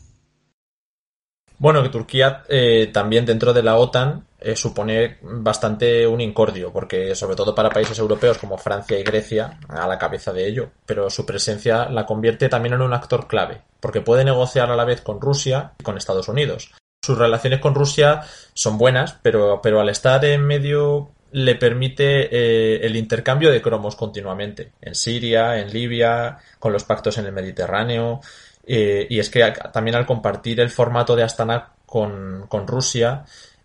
Bueno, 1.57 1.81
que 1.81 1.89
Turquía 1.89 2.43
eh, 2.49 2.89
también 2.93 3.25
dentro 3.25 3.53
de 3.53 3.63
la 3.63 3.77
OTAN 3.77 4.25
eh, 4.39 4.55
supone 4.55 5.17
bastante 5.21 6.05
un 6.05 6.21
incordio, 6.21 6.71
porque 6.71 7.15
sobre 7.15 7.35
todo 7.35 7.55
para 7.55 7.69
países 7.69 7.97
europeos 7.97 8.37
como 8.37 8.57
Francia 8.57 8.99
y 8.99 9.03
Grecia, 9.03 9.59
a 9.69 9.87
la 9.87 9.97
cabeza 9.97 10.33
de 10.33 10.47
ello, 10.47 10.69
pero 10.85 11.09
su 11.09 11.25
presencia 11.25 11.89
la 11.89 12.05
convierte 12.05 12.49
también 12.49 12.73
en 12.73 12.81
un 12.81 12.93
actor 12.93 13.27
clave, 13.27 13.61
porque 13.79 14.01
puede 14.01 14.25
negociar 14.25 14.69
a 14.69 14.75
la 14.75 14.85
vez 14.85 15.01
con 15.01 15.21
Rusia 15.21 15.73
y 15.79 15.83
con 15.83 15.97
Estados 15.97 16.27
Unidos. 16.27 16.73
Sus 17.01 17.17
relaciones 17.17 17.59
con 17.59 17.75
Rusia 17.75 18.21
son 18.53 18.77
buenas, 18.77 19.17
pero, 19.21 19.61
pero 19.61 19.79
al 19.79 19.89
estar 19.89 20.25
en 20.25 20.45
medio 20.45 21.11
le 21.31 21.55
permite 21.55 22.29
eh, 22.31 22.85
el 22.85 22.95
intercambio 22.95 23.51
de 23.51 23.61
cromos 23.61 23.95
continuamente, 23.95 24.71
en 24.79 24.95
Siria, 24.95 25.59
en 25.59 25.71
Libia, 25.71 26.37
con 26.59 26.71
los 26.71 26.85
pactos 26.85 27.17
en 27.17 27.25
el 27.25 27.33
Mediterráneo, 27.33 28.21
eh, 28.67 29.05
y 29.09 29.19
es 29.19 29.29
que 29.29 29.53
también 29.71 29.95
al 29.95 30.05
compartir 30.05 30.59
el 30.59 30.69
formato 30.69 31.15
de 31.15 31.23
Astana 31.23 31.71
con, 31.85 32.47
Rusia, 32.67 33.23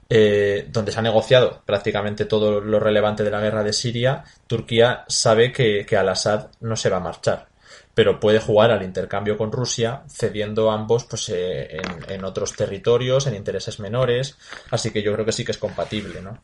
eh, 0.08 0.68
donde 0.70 0.92
se 0.92 0.98
ha 0.98 1.02
negociado 1.02 1.62
prácticamente 1.64 2.26
todo 2.26 2.60
lo 2.60 2.78
relevante 2.78 3.24
de 3.24 3.30
la 3.30 3.40
guerra 3.40 3.64
de 3.64 3.72
Siria, 3.72 4.24
Turquía 4.46 5.04
sabe 5.08 5.52
que, 5.52 5.86
al-Assad 5.96 6.48
no 6.60 6.76
se 6.76 6.90
va 6.90 6.98
a 6.98 7.00
marchar, 7.00 7.48
pero 7.94 8.20
puede 8.20 8.40
jugar 8.40 8.70
al 8.70 8.82
intercambio 8.82 9.36
con 9.38 9.50
Rusia, 9.50 10.02
cediendo 10.08 10.70
ambos 10.70 11.04
pues, 11.04 11.30
eh, 11.30 11.78
en, 11.78 12.10
en, 12.12 12.24
otros 12.24 12.54
territorios, 12.54 13.26
en 13.26 13.34
intereses 13.34 13.80
menores, 13.80 14.36
así 14.70 14.90
que 14.90 15.02
yo 15.02 15.12
creo 15.14 15.24
que 15.24 15.32
sí 15.32 15.44
que 15.44 15.52
es 15.52 15.58
compatible, 15.58 16.20
¿no? 16.20 16.42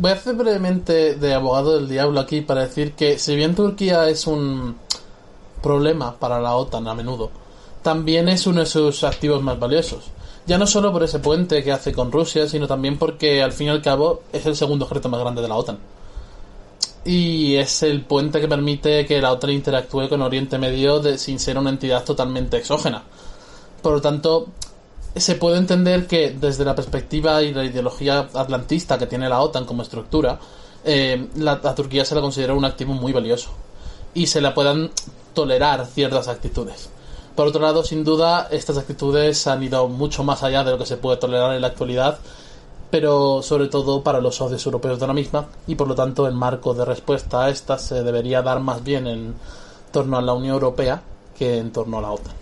voy 0.00 0.10
a 0.10 0.14
hacer 0.14 0.34
brevemente 0.34 1.14
de 1.14 1.32
abogado 1.32 1.76
del 1.76 1.88
diablo 1.88 2.20
aquí 2.20 2.42
para 2.42 2.60
decir 2.60 2.92
que 2.92 3.18
si 3.18 3.34
bien 3.34 3.54
Turquía 3.54 4.06
es 4.06 4.26
un 4.26 4.76
problema 5.62 6.16
para 6.18 6.40
la 6.40 6.54
OTAN 6.56 6.86
a 6.88 6.94
menudo, 6.94 7.30
también 7.82 8.28
es 8.28 8.46
uno 8.46 8.60
de 8.60 8.66
sus 8.66 9.04
activos 9.04 9.42
más 9.42 9.58
valiosos. 9.58 10.04
Ya 10.46 10.58
no 10.58 10.66
solo 10.66 10.92
por 10.92 11.04
ese 11.04 11.20
puente 11.20 11.62
que 11.62 11.72
hace 11.72 11.92
con 11.92 12.10
Rusia, 12.10 12.48
sino 12.48 12.66
también 12.66 12.98
porque 12.98 13.42
al 13.42 13.52
fin 13.52 13.68
y 13.68 13.70
al 13.70 13.82
cabo 13.82 14.22
es 14.32 14.44
el 14.46 14.56
segundo 14.56 14.84
ejército 14.84 15.08
más 15.08 15.20
grande 15.20 15.40
de 15.40 15.48
la 15.48 15.56
OTAN. 15.56 15.78
Y 17.04 17.56
es 17.56 17.82
el 17.82 18.04
puente 18.04 18.40
que 18.40 18.48
permite 18.48 19.06
que 19.06 19.20
la 19.20 19.32
OTAN 19.32 19.50
interactúe 19.50 20.08
con 20.08 20.22
Oriente 20.22 20.58
Medio 20.58 21.00
de, 21.00 21.18
sin 21.18 21.38
ser 21.38 21.58
una 21.58 21.70
entidad 21.70 22.04
totalmente 22.04 22.56
exógena. 22.56 23.02
Por 23.80 23.94
lo 23.94 24.00
tanto, 24.00 24.48
se 25.14 25.34
puede 25.34 25.58
entender 25.58 26.06
que 26.06 26.30
desde 26.30 26.64
la 26.64 26.74
perspectiva 26.74 27.42
y 27.42 27.52
la 27.52 27.64
ideología 27.64 28.28
atlantista 28.34 28.98
que 28.98 29.06
tiene 29.06 29.28
la 29.28 29.40
OTAN 29.40 29.64
como 29.64 29.82
estructura, 29.82 30.38
eh, 30.84 31.28
la, 31.36 31.60
Turquía 31.74 32.04
se 32.04 32.14
la 32.14 32.20
considera 32.20 32.54
un 32.54 32.64
activo 32.64 32.94
muy 32.94 33.12
valioso. 33.12 33.50
Y 34.14 34.26
se 34.26 34.40
la 34.40 34.54
puedan 34.54 34.90
tolerar 35.34 35.86
ciertas 35.86 36.28
actitudes. 36.28 36.90
Por 37.34 37.46
otro 37.46 37.62
lado, 37.62 37.82
sin 37.82 38.04
duda, 38.04 38.48
estas 38.50 38.76
actitudes 38.76 39.46
han 39.46 39.62
ido 39.62 39.88
mucho 39.88 40.22
más 40.22 40.42
allá 40.42 40.64
de 40.64 40.72
lo 40.72 40.78
que 40.78 40.86
se 40.86 40.98
puede 40.98 41.16
tolerar 41.16 41.54
en 41.54 41.62
la 41.62 41.68
actualidad, 41.68 42.18
pero 42.90 43.40
sobre 43.42 43.68
todo 43.68 44.02
para 44.02 44.20
los 44.20 44.36
socios 44.36 44.66
europeos 44.66 45.00
de 45.00 45.06
la 45.06 45.14
misma, 45.14 45.46
y 45.66 45.74
por 45.74 45.88
lo 45.88 45.94
tanto 45.94 46.26
el 46.26 46.34
marco 46.34 46.74
de 46.74 46.84
respuesta 46.84 47.44
a 47.44 47.48
estas 47.48 47.80
se 47.80 48.02
debería 48.02 48.42
dar 48.42 48.60
más 48.60 48.84
bien 48.84 49.06
en 49.06 49.34
torno 49.90 50.18
a 50.18 50.22
la 50.22 50.34
Unión 50.34 50.54
Europea 50.54 51.02
que 51.38 51.56
en 51.56 51.72
torno 51.72 51.98
a 51.98 52.02
la 52.02 52.10
OTAN. 52.12 52.34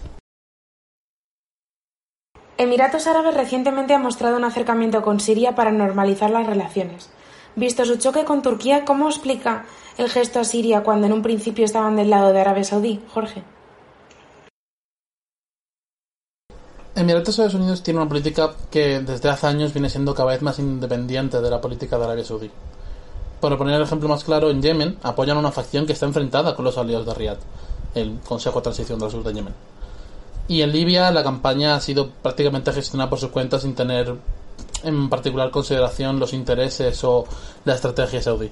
Emiratos 2.59 3.07
Árabes 3.07 3.35
recientemente 3.35 3.95
ha 3.95 3.99
mostrado 3.99 4.37
un 4.37 4.45
acercamiento 4.45 5.03
con 5.03 5.21
Siria 5.21 5.55
para 5.55 5.71
normalizar 5.71 6.31
las 6.31 6.47
relaciones. 6.47 7.09
Visto 7.57 7.85
su 7.85 7.97
choque 7.97 8.25
con 8.25 8.43
Turquía, 8.43 8.85
¿cómo 8.85 9.09
explica 9.09 9.67
el 9.99 10.09
gesto 10.09 10.41
a 10.41 10.45
Siria 10.45 10.83
cuando 10.83 11.07
en 11.07 11.13
un 11.13 11.23
principio 11.23 11.65
estaban 11.65 11.97
del 11.97 12.11
lado 12.11 12.33
de 12.33 12.41
Arabia 12.41 12.65
Saudí, 12.65 13.01
Jorge? 13.13 13.43
Emiratos 16.95 17.39
Árabes 17.39 17.55
Unidos 17.55 17.83
tiene 17.83 18.01
una 18.01 18.09
política 18.09 18.53
que 18.71 19.01
desde 19.01 19.29
hace 19.29 19.47
años 19.47 19.73
viene 19.73 19.89
siendo 19.89 20.15
cada 20.15 20.31
vez 20.31 20.43
más 20.43 20.59
independiente 20.59 21.41
de 21.41 21.51
la 21.51 21.61
política 21.61 21.99
de 21.99 22.05
Arabia 22.05 22.25
Saudí. 22.25 22.51
Para 23.41 23.57
poner 23.57 23.77
el 23.77 23.83
ejemplo 23.83 24.09
más 24.09 24.23
claro, 24.23 24.51
en 24.51 24.61
Yemen 24.61 24.99
apoyan 25.03 25.37
a 25.37 25.41
una 25.41 25.51
facción 25.51 25.87
que 25.87 25.95
está 25.95 26.07
enfrentada 26.07 26.55
con 26.55 26.65
los 26.65 26.77
aliados 26.77 27.07
de 27.07 27.15
Riyadh, 27.15 27.39
el 27.95 28.21
Consejo 28.21 28.59
de 28.61 28.65
Transición 28.65 28.99
del 28.99 29.11
Sur 29.11 29.25
de 29.25 29.33
Yemen. 29.33 29.55
Y 30.47 30.63
en 30.63 30.73
Libia 30.73 31.11
la 31.11 31.23
campaña 31.23 31.75
ha 31.75 31.81
sido 31.81 32.11
prácticamente 32.11 32.73
gestionada 32.73 33.09
por 33.09 33.19
su 33.19 33.31
cuenta 33.31 33.59
sin 33.59 33.75
tener 33.75 34.15
en 34.83 35.09
particular 35.09 35.51
consideración 35.51 36.19
los 36.19 36.33
intereses 36.33 37.03
o 37.05 37.25
la 37.65 37.75
estrategia 37.75 38.23
saudí. 38.23 38.51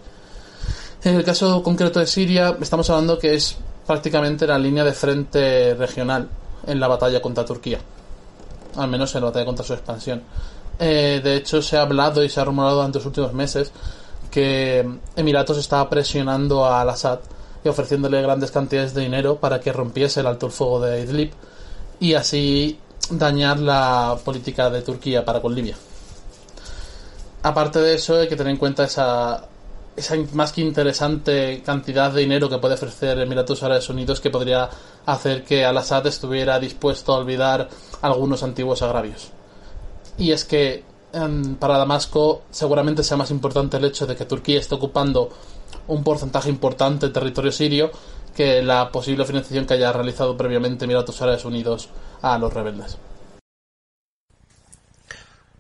En 1.05 1.15
el 1.15 1.25
caso 1.25 1.63
concreto 1.63 2.01
de 2.01 2.07
Siria, 2.07 2.57
estamos 2.61 2.91
hablando 2.91 3.19
que 3.19 3.35
es 3.35 3.57
prácticamente 3.87 4.47
la 4.47 4.59
línea 4.59 4.85
de 4.85 4.93
frente 4.93 5.75
regional 5.75 6.29
en 6.67 6.81
la 6.81 6.89
batalla 6.89 7.23
contra 7.23 7.45
Turquía, 7.45 7.79
al 8.77 8.89
menos 8.89 9.15
en 9.15 9.23
la 9.23 9.29
batalla 9.29 9.47
contra 9.47 9.65
su 9.65 9.75
expansión. 9.75 10.23
Eh, 10.79 11.21
de 11.23 11.37
hecho, 11.37 11.63
se 11.63 11.77
ha 11.77 11.83
hablado 11.83 12.23
y 12.23 12.29
se 12.29 12.41
ha 12.41 12.45
rumorado 12.45 12.77
durante 12.77 12.99
los 12.99 13.07
últimos 13.07 13.33
meses 13.33 13.73
que 14.31 14.89
Emiratos 15.17 15.59
estaba 15.59 15.89
presionando 15.89 16.67
al 16.67 16.91
Assad 16.91 17.21
y 17.65 17.69
ofreciéndole 17.69 18.21
grandes 18.23 18.51
cantidades 18.51 18.95
de 18.95 19.03
dinero 19.03 19.37
para 19.37 19.61
que 19.61 19.73
rompiese 19.73 20.21
el 20.21 20.27
alto 20.27 20.47
el 20.47 20.53
fuego 20.53 20.81
de 20.81 21.01
Idlib 21.01 21.31
y 22.01 22.15
así 22.15 22.79
dañar 23.11 23.59
la 23.59 24.19
política 24.25 24.71
de 24.71 24.83
Turquía 24.83 25.25
para 25.25 25.41
con 25.41 25.55
Libia. 25.55 25.77
Aparte 27.43 27.81
de 27.81 27.95
eso, 27.95 28.17
hay 28.17 28.29
que 28.29 28.37
tener 28.37 28.53
en 28.53 28.59
cuenta 28.59 28.85
esa, 28.85 29.49
esa 29.97 30.17
más 30.33 30.53
que 30.53 30.61
interesante 30.61 31.63
cantidad 31.65 32.13
de 32.13 32.21
dinero 32.21 32.49
que 32.49 32.59
puede 32.59 32.75
ofrecer 32.75 33.19
Emiratos 33.19 33.63
Árabes 33.63 33.89
Unidos 33.89 34.21
que 34.21 34.31
podría 34.31 34.69
hacer 35.07 35.45
que 35.45 35.65
Al-Assad 35.65 36.07
estuviera 36.07 36.59
dispuesto 36.59 37.13
a 37.13 37.19
olvidar 37.19 37.69
algunos 38.03 38.43
antiguos 38.43 38.83
agravios. 38.83 39.31
Y 40.19 40.33
es 40.33 40.45
que 40.45 40.85
em, 41.13 41.55
para 41.57 41.79
Damasco 41.79 42.43
seguramente 42.51 43.05
sea 43.05 43.17
más 43.17 43.31
importante 43.31 43.77
el 43.77 43.85
hecho 43.85 44.07
de 44.07 44.17
que 44.17 44.25
Turquía 44.25 44.59
esté 44.59 44.75
ocupando 44.75 45.31
un 45.87 46.03
porcentaje 46.03 46.51
importante 46.51 47.07
del 47.07 47.13
territorio 47.13 47.53
sirio 47.53 47.91
que 48.35 48.63
la 48.63 48.91
posible 48.93 49.25
financiación 49.25 49.67
que 49.67 49.75
haya 49.75 49.93
realizado 49.93 50.37
previamente 50.37 50.85
Emiratos 50.85 51.21
Árabes 51.23 51.45
Unidos 51.45 51.89
a 52.21 52.37
los 52.39 52.53
rebeldes. 52.53 52.99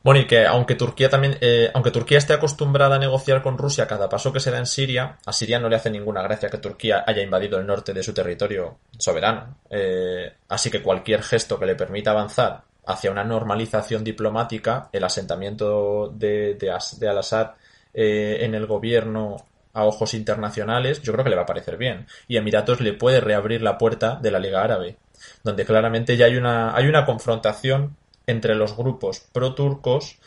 Bueno, 0.03 0.21
y 0.21 0.27
que 0.27 0.47
aunque 0.47 0.75
Turquía 0.75 1.09
también, 1.09 1.39
eh, 1.41 1.71
aunque 1.75 1.91
Turquía 1.91 2.19
esté 2.19 2.33
acostumbrada 2.33 2.97
a 2.97 2.99
negociar 2.99 3.43
con 3.43 3.59
Rusia 3.59 3.87
cada 3.87 4.09
paso 4.09 4.33
que 4.33 4.41
se 4.41 4.51
da 4.51 4.59
en 4.59 4.67
Siria, 4.67 5.19
a 5.27 5.33
Siria 5.33 5.59
no 5.59 5.69
le 5.69 5.77
hace 5.77 5.91
ninguna 5.91 6.23
gracia 6.23 6.49
que 6.49 6.59
Turquía 6.59 7.05
haya 7.07 7.23
invadido 7.23 7.59
el 7.59 7.67
norte 7.67 7.93
de 7.93 8.03
su 8.03 8.15
territorio 8.15 8.79
soberano. 8.97 9.59
Eh, 9.71 10.33
así 10.49 10.71
que 10.71 10.83
cualquier 10.83 11.23
gesto 11.23 11.59
que 11.59 11.67
le 11.67 11.75
permita 11.75 12.13
avanzar 12.13 12.63
hacia 12.87 13.11
una 13.11 13.25
normalización 13.25 14.03
diplomática, 14.03 14.89
el 14.93 15.05
asentamiento 15.05 16.09
de, 16.09 16.57
Al-Assad 17.03 17.51
eh, 17.93 18.39
en 18.41 18.55
el 18.55 18.67
gobierno 18.67 19.45
a 19.75 19.85
ojos 19.85 20.15
internacionales, 20.15 21.03
yo 21.03 21.13
creo 21.13 21.25
que 21.25 21.31
le 21.31 21.37
va 21.37 21.43
a 21.43 21.47
parecer 21.47 21.77
bien. 21.77 22.07
Y 22.27 22.37
Emiratos 22.37 22.81
le 22.81 22.95
puede 22.95 23.21
reabrir 23.21 23.63
la 23.63 23.77
puerta 23.77 24.17
de 24.17 24.31
la 24.31 24.39
Liga 24.39 24.63
Árabe, 24.63 24.97
donde 25.45 25.67
claramente 25.67 26.17
ya 26.17 26.27
hay 26.27 26.37
una, 26.37 26.75
hay 26.75 26.87
una 26.87 27.05
confrontación 27.05 27.97
entre 28.29 28.55
los 28.55 28.77
grupos 28.77 29.21
pro-turcos, 29.33 30.19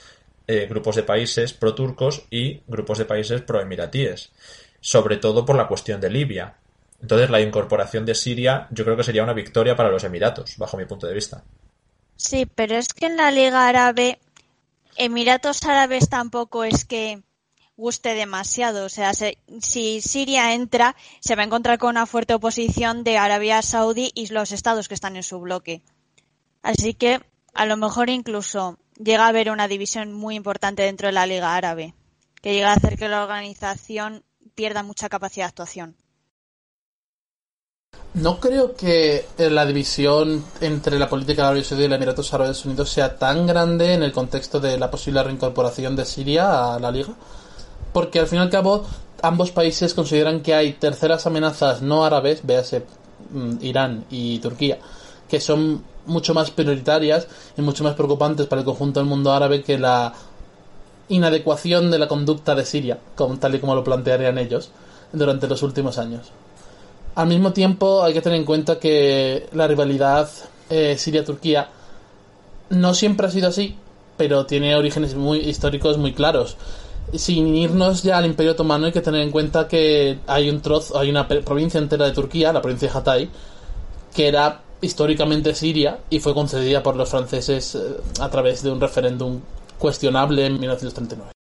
eh, 0.48 0.66
grupos 0.68 0.96
de 0.96 1.04
países 1.04 1.54
pro-turcos 1.54 2.24
y 2.30 2.62
grupos 2.68 2.98
de 2.98 3.06
países 3.06 3.42
pro-emiratíes, 3.42 4.32
sobre 4.82 5.18
todo 5.18 5.46
por 5.46 5.56
la 5.56 5.68
cuestión 5.68 6.02
de 6.02 6.10
Libia. 6.10 6.56
Entonces 7.00 7.30
la 7.30 7.42
incorporación 7.42 8.06
de 8.06 8.16
Siria 8.16 8.68
yo 8.72 8.84
creo 8.84 8.98
que 8.98 9.04
sería 9.04 9.24
una 9.24 9.34
victoria 9.34 9.76
para 9.76 9.90
los 9.90 10.04
Emiratos, 10.04 10.58
bajo 10.58 10.78
mi 10.78 10.86
punto 10.86 11.08
de 11.08 11.14
vista. 11.14 11.44
Sí, 12.16 12.46
pero 12.46 12.76
es 12.76 12.90
que 12.90 13.06
en 13.06 13.18
la 13.18 13.32
Liga 13.32 13.68
Árabe, 13.68 14.20
Emiratos 14.98 15.64
Árabes 15.64 16.10
tampoco 16.10 16.64
es 16.64 16.86
que 16.86 17.22
guste 17.78 18.14
demasiado. 18.14 18.86
O 18.86 18.90
sea, 18.90 19.12
si 19.14 20.02
Siria 20.02 20.54
entra, 20.54 20.96
se 21.20 21.36
va 21.36 21.44
a 21.44 21.46
encontrar 21.46 21.78
con 21.78 21.92
una 21.92 22.06
fuerte 22.06 22.34
oposición 22.34 23.04
de 23.04 23.18
Arabia 23.18 23.62
Saudí 23.62 24.12
y 24.14 24.28
los 24.28 24.52
estados 24.52 24.88
que 24.88 24.94
están 24.96 25.16
en 25.16 25.24
su 25.24 25.40
bloque. 25.40 25.82
Así 26.62 26.94
que 26.94 27.22
a 27.54 27.66
lo 27.66 27.78
mejor 27.78 28.10
incluso 28.10 28.78
llega 28.98 29.26
a 29.26 29.30
haber 29.30 29.50
una 29.50 29.68
división 29.68 30.14
muy 30.14 30.36
importante 30.36 30.84
dentro 30.84 31.08
de 31.08 31.14
la 31.14 31.26
Liga 31.26 31.56
Árabe, 31.56 31.94
que 32.42 32.54
llega 32.54 32.72
a 32.72 32.76
hacer 32.76 32.98
que 32.98 33.10
la 33.10 33.24
organización 33.24 34.24
pierda 34.56 34.84
mucha 34.84 35.10
capacidad 35.10 35.46
de 35.46 35.50
actuación. 35.50 35.96
No 38.14 38.40
creo 38.40 38.76
que 38.76 39.26
la 39.38 39.66
división 39.66 40.44
entre 40.60 41.00
la 41.00 41.08
política 41.08 41.44
de 41.44 41.48
Arabia 41.48 41.64
Saudí 41.64 41.86
y 41.86 41.88
los 41.88 41.96
Emiratos 41.96 42.34
Árabes 42.34 42.66
Unidos 42.66 42.90
sea 42.90 43.18
tan 43.18 43.48
grande 43.48 43.94
en 43.94 44.04
el 44.04 44.12
contexto 44.12 44.60
de 44.60 44.78
la 44.78 44.92
posible 44.92 45.24
reincorporación 45.24 45.96
de 45.96 46.06
Siria 46.06 46.76
a 46.76 46.80
la 46.80 46.92
Liga, 46.92 47.14
porque 47.94 48.20
al 48.20 48.28
fin 48.28 48.40
y 48.40 48.42
al 48.42 48.50
cabo 48.50 48.86
ambos 49.22 49.52
países 49.52 49.94
consideran 49.94 50.42
que 50.42 50.54
hay 50.54 50.74
terceras 50.74 51.26
amenazas 51.26 51.82
no 51.82 52.04
árabes, 52.04 52.46
véase 52.46 52.86
mm, 53.30 53.58
Irán 53.62 54.06
y 54.10 54.40
Turquía, 54.40 54.80
que 55.30 55.40
son 55.40 55.84
mucho 56.06 56.34
más 56.34 56.52
prioritarias 56.52 57.28
y 57.58 57.62
mucho 57.62 57.84
más 57.84 57.96
preocupantes 57.96 58.48
para 58.48 58.62
el 58.62 58.66
conjunto 58.66 59.00
del 59.00 59.10
mundo 59.10 59.32
árabe 59.32 59.64
que 59.64 59.78
la 59.78 60.14
inadecuación 61.10 61.92
de 61.92 62.00
la 62.00 62.08
conducta 62.08 62.56
de 62.56 62.66
Siria, 62.66 62.98
tal 63.40 63.56
y 63.56 63.60
como 63.60 63.76
lo 63.76 63.84
plantearían 63.84 64.38
ellos 64.38 64.72
durante 65.12 65.48
los 65.48 65.62
últimos 65.64 65.98
años. 65.98 66.32
Al 67.16 67.28
mismo 67.28 67.52
tiempo 67.52 68.04
hay 68.04 68.14
que 68.14 68.22
tener 68.22 68.40
en 68.40 68.46
cuenta 68.46 68.80
que 68.80 69.50
la 69.52 69.68
rivalidad 69.68 70.30
eh, 70.70 70.96
Siria-Turquía 70.98 71.70
no 72.70 72.94
siempre 72.94 73.28
ha 73.28 73.32
sido 73.32 73.50
así, 73.50 73.76
pero 74.16 74.46
tiene 74.46 74.76
orígenes 74.76 75.16
muy 75.16 75.40
históricos 75.40 75.98
muy 75.98 76.14
claros. 76.14 76.56
Sin 77.14 77.54
irnos 77.56 78.04
ya 78.04 78.18
al 78.18 78.26
Imperio 78.26 78.54
Otomano 78.54 78.86
hay 78.86 78.94
que 78.94 79.02
tener 79.02 79.22
en 79.22 79.32
cuenta 79.32 79.68
que 79.68 80.20
hay 80.28 80.50
un 80.50 80.62
trozo, 80.62 80.98
hay 80.98 81.10
una 81.10 81.28
provincia 81.28 81.80
entera 81.80 82.06
de 82.06 82.14
Turquía, 82.14 82.54
la 82.54 82.62
provincia 82.62 82.90
de 82.90 82.98
Hatay, 82.98 83.30
que 84.16 84.28
era 84.30 84.62
históricamente 84.82 85.56
Siria 85.56 86.00
y 86.10 86.20
fue 86.20 86.34
concedida 86.34 86.84
por 86.84 86.96
los 86.96 87.10
franceses 87.10 87.76
eh, 87.76 87.80
a 88.20 88.30
través 88.30 88.64
de 88.64 88.72
un 88.72 88.82
referéndum 88.82 89.40
cuestionable 89.78 90.46
en 90.46 90.60
1939. 90.60 91.32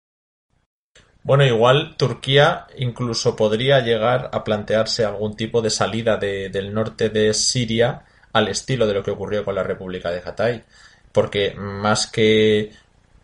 Bueno, 1.23 1.45
igual 1.45 1.95
Turquía 1.97 2.65
incluso 2.77 3.35
podría 3.35 3.79
llegar 3.81 4.29
a 4.33 4.43
plantearse 4.43 5.05
algún 5.05 5.35
tipo 5.35 5.61
de 5.61 5.69
salida 5.69 6.17
del 6.17 6.73
norte 6.73 7.09
de 7.09 7.33
Siria 7.33 8.05
al 8.33 8.47
estilo 8.47 8.87
de 8.87 8.95
lo 8.95 9.03
que 9.03 9.11
ocurrió 9.11 9.45
con 9.45 9.53
la 9.53 9.63
República 9.63 10.09
de 10.09 10.21
Hatay, 10.25 10.63
porque 11.11 11.53
más 11.53 12.07
que 12.07 12.71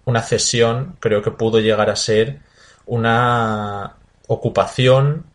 una 0.05 0.21
cesión, 0.21 0.97
creo 0.99 1.23
que 1.23 1.31
pudo 1.31 1.59
llegar 1.59 1.89
a 1.89 1.95
ser 1.95 2.39
una 2.85 3.95
ocupación 4.27 5.25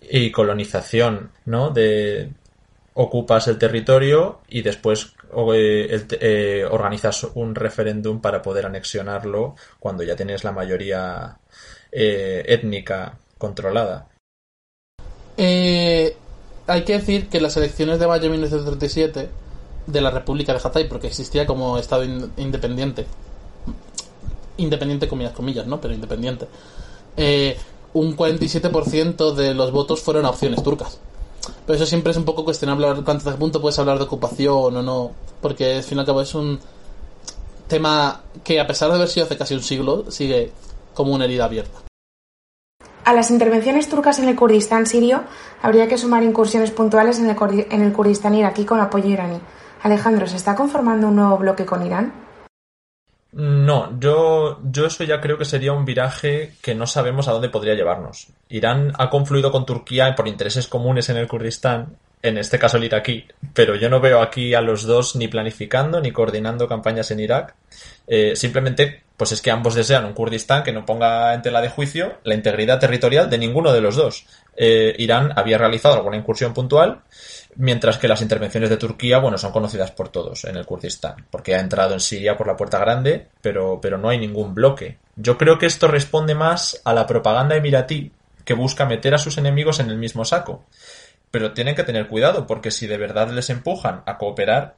y 0.00 0.32
colonización, 0.32 1.30
¿no? 1.44 1.70
De, 1.70 2.30
ocupas 2.94 3.48
el 3.48 3.58
territorio 3.58 4.40
y 4.48 4.62
después 4.62 5.14
eh, 5.54 6.06
eh, 6.20 6.64
organizas 6.70 7.24
un 7.34 7.54
referéndum 7.54 8.20
para 8.20 8.42
poder 8.42 8.66
anexionarlo 8.66 9.54
cuando 9.78 10.02
ya 10.02 10.16
tienes 10.16 10.44
la 10.44 10.52
mayoría 10.52 11.38
eh, 11.90 12.44
étnica 12.46 13.18
controlada. 13.38 14.08
hay 15.36 16.84
que 16.84 16.92
decir 16.92 17.28
que 17.28 17.40
las 17.40 17.56
elecciones 17.56 17.98
de 17.98 18.06
mayo 18.06 18.24
de 18.24 18.30
1937 18.30 19.28
de 19.86 20.00
la 20.00 20.10
República 20.10 20.52
de 20.52 20.60
Hatay, 20.62 20.88
porque 20.88 21.08
existía 21.08 21.46
como 21.46 21.78
Estado 21.78 22.04
independiente, 22.04 23.06
independiente 24.58 25.08
comillas, 25.08 25.32
comillas, 25.32 25.66
¿no? 25.66 25.80
Pero 25.80 25.94
independiente, 25.94 26.46
un 27.94 28.16
47% 28.16 29.34
de 29.34 29.54
los 29.54 29.72
votos 29.72 30.00
fueron 30.02 30.24
a 30.26 30.30
opciones 30.30 30.62
turcas. 30.62 31.00
Pero 31.66 31.76
eso 31.76 31.86
siempre 31.86 32.12
es 32.12 32.16
un 32.16 32.24
poco 32.24 32.44
cuestionable 32.44 32.86
hasta 32.86 33.32
qué 33.32 33.38
punto 33.38 33.60
puedes 33.60 33.78
hablar 33.78 33.98
de 33.98 34.04
ocupación 34.04 34.76
o 34.76 34.82
no, 34.82 35.12
porque 35.40 35.76
al 35.76 35.82
fin 35.82 35.98
y 35.98 36.00
al 36.00 36.06
cabo 36.06 36.20
es 36.22 36.34
un 36.34 36.58
tema 37.68 38.20
que 38.44 38.60
a 38.60 38.66
pesar 38.66 38.90
de 38.90 38.96
haber 38.96 39.08
sido 39.08 39.26
hace 39.26 39.36
casi 39.36 39.54
un 39.54 39.62
siglo, 39.62 40.10
sigue 40.10 40.52
como 40.94 41.14
una 41.14 41.24
herida 41.24 41.44
abierta. 41.44 41.80
A 43.04 43.14
las 43.14 43.30
intervenciones 43.30 43.88
turcas 43.88 44.20
en 44.20 44.28
el 44.28 44.36
Kurdistán 44.36 44.86
sirio 44.86 45.22
habría 45.60 45.88
que 45.88 45.98
sumar 45.98 46.22
incursiones 46.22 46.70
puntuales 46.70 47.18
en 47.18 47.28
el, 47.28 47.36
en 47.70 47.82
el 47.82 47.92
Kurdistán 47.92 48.34
iraquí 48.34 48.64
con 48.64 48.80
apoyo 48.80 49.08
iraní. 49.08 49.40
Alejandro, 49.82 50.28
¿se 50.28 50.36
está 50.36 50.54
conformando 50.54 51.08
un 51.08 51.16
nuevo 51.16 51.36
bloque 51.38 51.66
con 51.66 51.84
Irán? 51.84 52.12
No, 53.32 53.98
yo, 53.98 54.60
yo 54.62 54.86
eso 54.86 55.04
ya 55.04 55.20
creo 55.20 55.38
que 55.38 55.46
sería 55.46 55.72
un 55.72 55.86
viraje 55.86 56.52
que 56.60 56.74
no 56.74 56.86
sabemos 56.86 57.28
a 57.28 57.32
dónde 57.32 57.48
podría 57.48 57.74
llevarnos. 57.74 58.28
Irán 58.50 58.92
ha 58.98 59.08
confluido 59.08 59.50
con 59.50 59.64
Turquía 59.64 60.14
por 60.14 60.28
intereses 60.28 60.68
comunes 60.68 61.08
en 61.08 61.16
el 61.16 61.28
Kurdistán, 61.28 61.96
en 62.20 62.36
este 62.36 62.58
caso 62.58 62.76
el 62.76 62.84
iraquí, 62.84 63.26
pero 63.54 63.74
yo 63.74 63.88
no 63.88 64.00
veo 64.00 64.20
aquí 64.20 64.52
a 64.54 64.60
los 64.60 64.84
dos 64.84 65.16
ni 65.16 65.28
planificando 65.28 66.00
ni 66.00 66.12
coordinando 66.12 66.68
campañas 66.68 67.10
en 67.10 67.20
Irak. 67.20 67.54
Eh, 68.06 68.36
simplemente, 68.36 69.02
pues 69.16 69.32
es 69.32 69.40
que 69.40 69.50
ambos 69.50 69.74
desean 69.74 70.04
un 70.04 70.12
Kurdistán 70.12 70.62
que 70.62 70.72
no 70.72 70.84
ponga 70.84 71.32
en 71.32 71.40
tela 71.40 71.62
de 71.62 71.70
juicio 71.70 72.18
la 72.24 72.34
integridad 72.34 72.78
territorial 72.78 73.30
de 73.30 73.38
ninguno 73.38 73.72
de 73.72 73.80
los 73.80 73.96
dos. 73.96 74.26
Eh, 74.56 74.94
Irán 74.98 75.32
había 75.36 75.58
realizado 75.58 75.94
alguna 75.94 76.16
incursión 76.16 76.52
puntual 76.52 77.02
mientras 77.56 77.98
que 77.98 78.08
las 78.08 78.22
intervenciones 78.22 78.70
de 78.70 78.76
Turquía, 78.76 79.18
bueno, 79.18 79.38
son 79.38 79.52
conocidas 79.52 79.90
por 79.90 80.08
todos 80.08 80.44
en 80.44 80.56
el 80.56 80.66
Kurdistán, 80.66 81.26
porque 81.30 81.54
ha 81.54 81.60
entrado 81.60 81.94
en 81.94 82.00
Siria 82.00 82.36
por 82.36 82.46
la 82.46 82.56
puerta 82.56 82.78
grande, 82.78 83.28
pero, 83.40 83.78
pero 83.80 83.98
no 83.98 84.08
hay 84.08 84.18
ningún 84.18 84.54
bloque. 84.54 84.98
Yo 85.16 85.36
creo 85.36 85.58
que 85.58 85.66
esto 85.66 85.88
responde 85.88 86.34
más 86.34 86.80
a 86.84 86.94
la 86.94 87.06
propaganda 87.06 87.56
emiratí 87.56 88.10
que 88.44 88.54
busca 88.54 88.86
meter 88.86 89.14
a 89.14 89.18
sus 89.18 89.38
enemigos 89.38 89.80
en 89.80 89.90
el 89.90 89.98
mismo 89.98 90.24
saco. 90.24 90.64
Pero 91.30 91.52
tienen 91.52 91.74
que 91.74 91.84
tener 91.84 92.08
cuidado, 92.08 92.46
porque 92.46 92.70
si 92.70 92.86
de 92.86 92.98
verdad 92.98 93.30
les 93.30 93.50
empujan 93.50 94.02
a 94.06 94.18
cooperar, 94.18 94.74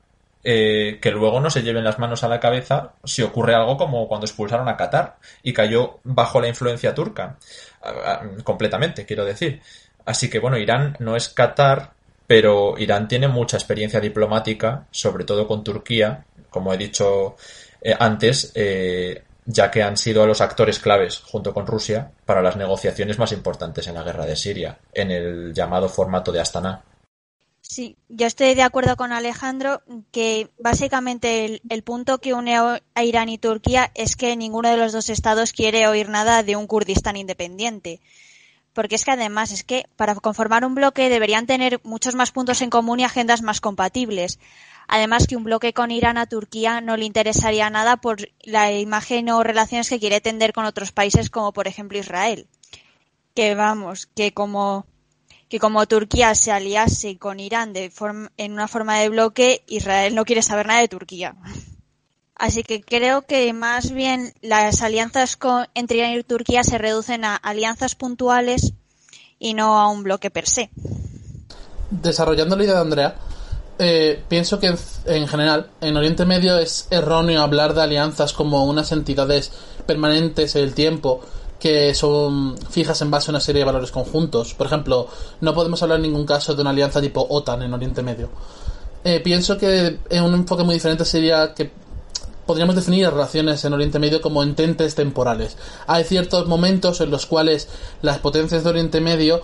eh, 0.46 0.98
que 1.00 1.10
luego 1.10 1.40
no 1.40 1.48
se 1.48 1.62
lleven 1.62 1.84
las 1.84 1.98
manos 1.98 2.22
a 2.22 2.28
la 2.28 2.38
cabeza 2.38 2.92
si 3.02 3.22
ocurre 3.22 3.54
algo 3.54 3.78
como 3.78 4.06
cuando 4.06 4.26
expulsaron 4.26 4.68
a 4.68 4.76
Qatar 4.76 5.16
y 5.42 5.54
cayó 5.54 6.00
bajo 6.04 6.38
la 6.38 6.48
influencia 6.48 6.94
turca. 6.94 7.38
Completamente, 8.42 9.04
quiero 9.04 9.24
decir. 9.24 9.60
Así 10.04 10.28
que 10.28 10.38
bueno, 10.38 10.58
Irán 10.58 10.96
no 10.98 11.16
es 11.16 11.28
Qatar, 11.28 11.92
pero 12.26 12.78
Irán 12.78 13.08
tiene 13.08 13.28
mucha 13.28 13.56
experiencia 13.56 14.00
diplomática, 14.00 14.86
sobre 14.90 15.24
todo 15.24 15.46
con 15.46 15.64
Turquía, 15.64 16.24
como 16.50 16.72
he 16.72 16.76
dicho 16.76 17.36
eh, 17.80 17.94
antes, 17.98 18.52
eh, 18.54 19.22
ya 19.46 19.70
que 19.70 19.82
han 19.82 19.96
sido 19.96 20.26
los 20.26 20.40
actores 20.40 20.78
claves, 20.78 21.20
junto 21.20 21.52
con 21.52 21.66
Rusia, 21.66 22.10
para 22.24 22.42
las 22.42 22.56
negociaciones 22.56 23.18
más 23.18 23.32
importantes 23.32 23.86
en 23.86 23.94
la 23.94 24.02
guerra 24.02 24.24
de 24.24 24.36
Siria, 24.36 24.78
en 24.92 25.10
el 25.10 25.52
llamado 25.52 25.88
formato 25.88 26.32
de 26.32 26.40
Astana. 26.40 26.82
Sí, 27.74 27.96
yo 28.08 28.28
estoy 28.28 28.54
de 28.54 28.62
acuerdo 28.62 28.94
con 28.94 29.10
Alejandro 29.10 29.82
que 30.12 30.48
básicamente 30.60 31.60
el, 31.68 31.82
punto 31.82 32.18
que 32.18 32.32
une 32.32 32.54
a 32.56 33.02
Irán 33.02 33.28
y 33.28 33.36
Turquía 33.36 33.90
es 33.96 34.14
que 34.14 34.36
ninguno 34.36 34.68
de 34.68 34.76
los 34.76 34.92
dos 34.92 35.10
estados 35.10 35.50
quiere 35.52 35.88
oír 35.88 36.08
nada 36.08 36.44
de 36.44 36.54
un 36.54 36.68
Kurdistán 36.68 37.16
independiente. 37.16 38.00
Porque 38.74 38.94
es 38.94 39.04
que 39.04 39.10
además 39.10 39.50
es 39.50 39.64
que 39.64 39.88
para 39.96 40.14
conformar 40.14 40.64
un 40.64 40.76
bloque 40.76 41.08
deberían 41.08 41.48
tener 41.48 41.80
muchos 41.82 42.14
más 42.14 42.30
puntos 42.30 42.62
en 42.62 42.70
común 42.70 43.00
y 43.00 43.04
agendas 43.04 43.42
más 43.42 43.60
compatibles. 43.60 44.38
Además 44.86 45.26
que 45.26 45.34
un 45.34 45.42
bloque 45.42 45.72
con 45.72 45.90
Irán 45.90 46.16
a 46.16 46.26
Turquía 46.26 46.80
no 46.80 46.96
le 46.96 47.06
interesaría 47.06 47.70
nada 47.70 47.96
por 47.96 48.18
la 48.44 48.70
imagen 48.70 49.30
o 49.30 49.42
relaciones 49.42 49.88
que 49.88 49.98
quiere 49.98 50.20
tender 50.20 50.52
con 50.52 50.64
otros 50.64 50.92
países 50.92 51.28
como 51.28 51.52
por 51.52 51.66
ejemplo 51.66 51.98
Israel. 51.98 52.46
Que 53.34 53.56
vamos, 53.56 54.06
que 54.06 54.32
como 54.32 54.86
que 55.54 55.60
como 55.60 55.86
Turquía 55.86 56.34
se 56.34 56.50
aliase 56.50 57.16
con 57.16 57.38
Irán 57.38 57.72
de 57.72 57.92
en 58.38 58.52
una 58.54 58.66
forma 58.66 58.98
de 58.98 59.08
bloque, 59.08 59.62
Israel 59.68 60.12
no 60.16 60.24
quiere 60.24 60.42
saber 60.42 60.66
nada 60.66 60.80
de 60.80 60.88
Turquía. 60.88 61.36
Así 62.34 62.64
que 62.64 62.82
creo 62.82 63.22
que 63.22 63.52
más 63.52 63.92
bien 63.92 64.34
las 64.42 64.82
alianzas 64.82 65.38
entre 65.74 65.98
Irán 65.98 66.14
y 66.14 66.24
Turquía 66.24 66.64
se 66.64 66.76
reducen 66.76 67.24
a 67.24 67.36
alianzas 67.36 67.94
puntuales 67.94 68.72
y 69.38 69.54
no 69.54 69.78
a 69.78 69.86
un 69.86 70.02
bloque 70.02 70.28
per 70.28 70.48
se. 70.48 70.70
Desarrollando 71.88 72.56
la 72.56 72.64
idea 72.64 72.74
de 72.74 72.80
Andrea, 72.80 73.14
eh, 73.78 74.24
pienso 74.26 74.58
que 74.58 74.74
en, 75.06 75.28
general 75.28 75.70
en 75.80 75.96
Oriente 75.96 76.24
Medio 76.24 76.58
es 76.58 76.88
erróneo 76.90 77.42
hablar 77.42 77.74
de 77.74 77.82
alianzas 77.82 78.32
como 78.32 78.64
unas 78.64 78.90
entidades 78.90 79.52
permanentes 79.86 80.56
en 80.56 80.64
el 80.64 80.74
tiempo 80.74 81.20
que 81.64 81.94
son 81.94 82.58
fijas 82.58 83.00
en 83.00 83.10
base 83.10 83.30
a 83.30 83.32
una 83.32 83.40
serie 83.40 83.60
de 83.60 83.64
valores 83.64 83.90
conjuntos. 83.90 84.52
Por 84.52 84.66
ejemplo, 84.66 85.08
no 85.40 85.54
podemos 85.54 85.82
hablar 85.82 85.96
en 85.96 86.02
ningún 86.02 86.26
caso 86.26 86.54
de 86.54 86.60
una 86.60 86.68
alianza 86.68 87.00
tipo 87.00 87.26
OTAN 87.26 87.62
en 87.62 87.72
Oriente 87.72 88.02
Medio. 88.02 88.28
Eh, 89.02 89.20
pienso 89.20 89.56
que 89.56 89.98
un 90.10 90.34
enfoque 90.34 90.62
muy 90.62 90.74
diferente 90.74 91.06
sería 91.06 91.54
que 91.54 91.70
podríamos 92.44 92.76
definir 92.76 93.04
las 93.04 93.14
relaciones 93.14 93.64
en 93.64 93.72
Oriente 93.72 93.98
Medio 93.98 94.20
como 94.20 94.42
ententes 94.42 94.94
temporales. 94.94 95.56
Hay 95.86 96.04
ciertos 96.04 96.46
momentos 96.46 97.00
en 97.00 97.10
los 97.10 97.24
cuales 97.24 97.66
las 98.02 98.18
potencias 98.18 98.62
de 98.62 98.68
Oriente 98.68 99.00
Medio 99.00 99.40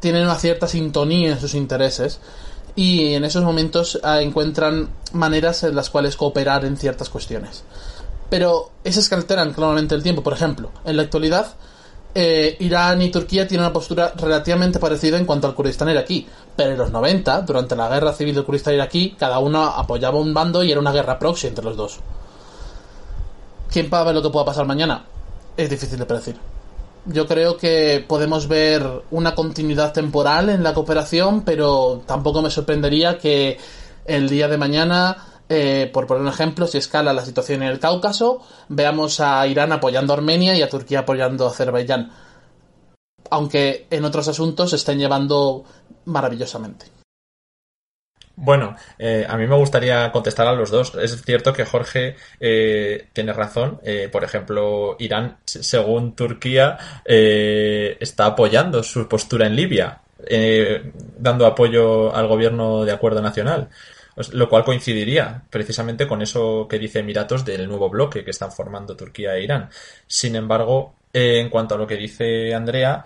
tienen 0.00 0.24
una 0.24 0.34
cierta 0.34 0.66
sintonía 0.66 1.30
en 1.30 1.40
sus 1.40 1.54
intereses 1.54 2.18
y 2.74 3.14
en 3.14 3.22
esos 3.22 3.44
momentos 3.44 4.00
ah, 4.02 4.20
encuentran 4.20 4.88
maneras 5.12 5.62
en 5.62 5.76
las 5.76 5.90
cuales 5.90 6.16
cooperar 6.16 6.64
en 6.64 6.76
ciertas 6.76 7.08
cuestiones. 7.08 7.62
Pero 8.32 8.70
esas 8.82 9.10
que 9.10 9.14
alteran 9.14 9.52
claramente 9.52 9.94
el 9.94 10.02
tiempo, 10.02 10.22
por 10.22 10.32
ejemplo, 10.32 10.70
en 10.86 10.96
la 10.96 11.02
actualidad, 11.02 11.48
eh, 12.14 12.56
Irán 12.60 13.02
y 13.02 13.10
Turquía 13.10 13.46
tienen 13.46 13.66
una 13.66 13.74
postura 13.74 14.14
relativamente 14.16 14.78
parecida 14.78 15.18
en 15.18 15.26
cuanto 15.26 15.46
al 15.46 15.54
Kurdistán 15.54 15.90
iraquí. 15.90 16.26
Pero 16.56 16.70
en 16.70 16.78
los 16.78 16.90
90, 16.90 17.42
durante 17.42 17.76
la 17.76 17.90
guerra 17.90 18.14
civil 18.14 18.34
del 18.34 18.46
Kurdistán 18.46 18.72
iraquí, 18.72 19.16
cada 19.18 19.38
uno 19.38 19.62
apoyaba 19.62 20.18
un 20.18 20.32
bando 20.32 20.64
y 20.64 20.72
era 20.72 20.80
una 20.80 20.92
guerra 20.92 21.18
proxy 21.18 21.48
entre 21.48 21.62
los 21.62 21.76
dos. 21.76 22.00
¿Quién 23.70 23.90
va 23.92 24.00
a 24.00 24.04
ver 24.04 24.14
lo 24.14 24.22
que 24.22 24.30
pueda 24.30 24.46
pasar 24.46 24.64
mañana? 24.64 25.04
Es 25.54 25.68
difícil 25.68 25.98
de 25.98 26.06
predecir. 26.06 26.36
Yo 27.04 27.26
creo 27.26 27.58
que 27.58 28.02
podemos 28.08 28.48
ver 28.48 29.02
una 29.10 29.34
continuidad 29.34 29.92
temporal 29.92 30.48
en 30.48 30.62
la 30.62 30.72
cooperación, 30.72 31.42
pero 31.42 32.02
tampoco 32.06 32.40
me 32.40 32.48
sorprendería 32.48 33.18
que 33.18 33.58
el 34.06 34.30
día 34.30 34.48
de 34.48 34.56
mañana, 34.56 35.31
eh, 35.54 35.90
por 35.92 36.06
poner 36.06 36.22
un 36.22 36.28
ejemplo, 36.28 36.66
si 36.66 36.78
escala 36.78 37.12
la 37.12 37.26
situación 37.26 37.62
en 37.62 37.68
el 37.68 37.78
Cáucaso, 37.78 38.40
veamos 38.68 39.20
a 39.20 39.46
Irán 39.46 39.70
apoyando 39.70 40.14
a 40.14 40.16
Armenia 40.16 40.54
y 40.54 40.62
a 40.62 40.68
Turquía 40.70 41.00
apoyando 41.00 41.46
a 41.46 41.50
Azerbaiyán. 41.50 42.10
Aunque 43.30 43.86
en 43.90 44.04
otros 44.06 44.28
asuntos 44.28 44.70
se 44.70 44.76
estén 44.76 44.98
llevando 44.98 45.64
maravillosamente. 46.06 46.86
Bueno, 48.34 48.76
eh, 48.98 49.26
a 49.28 49.36
mí 49.36 49.46
me 49.46 49.56
gustaría 49.56 50.10
contestar 50.10 50.46
a 50.46 50.54
los 50.54 50.70
dos. 50.70 50.94
Es 50.94 51.20
cierto 51.22 51.52
que 51.52 51.66
Jorge 51.66 52.16
eh, 52.40 53.08
tiene 53.12 53.34
razón. 53.34 53.78
Eh, 53.84 54.08
por 54.10 54.24
ejemplo, 54.24 54.96
Irán, 54.98 55.36
según 55.44 56.16
Turquía, 56.16 56.78
está 57.04 58.24
apoyando 58.24 58.82
su 58.82 59.06
postura 59.06 59.46
en 59.46 59.56
Libia, 59.56 60.00
dando 61.18 61.44
apoyo 61.44 62.14
al 62.16 62.26
gobierno 62.26 62.86
de 62.86 62.92
acuerdo 62.92 63.20
nacional. 63.20 63.68
Lo 64.32 64.48
cual 64.48 64.64
coincidiría 64.64 65.42
precisamente 65.48 66.06
con 66.06 66.22
eso 66.22 66.66
que 66.68 66.78
dice 66.78 67.00
Emiratos 67.00 67.44
del 67.44 67.68
nuevo 67.68 67.88
bloque 67.88 68.24
que 68.24 68.30
están 68.30 68.52
formando 68.52 68.96
Turquía 68.96 69.36
e 69.36 69.44
Irán. 69.44 69.70
Sin 70.06 70.36
embargo, 70.36 70.94
en 71.12 71.48
cuanto 71.48 71.74
a 71.74 71.78
lo 71.78 71.86
que 71.86 71.96
dice 71.96 72.54
Andrea, 72.54 73.04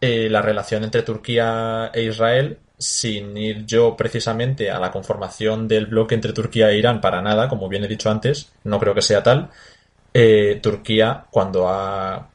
la 0.00 0.42
relación 0.42 0.82
entre 0.82 1.02
Turquía 1.02 1.90
e 1.94 2.02
Israel 2.02 2.58
sin 2.82 3.36
ir 3.36 3.64
yo 3.64 3.96
precisamente 3.96 4.70
a 4.70 4.78
la 4.78 4.90
conformación 4.90 5.68
del 5.68 5.86
bloque 5.86 6.14
entre 6.14 6.32
Turquía 6.32 6.70
e 6.70 6.78
Irán 6.78 7.00
para 7.00 7.22
nada, 7.22 7.48
como 7.48 7.68
bien 7.68 7.84
he 7.84 7.88
dicho 7.88 8.10
antes, 8.10 8.52
no 8.64 8.78
creo 8.78 8.94
que 8.94 9.02
sea 9.02 9.22
tal. 9.22 9.50
Eh, 10.12 10.58
Turquía, 10.62 11.26
cuando 11.30 11.68
ha 11.68 12.28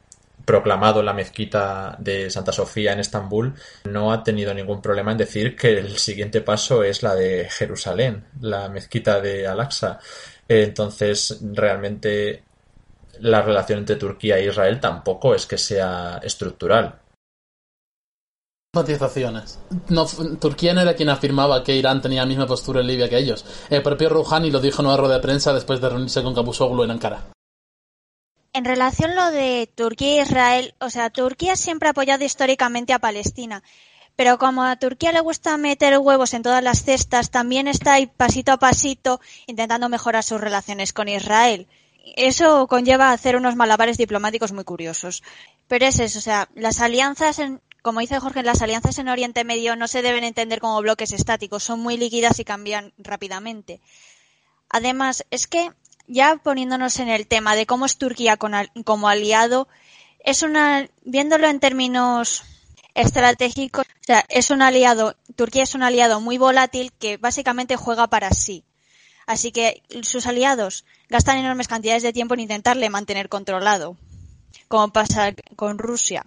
proclamado 0.48 1.04
la 1.04 1.14
mezquita 1.14 1.98
de 2.00 2.30
Santa 2.30 2.54
Sofía 2.54 2.94
en 2.94 3.02
Estambul, 3.02 3.54
no 3.84 4.14
ha 4.14 4.24
tenido 4.24 4.54
ningún 4.54 4.82
problema 4.82 5.12
en 5.12 5.18
decir 5.18 5.58
que 5.58 5.78
el 5.78 5.98
siguiente 5.98 6.40
paso 6.40 6.84
es 6.84 7.04
la 7.04 7.16
de 7.16 7.50
Jerusalén, 7.50 8.24
la 8.40 8.70
mezquita 8.70 9.20
de 9.20 9.46
Al-Aqsa. 9.46 10.00
entonces, 10.48 11.40
realmente 11.54 12.46
la 13.20 13.42
relación 13.42 13.80
entre 13.80 13.98
Turquía 13.98 14.38
e 14.38 14.46
Israel 14.46 14.80
tampoco 14.80 15.36
es 15.36 15.46
que 15.46 15.58
sea 15.58 16.22
estructural 16.24 17.02
matizaciones. 18.74 19.60
No, 19.90 20.06
Turquía 20.40 20.74
no 20.74 20.82
era 20.82 20.94
quien 20.94 21.10
afirmaba 21.10 21.64
que 21.64 21.76
Irán 21.76 22.00
tenía 22.00 22.22
la 22.22 22.28
misma 22.28 22.46
postura 22.46 22.82
en 22.82 22.88
Libia 22.88 23.10
que 23.10 23.18
ellos. 23.18 23.44
El 23.72 23.82
propio 23.82 24.10
Rouhani 24.10 24.52
lo 24.52 24.60
dijo 24.60 24.82
en 24.82 24.88
una 24.88 24.98
rueda 24.98 25.16
de 25.16 25.22
prensa 25.22 25.52
después 25.52 25.82
de 25.82 25.90
reunirse 25.90 26.22
con 26.22 26.36
Cavusoglu 26.36 26.84
en 26.84 26.92
Ankara. 26.92 27.37
En 28.58 28.65
relación 28.65 29.13
lo 29.13 29.30
de 29.30 29.70
Turquía 29.76 30.17
e 30.17 30.24
Israel, 30.24 30.74
o 30.80 30.89
sea, 30.89 31.12
Turquía 31.12 31.56
siempre 31.56 31.89
ha 31.89 31.91
apoyado 31.91 32.24
históricamente 32.24 32.91
a 32.91 32.98
Palestina. 32.98 33.62
Pero 34.15 34.39
como 34.39 34.63
a 34.63 34.76
Turquía 34.78 35.12
le 35.12 35.20
gusta 35.20 35.56
meter 35.58 35.96
huevos 36.00 36.34
en 36.34 36.41
todas 36.41 36.63
las 36.63 36.84
cestas, 36.84 37.30
también 37.30 37.67
está 37.67 37.93
ahí 37.93 38.08
pasito 38.08 38.52
a 38.52 38.58
pasito 38.58 39.22
intentando 39.46 39.89
mejorar 39.89 40.24
sus 40.24 40.41
relaciones 40.41 40.91
con 40.91 41.08
Israel. 41.08 41.67
Eso 42.15 42.65
conlleva 42.65 43.12
hacer 43.12 43.36
unos 43.36 43.56
malabares 43.56 44.00
diplomáticos 44.00 44.52
muy 44.54 44.63
curiosos. 44.63 45.22
Pero 45.67 45.86
es 45.86 46.00
eso, 46.00 46.17
o 46.17 46.24
sea, 46.24 46.50
las 46.56 46.82
alianzas 46.82 47.38
en, 47.38 47.62
como 47.84 48.00
dice 48.00 48.20
Jorge, 48.20 48.41
las 48.41 48.63
alianzas 48.63 48.98
en 48.98 49.10
Oriente 49.10 49.43
Medio 49.43 49.76
no 49.76 49.88
se 49.88 50.02
deben 50.02 50.24
entender 50.24 50.62
como 50.62 50.82
bloques 50.82 51.12
estáticos, 51.12 51.63
son 51.63 51.80
muy 51.82 51.96
líquidas 51.96 52.39
y 52.39 52.43
cambian 52.43 52.91
rápidamente. 52.98 53.82
Además, 54.67 55.26
es 55.30 55.46
que 55.46 55.70
ya 56.08 56.38
poniéndonos 56.38 57.00
en 57.00 57.10
el 57.10 57.28
tema 57.28 57.56
de 57.56 57.65
cómo 57.65 57.86
es 57.86 57.98
Turquía 57.98 58.38
como 58.38 59.08
aliado, 59.08 59.67
es 60.20 60.43
una, 60.43 60.89
viéndolo 61.04 61.48
en 61.48 61.60
términos 61.60 62.43
estratégicos, 62.96 63.86
o 63.86 64.03
sea, 64.05 64.26
es 64.30 64.49
un 64.49 64.62
aliado, 64.62 65.16
Turquía 65.36 65.64
es 65.64 65.76
un 65.76 65.84
aliado 65.84 66.20
muy 66.20 66.38
volátil 66.38 66.91
que 66.93 67.18
básicamente 67.18 67.76
juega 67.76 68.08
para 68.08 68.32
sí. 68.32 68.64
Así 69.28 69.51
que 69.51 69.84
sus 70.03 70.26
aliados 70.26 70.86
gastan 71.10 71.38
enormes 71.38 71.68
cantidades 71.68 72.03
de 72.03 72.14
tiempo 72.14 72.34
en 72.34 72.39
intentarle 72.39 72.89
mantener 72.89 73.30
controlado, 73.30 73.97
como 74.68 74.91
pasa 74.93 75.34
con 75.55 75.78
Rusia. 75.78 76.26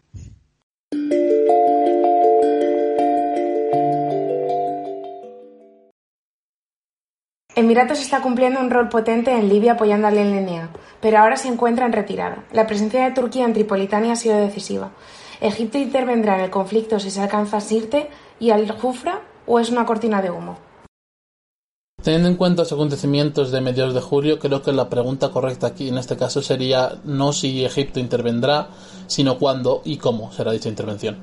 Emiratos 7.56 8.00
está 8.00 8.22
cumpliendo 8.22 8.60
un 8.60 8.70
rol 8.70 8.88
potente 8.88 9.32
en 9.32 9.48
Libia 9.48 9.72
apoyando 9.72 10.06
al 10.06 10.14
LNA, 10.14 10.70
pero 11.00 11.18
ahora 11.18 11.36
se 11.36 11.48
encuentra 11.48 11.84
en 11.84 11.92
retirada. 11.92 12.44
La 12.52 12.68
presencia 12.68 13.04
de 13.04 13.10
Turquía 13.10 13.44
en 13.44 13.52
Tripolitania 13.52 14.12
ha 14.12 14.16
sido 14.16 14.38
decisiva. 14.38 14.92
¿Egipto 15.40 15.76
intervendrá 15.78 16.36
en 16.36 16.44
el 16.44 16.50
conflicto 16.50 17.00
si 17.00 17.10
se 17.10 17.20
alcanza 17.20 17.56
a 17.56 17.60
Sirte 17.60 18.08
y 18.38 18.50
al-Jufra 18.50 19.22
o 19.46 19.58
es 19.58 19.70
una 19.70 19.84
cortina 19.84 20.22
de 20.22 20.30
humo? 20.30 20.58
Teniendo 22.02 22.28
en 22.28 22.36
cuenta 22.36 22.62
los 22.62 22.72
acontecimientos 22.72 23.50
de 23.50 23.60
mediados 23.60 23.94
de 23.94 24.00
julio, 24.00 24.38
creo 24.38 24.62
que 24.62 24.72
la 24.72 24.88
pregunta 24.88 25.30
correcta 25.30 25.66
aquí 25.66 25.88
en 25.88 25.98
este 25.98 26.16
caso 26.16 26.40
sería 26.42 27.00
no 27.04 27.32
si 27.32 27.64
Egipto 27.64 27.98
intervendrá, 27.98 28.68
sino 29.08 29.38
cuándo 29.38 29.82
y 29.84 29.96
cómo 29.96 30.32
será 30.32 30.52
dicha 30.52 30.68
intervención. 30.68 31.18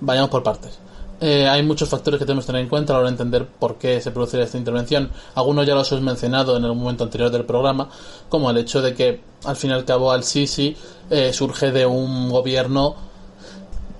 Vayamos 0.00 0.30
por 0.30 0.42
partes. 0.42 0.81
Eh, 1.24 1.48
hay 1.48 1.62
muchos 1.62 1.88
factores 1.88 2.18
que 2.18 2.26
tenemos 2.26 2.44
que 2.44 2.48
tener 2.48 2.62
en 2.62 2.68
cuenta 2.68 2.92
a 2.92 2.96
la 2.96 3.00
hora 3.00 3.08
de 3.08 3.14
entender 3.14 3.46
por 3.46 3.76
qué 3.76 4.00
se 4.00 4.10
produce 4.10 4.42
esta 4.42 4.58
intervención. 4.58 5.10
Algunos 5.36 5.66
ya 5.66 5.74
los 5.74 5.90
hemos 5.92 6.04
mencionado 6.04 6.56
en 6.56 6.64
el 6.64 6.74
momento 6.74 7.04
anterior 7.04 7.30
del 7.30 7.44
programa, 7.44 7.88
como 8.28 8.50
el 8.50 8.58
hecho 8.58 8.82
de 8.82 8.92
que 8.92 9.20
al 9.44 9.56
fin 9.56 9.70
y 9.70 9.72
al 9.72 9.84
cabo 9.84 10.10
Al-Sisi 10.10 10.76
eh, 11.08 11.32
surge 11.32 11.70
de 11.70 11.86
un 11.86 12.28
gobierno 12.28 12.96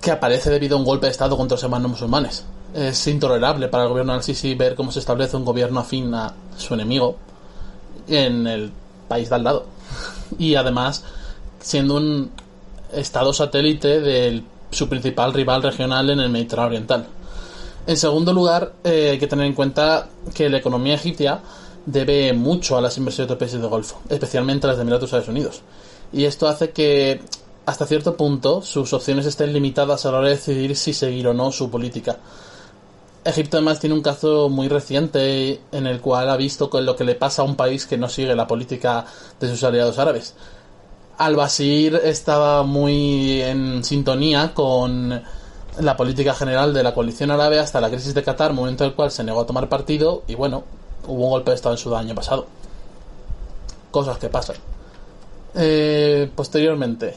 que 0.01 0.11
aparece 0.11 0.49
debido 0.49 0.75
a 0.75 0.79
un 0.79 0.85
golpe 0.85 1.05
de 1.05 1.11
Estado 1.11 1.37
contra 1.37 1.55
los 1.55 1.63
hermanos 1.63 1.91
musulmanes 1.91 2.43
es 2.73 3.07
intolerable 3.07 3.67
para 3.67 3.83
el 3.83 3.89
gobierno 3.89 4.13
al-Sisi 4.13 4.55
ver 4.55 4.75
cómo 4.75 4.91
se 4.91 4.99
establece 4.99 5.37
un 5.37 5.45
gobierno 5.45 5.79
afín 5.79 6.13
a 6.13 6.33
su 6.57 6.73
enemigo 6.73 7.17
en 8.07 8.47
el 8.47 8.71
país 9.07 9.29
de 9.29 9.35
al 9.35 9.43
lado. 9.43 9.65
Y 10.39 10.55
además, 10.55 11.03
siendo 11.59 11.97
un 11.97 12.31
estado 12.91 13.33
satélite 13.33 14.01
de 14.01 14.43
su 14.73 14.89
principal 14.89 15.33
rival 15.33 15.63
regional 15.63 16.09
en 16.09 16.19
el 16.19 16.29
Mediterráneo 16.29 16.69
Oriental. 16.69 17.07
En 17.85 17.97
segundo 17.97 18.31
lugar, 18.33 18.73
eh, 18.83 19.09
hay 19.11 19.19
que 19.19 19.27
tener 19.27 19.45
en 19.45 19.53
cuenta 19.53 20.07
que 20.33 20.49
la 20.49 20.57
economía 20.57 20.95
egipcia 20.95 21.41
debe 21.85 22.31
mucho 22.33 22.77
a 22.77 22.81
las 22.81 22.97
inversiones 22.97 23.29
de 23.29 23.35
países 23.35 23.59
del 23.59 23.69
Golfo, 23.69 24.01
especialmente 24.09 24.67
las 24.67 24.77
de 24.77 24.83
Emiratos 24.83 25.07
Estados 25.07 25.27
Unidos. 25.27 25.61
Y 26.13 26.25
esto 26.25 26.47
hace 26.47 26.71
que, 26.71 27.21
hasta 27.65 27.85
cierto 27.85 28.15
punto, 28.15 28.61
sus 28.61 28.93
opciones 28.93 29.25
estén 29.25 29.51
limitadas 29.51 30.05
a 30.05 30.11
la 30.11 30.19
hora 30.19 30.27
de 30.27 30.35
decidir 30.35 30.75
si 30.77 30.93
seguir 30.93 31.27
o 31.27 31.33
no 31.33 31.51
su 31.51 31.69
política. 31.69 32.19
Egipto 33.25 33.57
además 33.57 33.79
tiene 33.79 33.95
un 33.95 34.01
caso 34.01 34.49
muy 34.49 34.67
reciente 34.67 35.61
en 35.71 35.87
el 35.87 36.01
cual 36.01 36.29
ha 36.29 36.35
visto 36.35 36.69
lo 36.81 36.95
que 36.95 37.05
le 37.05 37.15
pasa 37.15 37.41
a 37.41 37.45
un 37.45 37.55
país 37.55 37.85
que 37.85 37.97
no 37.97 38.09
sigue 38.09 38.35
la 38.35 38.47
política 38.47 39.05
de 39.39 39.49
sus 39.49 39.63
aliados 39.63 39.97
árabes. 39.97 40.35
Al-Bashir 41.25 42.01
estaba 42.03 42.63
muy 42.63 43.41
en 43.41 43.81
sintonía 43.85 44.53
con 44.53 45.23
la 45.79 45.95
política 45.95 46.33
general 46.33 46.73
de 46.73 46.83
la 46.83 46.93
coalición 46.93 47.31
árabe 47.31 47.59
hasta 47.59 47.79
la 47.79 47.89
crisis 47.89 48.13
de 48.13 48.23
Qatar, 48.23 48.51
momento 48.51 48.83
en 48.83 48.89
el 48.89 48.95
cual 48.95 49.09
se 49.09 49.23
negó 49.23 49.39
a 49.39 49.45
tomar 49.45 49.69
partido 49.69 50.23
y 50.27 50.35
bueno, 50.35 50.65
hubo 51.07 51.23
un 51.23 51.29
golpe 51.29 51.51
de 51.51 51.55
Estado 51.55 51.75
en 51.75 51.79
Sudán 51.79 52.01
el 52.01 52.07
año 52.07 52.15
pasado. 52.15 52.45
Cosas 53.89 54.17
que 54.17 54.27
pasan. 54.27 54.57
Eh, 55.55 56.29
posteriormente, 56.35 57.15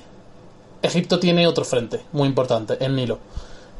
Egipto 0.82 1.18
tiene 1.18 1.48
otro 1.48 1.64
frente 1.64 2.02
muy 2.12 2.28
importante, 2.28 2.76
el 2.78 2.94
Nilo. 2.94 3.18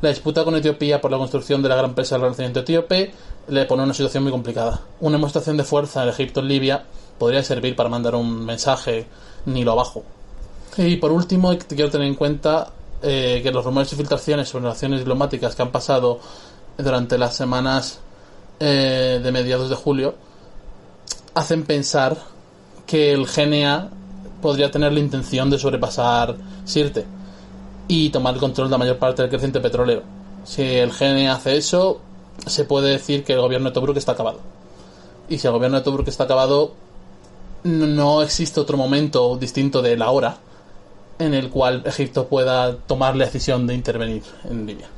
La 0.02 0.08
disputa 0.08 0.42
con 0.42 0.56
Etiopía 0.56 1.00
por 1.00 1.12
la 1.12 1.18
construcción 1.18 1.62
de 1.62 1.68
la 1.68 1.76
gran 1.76 1.94
presa 1.94 2.16
del 2.16 2.22
Renacimiento 2.22 2.60
etíope 2.60 3.12
le 3.46 3.64
pone 3.66 3.84
una 3.84 3.94
situación 3.94 4.24
muy 4.24 4.32
complicada. 4.32 4.80
Una 4.98 5.18
demostración 5.18 5.56
de 5.56 5.62
fuerza 5.62 6.02
en 6.02 6.08
Egipto 6.08 6.40
en 6.40 6.48
Libia 6.48 6.84
podría 7.16 7.44
servir 7.44 7.76
para 7.76 7.88
mandar 7.88 8.16
un 8.16 8.44
mensaje 8.44 9.06
Nilo 9.44 9.70
abajo. 9.70 10.02
Y 10.78 10.96
por 10.96 11.10
último, 11.10 11.56
quiero 11.68 11.90
tener 11.90 12.06
en 12.06 12.14
cuenta 12.14 12.70
eh, 13.02 13.40
que 13.42 13.50
los 13.50 13.64
rumores 13.64 13.92
y 13.92 13.96
filtraciones 13.96 14.48
sobre 14.48 14.64
relaciones 14.64 15.00
diplomáticas 15.00 15.54
que 15.54 15.62
han 15.62 15.70
pasado 15.70 16.20
durante 16.76 17.16
las 17.16 17.34
semanas 17.34 18.00
eh, 18.60 19.20
de 19.22 19.32
mediados 19.32 19.70
de 19.70 19.76
julio 19.76 20.14
hacen 21.34 21.64
pensar 21.64 22.16
que 22.86 23.12
el 23.12 23.26
GNA 23.26 23.90
podría 24.42 24.70
tener 24.70 24.92
la 24.92 25.00
intención 25.00 25.50
de 25.50 25.58
sobrepasar 25.58 26.36
Sirte 26.64 27.06
y 27.88 28.10
tomar 28.10 28.34
el 28.34 28.40
control 28.40 28.68
de 28.68 28.72
la 28.72 28.78
mayor 28.78 28.98
parte 28.98 29.22
del 29.22 29.30
creciente 29.30 29.60
petrolero. 29.60 30.02
Si 30.44 30.62
el 30.62 30.90
GNA 30.90 31.32
hace 31.32 31.56
eso, 31.56 32.00
se 32.46 32.64
puede 32.64 32.90
decir 32.90 33.24
que 33.24 33.34
el 33.34 33.40
gobierno 33.40 33.70
de 33.70 33.74
Tobruk 33.74 33.96
está 33.96 34.12
acabado. 34.12 34.40
Y 35.28 35.38
si 35.38 35.46
el 35.46 35.52
gobierno 35.52 35.78
de 35.78 35.84
Tobruk 35.84 36.08
está 36.08 36.24
acabado, 36.24 36.72
no 37.64 38.22
existe 38.22 38.60
otro 38.60 38.76
momento 38.76 39.36
distinto 39.36 39.80
de 39.80 39.96
la 39.96 40.10
hora 40.10 40.38
en 41.18 41.34
el 41.34 41.50
cual 41.50 41.82
Egipto 41.86 42.26
pueda 42.26 42.76
tomar 42.76 43.16
la 43.16 43.24
decisión 43.24 43.66
de 43.66 43.74
intervenir 43.74 44.22
en 44.48 44.66
Libia. 44.66 44.88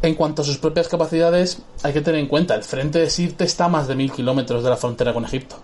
En 0.00 0.14
cuanto 0.14 0.42
a 0.42 0.44
sus 0.44 0.58
propias 0.58 0.88
capacidades, 0.88 1.58
hay 1.82 1.92
que 1.92 2.00
tener 2.00 2.20
en 2.20 2.28
cuenta, 2.28 2.54
el 2.54 2.62
frente 2.62 3.00
de 3.00 3.10
Sirte 3.10 3.44
está 3.44 3.64
a 3.64 3.68
más 3.68 3.88
de 3.88 3.96
mil 3.96 4.12
kilómetros 4.12 4.62
de 4.62 4.70
la 4.70 4.76
frontera 4.76 5.12
con 5.12 5.24
Egipto. 5.24 5.56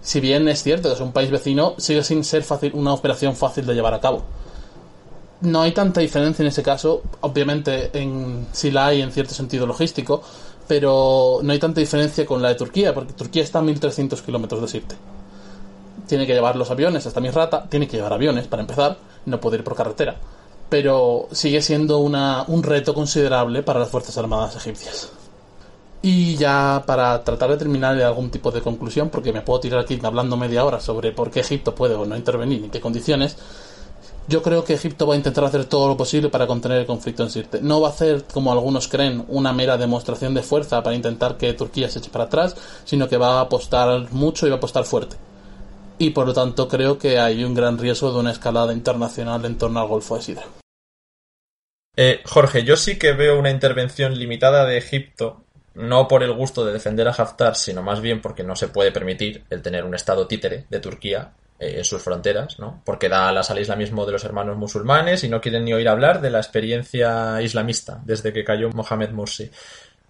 Si 0.00 0.18
bien 0.18 0.48
es 0.48 0.62
cierto 0.64 0.88
que 0.88 0.96
es 0.96 1.00
un 1.00 1.12
país 1.12 1.30
vecino, 1.30 1.74
sigue 1.78 2.02
sin 2.02 2.24
ser 2.24 2.42
fácil, 2.42 2.72
una 2.74 2.92
operación 2.92 3.36
fácil 3.36 3.64
de 3.64 3.74
llevar 3.74 3.94
a 3.94 4.00
cabo. 4.00 4.24
No 5.42 5.62
hay 5.62 5.72
tanta 5.72 6.00
diferencia 6.00 6.42
en 6.42 6.48
ese 6.48 6.62
caso, 6.62 7.02
obviamente 7.20 7.90
en, 7.98 8.48
sí 8.52 8.72
la 8.72 8.86
hay 8.86 9.00
en 9.00 9.12
cierto 9.12 9.32
sentido 9.32 9.66
logístico, 9.66 10.22
pero 10.66 11.38
no 11.42 11.52
hay 11.52 11.58
tanta 11.60 11.80
diferencia 11.80 12.26
con 12.26 12.42
la 12.42 12.48
de 12.48 12.54
Turquía, 12.56 12.92
porque 12.92 13.12
Turquía 13.12 13.44
está 13.44 13.60
a 13.60 13.62
1300 13.62 14.22
kilómetros 14.22 14.60
de 14.60 14.68
Sirte 14.68 14.96
tiene 16.06 16.26
que 16.26 16.34
llevar 16.34 16.56
los 16.56 16.70
aviones 16.70 17.06
hasta 17.06 17.20
Misrata, 17.20 17.64
tiene 17.68 17.86
que 17.86 17.96
llevar 17.96 18.12
aviones 18.12 18.46
para 18.46 18.62
empezar, 18.62 18.96
no 19.26 19.40
puede 19.40 19.58
ir 19.58 19.64
por 19.64 19.76
carretera. 19.76 20.16
Pero 20.68 21.28
sigue 21.32 21.60
siendo 21.60 21.98
una, 21.98 22.44
un 22.48 22.62
reto 22.62 22.94
considerable 22.94 23.62
para 23.62 23.80
las 23.80 23.90
Fuerzas 23.90 24.16
Armadas 24.18 24.56
egipcias. 24.56 25.12
Y 26.00 26.34
ya 26.36 26.82
para 26.84 27.22
tratar 27.22 27.50
de 27.50 27.56
terminar 27.58 27.96
de 27.96 28.04
algún 28.04 28.30
tipo 28.30 28.50
de 28.50 28.60
conclusión, 28.60 29.08
porque 29.10 29.32
me 29.32 29.42
puedo 29.42 29.60
tirar 29.60 29.80
aquí 29.80 29.98
hablando 30.02 30.36
media 30.36 30.64
hora 30.64 30.80
sobre 30.80 31.12
por 31.12 31.30
qué 31.30 31.40
Egipto 31.40 31.74
puede 31.74 31.94
o 31.94 32.04
no 32.06 32.16
intervenir 32.16 32.64
y 32.64 32.68
qué 32.70 32.80
condiciones, 32.80 33.36
yo 34.26 34.42
creo 34.42 34.64
que 34.64 34.74
Egipto 34.74 35.06
va 35.06 35.14
a 35.14 35.16
intentar 35.16 35.44
hacer 35.44 35.64
todo 35.66 35.88
lo 35.88 35.96
posible 35.96 36.28
para 36.28 36.46
contener 36.46 36.78
el 36.78 36.86
conflicto 36.86 37.22
en 37.22 37.30
Sirte. 37.30 37.60
No 37.60 37.80
va 37.80 37.88
a 37.88 37.90
hacer, 37.90 38.24
como 38.32 38.50
algunos 38.50 38.88
creen, 38.88 39.24
una 39.28 39.52
mera 39.52 39.76
demostración 39.76 40.34
de 40.34 40.42
fuerza 40.42 40.82
para 40.82 40.96
intentar 40.96 41.36
que 41.36 41.52
Turquía 41.52 41.88
se 41.88 42.00
eche 42.00 42.10
para 42.10 42.24
atrás, 42.24 42.56
sino 42.84 43.08
que 43.08 43.16
va 43.16 43.38
a 43.38 43.40
apostar 43.42 44.12
mucho 44.12 44.46
y 44.46 44.50
va 44.50 44.56
a 44.56 44.58
apostar 44.58 44.84
fuerte 44.84 45.16
y 46.02 46.10
por 46.10 46.26
lo 46.26 46.34
tanto 46.34 46.66
creo 46.66 46.98
que 46.98 47.20
hay 47.20 47.44
un 47.44 47.54
gran 47.54 47.78
riesgo 47.78 48.12
de 48.12 48.18
una 48.18 48.32
escalada 48.32 48.72
internacional 48.72 49.44
en 49.44 49.56
torno 49.56 49.80
al 49.80 49.86
Golfo 49.86 50.16
de 50.16 50.22
Sidra. 50.22 50.44
Eh, 51.96 52.22
Jorge, 52.24 52.64
yo 52.64 52.76
sí 52.76 52.98
que 52.98 53.12
veo 53.12 53.38
una 53.38 53.50
intervención 53.50 54.18
limitada 54.18 54.64
de 54.64 54.78
Egipto, 54.78 55.44
no 55.74 56.08
por 56.08 56.24
el 56.24 56.32
gusto 56.32 56.64
de 56.64 56.72
defender 56.72 57.06
a 57.06 57.12
Haftar, 57.12 57.54
sino 57.54 57.82
más 57.82 58.00
bien 58.00 58.20
porque 58.20 58.42
no 58.42 58.56
se 58.56 58.66
puede 58.66 58.90
permitir 58.90 59.44
el 59.48 59.62
tener 59.62 59.84
un 59.84 59.94
estado 59.94 60.26
títere 60.26 60.64
de 60.68 60.80
Turquía 60.80 61.34
eh, 61.60 61.74
en 61.76 61.84
sus 61.84 62.02
fronteras, 62.02 62.58
¿no? 62.58 62.82
Porque 62.84 63.08
da 63.08 63.28
alas 63.28 63.52
al 63.52 63.60
islamismo 63.60 64.04
de 64.04 64.10
los 64.10 64.24
hermanos 64.24 64.56
musulmanes 64.56 65.22
y 65.22 65.28
no 65.28 65.40
quieren 65.40 65.64
ni 65.64 65.72
oír 65.72 65.88
hablar 65.88 66.20
de 66.20 66.30
la 66.30 66.38
experiencia 66.38 67.40
islamista 67.40 68.00
desde 68.04 68.32
que 68.32 68.42
cayó 68.42 68.70
Mohamed 68.70 69.10
Morsi. 69.10 69.52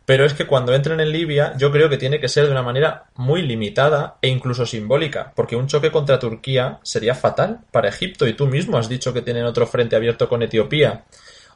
Pero 0.05 0.25
es 0.25 0.35
que 0.35 0.47
cuando 0.47 0.75
entren 0.75 1.01
en 1.01 1.13
Libia, 1.13 1.55
yo 1.57 1.71
creo 1.71 1.89
que 1.89 1.97
tiene 1.97 2.19
que 2.19 2.29
ser 2.29 2.47
de 2.47 2.51
una 2.51 2.63
manera 2.63 3.05
muy 3.15 3.43
limitada 3.43 4.17
e 4.21 4.29
incluso 4.29 4.67
simbólica, 4.67 5.33
porque 5.37 5.55
un 5.55 5.69
choque 5.69 5.93
contra 5.93 6.19
Turquía 6.19 6.81
sería 6.83 7.15
fatal 7.15 7.61
para 7.71 7.89
Egipto, 7.89 8.27
y 8.27 8.35
tú 8.35 8.47
mismo 8.47 8.79
has 8.79 8.89
dicho 8.89 9.13
que 9.13 9.23
tienen 9.23 9.45
otro 9.45 9.67
frente 9.67 9.95
abierto 9.95 10.29
con 10.29 10.43
Etiopía, 10.43 11.05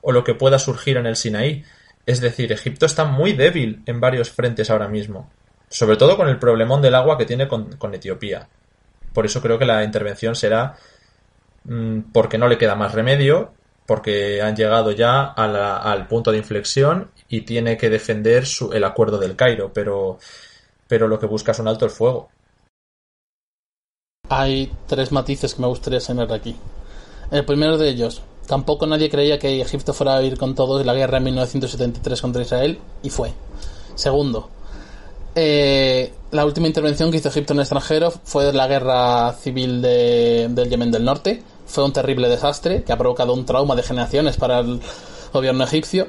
o 0.00 0.12
lo 0.12 0.22
que 0.22 0.34
pueda 0.34 0.60
surgir 0.60 0.96
en 0.96 1.06
el 1.06 1.16
Sinaí. 1.16 1.64
Es 2.06 2.20
decir, 2.20 2.52
Egipto 2.52 2.86
está 2.86 3.04
muy 3.04 3.32
débil 3.32 3.82
en 3.86 4.00
varios 4.00 4.30
frentes 4.30 4.70
ahora 4.70 4.86
mismo, 4.86 5.28
sobre 5.68 5.96
todo 5.96 6.16
con 6.16 6.28
el 6.28 6.38
problemón 6.38 6.80
del 6.80 6.94
agua 6.94 7.18
que 7.18 7.24
tiene 7.24 7.48
con, 7.48 7.94
Etiopía. 7.94 8.48
Por 9.12 9.26
eso 9.26 9.42
creo 9.42 9.58
que 9.58 9.64
la 9.64 9.82
intervención 9.82 10.36
será 10.36 10.76
mm, 11.64 12.12
porque 12.12 12.38
no 12.38 12.46
le 12.46 12.58
queda 12.58 12.76
más 12.76 12.92
remedio, 12.94 13.55
porque 13.86 14.42
han 14.42 14.56
llegado 14.56 14.90
ya 14.90 15.24
al 15.24 16.06
punto 16.08 16.32
de 16.32 16.38
inflexión 16.38 17.10
y 17.28 17.42
tiene 17.42 17.76
que 17.76 17.90
defender 17.90 18.44
el 18.72 18.84
acuerdo 18.84 19.18
del 19.18 19.36
Cairo, 19.36 19.72
pero, 19.72 20.18
pero 20.88 21.08
lo 21.08 21.18
que 21.18 21.26
busca 21.26 21.52
es 21.52 21.58
un 21.58 21.68
alto 21.68 21.84
el 21.84 21.90
fuego. 21.90 22.28
Hay 24.28 24.72
tres 24.86 25.12
matices 25.12 25.54
que 25.54 25.62
me 25.62 25.68
gustaría 25.68 26.00
señalar 26.00 26.32
aquí. 26.32 26.56
El 27.30 27.44
primero 27.44 27.78
de 27.78 27.88
ellos, 27.88 28.22
tampoco 28.46 28.86
nadie 28.86 29.08
creía 29.10 29.38
que 29.38 29.60
Egipto 29.60 29.92
fuera 29.92 30.16
a 30.16 30.22
ir 30.22 30.36
con 30.36 30.54
todo 30.54 30.80
en 30.80 30.86
la 30.86 30.94
guerra 30.94 31.18
en 31.18 31.24
1973 31.24 32.20
contra 32.20 32.42
Israel, 32.42 32.78
y 33.02 33.10
fue. 33.10 33.32
Segundo, 33.94 34.50
eh, 35.38 36.12
la 36.30 36.46
última 36.46 36.66
intervención 36.66 37.10
que 37.10 37.18
hizo 37.18 37.28
Egipto 37.28 37.52
en 37.52 37.58
el 37.58 37.62
extranjero 37.62 38.10
fue 38.10 38.52
la 38.52 38.66
guerra 38.66 39.32
civil 39.34 39.82
de, 39.82 40.48
del 40.50 40.70
Yemen 40.70 40.90
del 40.90 41.04
Norte. 41.04 41.42
Fue 41.66 41.84
un 41.84 41.92
terrible 41.92 42.28
desastre 42.28 42.84
que 42.84 42.92
ha 42.92 42.98
provocado 42.98 43.34
un 43.34 43.44
trauma 43.44 43.74
de 43.74 43.82
generaciones 43.82 44.36
para 44.36 44.60
el 44.60 44.80
gobierno 45.32 45.64
egipcio 45.64 46.08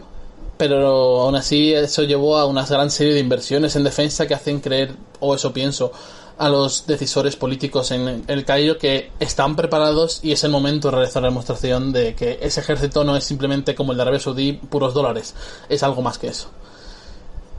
pero 0.57 1.21
aún 1.21 1.35
así 1.35 1.73
eso 1.73 2.03
llevó 2.03 2.37
a 2.37 2.45
una 2.45 2.65
gran 2.65 2.89
serie 2.89 3.13
de 3.13 3.19
inversiones 3.19 3.75
en 3.75 3.83
defensa 3.83 4.27
que 4.27 4.33
hacen 4.33 4.59
creer, 4.59 4.95
o 5.19 5.35
eso 5.35 5.53
pienso, 5.53 5.91
a 6.37 6.49
los 6.49 6.85
decisores 6.85 7.35
políticos 7.35 7.91
en 7.91 8.23
el 8.27 8.45
Cairo 8.45 8.77
que 8.77 9.11
están 9.19 9.55
preparados 9.55 10.19
y 10.23 10.31
es 10.31 10.43
el 10.43 10.51
momento 10.51 10.89
de 10.89 10.97
realizar 10.97 11.21
la 11.23 11.29
demostración 11.29 11.91
de 11.91 12.13
que 12.13 12.39
ese 12.41 12.59
ejército 12.59 13.03
no 13.03 13.15
es 13.15 13.23
simplemente 13.23 13.73
como 13.73 13.91
el 13.91 13.97
de 13.97 14.01
Arabia 14.03 14.19
Saudí, 14.19 14.53
puros 14.53 14.93
dólares, 14.93 15.35
es 15.69 15.81
algo 15.83 16.01
más 16.01 16.17
que 16.17 16.27
eso. 16.27 16.49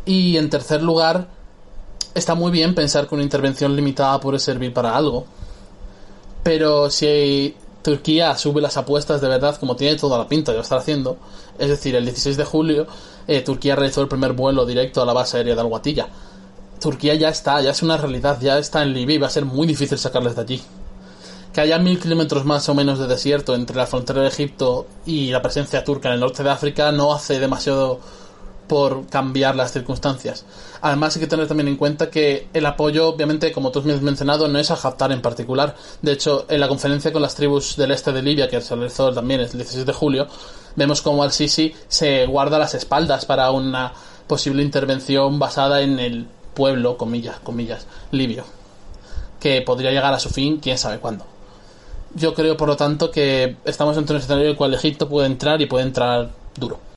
Y 0.05 0.37
en 0.37 0.51
tercer 0.51 0.83
lugar, 0.83 1.29
está 2.15 2.35
muy 2.35 2.51
bien 2.51 2.75
pensar 2.75 3.09
que 3.09 3.15
una 3.15 3.25
intervención 3.25 3.75
limitada 3.75 4.21
puede 4.21 4.39
servir 4.39 4.73
para 4.73 4.97
algo, 4.97 5.27
pero 6.43 6.91
si 6.91 7.55
Turquía 7.83 8.37
sube 8.37 8.61
las 8.61 8.77
apuestas 8.77 9.21
de 9.21 9.29
verdad, 9.29 9.57
como 9.57 9.77
tiene 9.77 9.97
toda 9.97 10.19
la 10.19 10.29
pinta 10.29 10.53
de 10.53 10.59
lo 10.59 10.63
estar 10.63 10.79
haciendo. 10.79 11.17
Es 11.59 11.69
decir, 11.69 11.95
el 11.95 12.05
16 12.05 12.37
de 12.37 12.45
julio, 12.45 12.87
eh, 13.27 13.41
Turquía 13.43 13.77
realizó 13.77 14.03
el 14.03 14.09
primer 14.09 14.33
vuelo 14.33 14.67
directo 14.67 15.01
a 15.01 15.07
la 15.07 15.13
base 15.13 15.37
aérea 15.37 15.55
de 15.55 15.61
Al-Watiya. 15.61 16.09
Turquía 16.81 17.15
ya 17.15 17.29
está, 17.29 17.61
ya 17.61 17.71
es 17.71 17.83
una 17.83 17.97
realidad, 17.97 18.39
ya 18.41 18.59
está 18.59 18.83
en 18.83 18.93
Libia 18.93 19.17
y 19.17 19.19
va 19.19 19.27
a 19.27 19.31
ser 19.31 19.45
muy 19.45 19.67
difícil 19.67 19.99
sacarles 19.99 20.37
de 20.37 20.43
allí. 20.43 20.63
Que 21.53 21.61
haya 21.61 21.79
mil 21.79 21.99
kilómetros 21.99 22.45
más 22.45 22.69
o 22.69 22.75
menos 22.75 22.99
de 22.99 23.07
desierto 23.07 23.55
entre 23.55 23.77
la 23.77 23.87
frontera 23.87 24.23
de 24.23 24.29
Egipto 24.29 24.87
y 25.07 25.31
la 25.31 25.43
presencia 25.43 25.83
turca 25.83 26.09
en 26.09 26.15
el 26.15 26.21
norte 26.21 26.43
de 26.43 26.51
África 26.51 26.93
no 26.93 27.13
hace 27.13 27.41
demasiado 27.41 28.01
por 28.69 29.07
cambiar 29.07 29.57
las 29.57 29.73
circunstancias. 29.73 30.45
Además 30.83 31.17
hay 31.17 31.21
que 31.21 31.27
tener 31.27 31.49
también 31.49 31.69
en 31.69 31.77
cuenta 31.77 32.11
que 32.11 32.49
el 32.53 32.67
apoyo, 32.67 33.09
obviamente, 33.09 33.51
como 33.51 33.73
tú 33.73 33.81
has 33.81 34.03
mencionado, 34.03 34.47
no 34.47 34.59
es 34.59 34.71
a 34.71 34.75
Haftar 34.75 35.11
en 35.11 35.23
particular. 35.23 35.75
De 36.03 36.13
hecho, 36.13 36.47
en 36.49 36.61
la 36.61 36.69
conferencia 36.69 37.13
con 37.13 37.23
las 37.23 37.35
tribus 37.35 37.77
del 37.77 37.91
este 37.91 38.13
de 38.13 38.23
Libia, 38.23 38.49
que 38.49 38.61
se 38.61 38.77
realizó 38.77 39.13
también 39.13 39.41
el 39.41 39.51
16 39.51 39.87
de 39.87 39.93
julio, 39.93 40.29
vemos 40.77 41.03
como 41.03 41.23
Al-Sisi 41.23 41.75
se 41.89 42.27
guarda 42.27 42.59
las 42.59 42.75
espaldas 42.75 43.25
para 43.25 43.51
una 43.51 43.93
posible 44.29 44.63
intervención 44.63 45.39
basada 45.39 45.81
en 45.81 45.99
el 45.99 46.29
pueblo, 46.55 46.97
comillas, 46.97 47.41
comillas, 47.41 47.87
libio. 48.13 48.45
que 49.41 49.63
podría 49.63 49.93
llegar 49.93 50.13
a 50.13 50.19
su 50.19 50.31
fin 50.31 50.59
quién 50.59 50.77
sabe 50.77 50.99
cuándo. 50.99 51.25
Yo 52.15 52.35
creo, 52.35 52.57
por 52.57 52.69
lo 52.69 52.77
tanto, 52.77 53.11
que 53.11 53.57
estamos 53.65 53.97
ante 53.97 54.13
un 54.13 54.19
escenario 54.19 54.45
en 54.47 54.51
el 54.51 54.57
cual 54.57 54.75
Egipto 54.75 55.09
puede 55.09 55.27
entrar 55.27 55.61
y 55.63 55.67
puede 55.67 55.85
entrar 55.85 56.31
duro. 56.57 56.88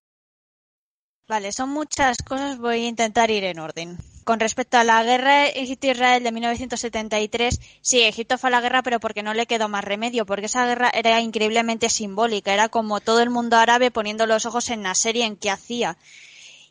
Vale, 1.32 1.53
son 1.53 1.69
muchas 1.69 2.17
cosas, 2.23 2.57
voy 2.57 2.84
a 2.84 2.88
intentar 2.89 3.32
ir 3.32 3.45
en 3.45 3.57
orden. 3.57 3.97
Con 4.25 4.41
respecto 4.41 4.77
a 4.77 4.84
la 4.84 5.01
guerra 5.01 5.47
Egipto-Israel 5.47 6.21
de 6.25 6.32
1973, 6.34 7.61
sí, 7.79 8.01
Egipto 8.01 8.38
fue 8.38 8.49
a 8.49 8.51
la 8.51 8.59
guerra, 8.59 8.84
pero 8.84 8.99
porque 8.99 9.23
no 9.23 9.34
le 9.34 9.45
quedó 9.45 9.69
más 9.69 9.86
remedio, 9.86 10.25
porque 10.25 10.47
esa 10.47 10.65
guerra 10.65 10.91
era 10.93 11.21
increíblemente 11.21 11.88
simbólica, 11.88 12.53
era 12.53 12.67
como 12.67 12.99
todo 12.99 13.21
el 13.21 13.29
mundo 13.29 13.55
árabe 13.55 13.91
poniendo 13.91 14.25
los 14.25 14.45
ojos 14.45 14.69
en 14.71 14.82
Nasser 14.82 15.15
y 15.15 15.21
en 15.21 15.38
qué 15.38 15.49
hacía. 15.49 15.97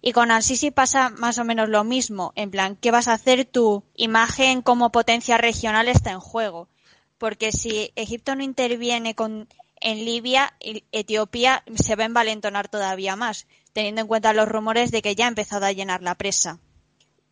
Y 0.02 0.12
con 0.12 0.30
Al-Sisi 0.30 0.70
pasa 0.70 1.08
más 1.08 1.38
o 1.38 1.44
menos 1.44 1.70
lo 1.70 1.82
mismo, 1.82 2.34
en 2.36 2.50
plan, 2.50 2.76
¿qué 2.76 2.90
vas 2.90 3.08
a 3.08 3.14
hacer? 3.14 3.46
Tu 3.46 3.82
imagen 3.96 4.60
como 4.60 4.92
potencia 4.92 5.38
regional 5.38 5.88
está 5.88 6.10
en 6.10 6.20
juego. 6.20 6.68
Porque 7.16 7.50
si 7.50 7.92
Egipto 7.96 8.34
no 8.34 8.42
interviene 8.42 9.14
con, 9.14 9.48
en 9.80 10.04
Libia, 10.04 10.52
Etiopía 10.92 11.64
se 11.76 11.96
va 11.96 12.02
a 12.02 12.06
envalentonar 12.06 12.68
todavía 12.68 13.16
más, 13.16 13.46
teniendo 13.72 14.02
en 14.02 14.06
cuenta 14.06 14.32
los 14.32 14.48
rumores 14.48 14.90
de 14.90 15.02
que 15.02 15.14
ya 15.14 15.26
ha 15.26 15.28
empezado 15.28 15.66
a 15.66 15.72
llenar 15.72 16.02
la 16.02 16.14
presa. 16.14 16.60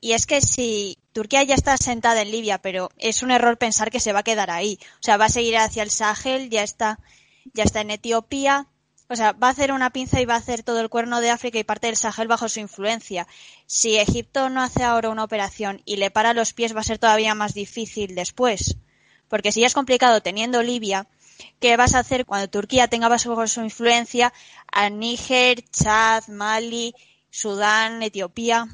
Y 0.01 0.12
es 0.12 0.26
que 0.26 0.41
si 0.41 0.97
Turquía 1.12 1.43
ya 1.43 1.55
está 1.55 1.76
sentada 1.76 2.22
en 2.22 2.30
Libia, 2.30 2.59
pero 2.59 2.91
es 2.99 3.22
un 3.22 3.30
error 3.30 3.59
pensar 3.59 3.91
que 3.91 4.01
se 4.01 4.12
va 4.12 4.20
a 4.20 4.24
quedar 4.24 4.51
ahí. 4.51 4.78
O 4.95 5.03
sea, 5.03 5.16
va 5.16 5.24
a 5.24 5.30
seguir 5.30 5.57
hacia 5.57 5.82
el 5.82 5.91
Sahel, 5.91 6.51
ya 6.51 6.62
está, 6.62 7.01
ya 7.53 7.64
está 7.64 7.80
en 7.80 7.91
Etiopía. 7.91 8.68
O 9.09 9.16
sea, 9.16 9.32
va 9.32 9.49
a 9.49 9.51
hacer 9.51 9.72
una 9.72 9.91
pinza 9.91 10.20
y 10.20 10.26
va 10.26 10.34
a 10.34 10.39
hacer 10.39 10.62
todo 10.62 10.80
el 10.80 10.91
cuerno 10.91 11.20
de 11.20 11.30
África 11.30 11.59
y 11.59 11.64
parte 11.64 11.86
del 11.86 11.97
Sahel 11.97 12.28
bajo 12.28 12.49
su 12.49 12.61
influencia. 12.61 13.26
Si 13.66 13.97
Egipto 13.97 14.51
no 14.51 14.62
hace 14.62 14.84
ahora 14.84 15.09
una 15.09 15.24
operación 15.24 15.82
y 15.84 15.97
le 15.97 16.11
para 16.11 16.34
los 16.34 16.53
pies, 16.53 16.76
va 16.76 16.80
a 16.80 16.84
ser 16.84 16.99
todavía 16.99 17.34
más 17.34 17.55
difícil 17.55 18.14
después. 18.14 18.76
Porque 19.28 19.51
si 19.51 19.62
ya 19.62 19.66
es 19.66 19.74
complicado 19.74 20.20
teniendo 20.20 20.62
Libia, 20.62 21.09
¿qué 21.61 21.76
vas 21.76 21.95
a 21.95 22.01
hacer 22.01 22.26
cuando 22.26 22.49
Turquía 22.49 22.89
tenga 22.89 23.09
bajo 23.09 23.47
su 23.47 23.61
influencia 23.62 24.32
a 24.72 24.91
Níger, 24.91 25.62
Chad, 25.70 26.28
Mali, 26.28 26.95
Sudán, 27.30 28.03
Etiopía? 28.03 28.66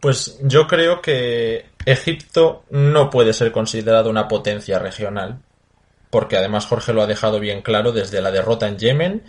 Pues 0.00 0.38
yo 0.42 0.66
creo 0.66 1.00
que 1.00 1.66
Egipto 1.86 2.64
no 2.70 3.08
puede 3.10 3.32
ser 3.32 3.52
considerado 3.52 4.10
una 4.10 4.26
potencia 4.26 4.78
regional, 4.78 5.40
porque 6.10 6.36
además 6.36 6.66
Jorge 6.66 6.92
lo 6.92 7.02
ha 7.02 7.06
dejado 7.06 7.38
bien 7.38 7.62
claro 7.62 7.92
desde 7.92 8.20
la 8.20 8.30
derrota 8.30 8.66
en 8.66 8.78
Yemen, 8.78 9.22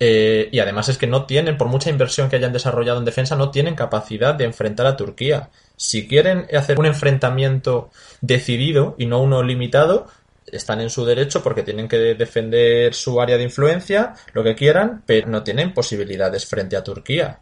eh, 0.00 0.48
y 0.52 0.60
además 0.60 0.88
es 0.88 0.98
que 0.98 1.06
no 1.06 1.26
tienen, 1.26 1.56
por 1.56 1.68
mucha 1.68 1.90
inversión 1.90 2.28
que 2.28 2.36
hayan 2.36 2.52
desarrollado 2.52 2.98
en 2.98 3.04
defensa, 3.04 3.36
no 3.36 3.50
tienen 3.50 3.74
capacidad 3.74 4.34
de 4.34 4.44
enfrentar 4.44 4.86
a 4.86 4.96
Turquía. 4.96 5.50
Si 5.76 6.06
quieren 6.06 6.46
hacer 6.56 6.78
un 6.78 6.86
enfrentamiento 6.86 7.90
decidido 8.20 8.94
y 8.98 9.06
no 9.06 9.20
uno 9.20 9.42
limitado, 9.42 10.06
están 10.52 10.80
en 10.80 10.90
su 10.90 11.04
derecho 11.04 11.42
porque 11.42 11.62
tienen 11.62 11.88
que 11.88 11.96
defender 12.14 12.94
su 12.94 13.20
área 13.20 13.36
de 13.36 13.44
influencia, 13.44 14.14
lo 14.32 14.42
que 14.42 14.54
quieran, 14.54 15.02
pero 15.06 15.28
no 15.28 15.42
tienen 15.42 15.74
posibilidades 15.74 16.46
frente 16.46 16.76
a 16.76 16.84
Turquía. 16.84 17.40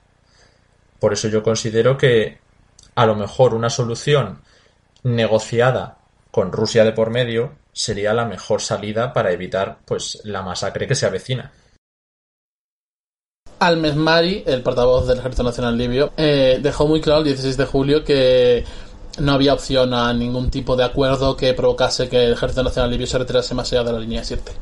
Por 0.98 1.12
eso 1.12 1.28
yo 1.28 1.42
considero 1.42 1.96
que 1.96 2.38
a 2.94 3.06
lo 3.06 3.14
mejor 3.14 3.54
una 3.54 3.70
solución 3.70 4.42
negociada 5.02 5.98
con 6.30 6.52
Rusia 6.52 6.84
de 6.84 6.92
por 6.92 7.10
medio 7.10 7.54
sería 7.72 8.14
la 8.14 8.24
mejor 8.24 8.60
salida 8.60 9.12
para 9.12 9.32
evitar 9.32 9.78
pues 9.84 10.20
la 10.24 10.42
masacre 10.42 10.86
que 10.86 10.94
se 10.94 11.06
avecina. 11.06 11.52
Al-Mesmari, 13.58 14.44
el 14.46 14.62
portavoz 14.62 15.06
del 15.06 15.18
Ejército 15.18 15.42
Nacional 15.42 15.78
Libio, 15.78 16.12
eh, 16.16 16.58
dejó 16.60 16.86
muy 16.86 17.00
claro 17.00 17.20
el 17.20 17.26
16 17.26 17.56
de 17.56 17.64
julio 17.64 18.04
que 18.04 18.64
no 19.18 19.32
había 19.32 19.54
opción 19.54 19.94
a 19.94 20.12
ningún 20.12 20.50
tipo 20.50 20.76
de 20.76 20.84
acuerdo 20.84 21.36
que 21.36 21.54
provocase 21.54 22.08
que 22.08 22.24
el 22.24 22.32
Ejército 22.32 22.62
Nacional 22.62 22.90
Libio 22.90 23.06
se 23.06 23.18
retirase 23.18 23.54
más 23.54 23.72
allá 23.72 23.84
de 23.84 23.92
la 23.92 23.98
línea 23.98 24.24
7. 24.24 24.52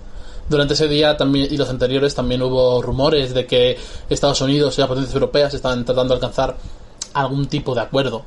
Durante 0.49 0.75
ese 0.75 0.89
día 0.89 1.17
también 1.17 1.49
y 1.51 1.57
los 1.57 1.71
anteriores 1.71 2.15
también 2.15 2.43
hubo 2.43 2.83
rumores 2.83 3.33
de 3.33 3.47
que 3.47 3.79
Estados 4.11 4.41
Unidos 4.43 4.77
y 4.77 4.81
las 4.81 4.89
potencias 4.89 5.15
europeas 5.15 5.55
estaban 5.55 5.85
tratando 5.85 6.15
de 6.15 6.19
alcanzar 6.19 6.57
algún 7.15 7.47
tipo 7.47 7.75
de 7.75 7.81
acuerdo 7.81 8.23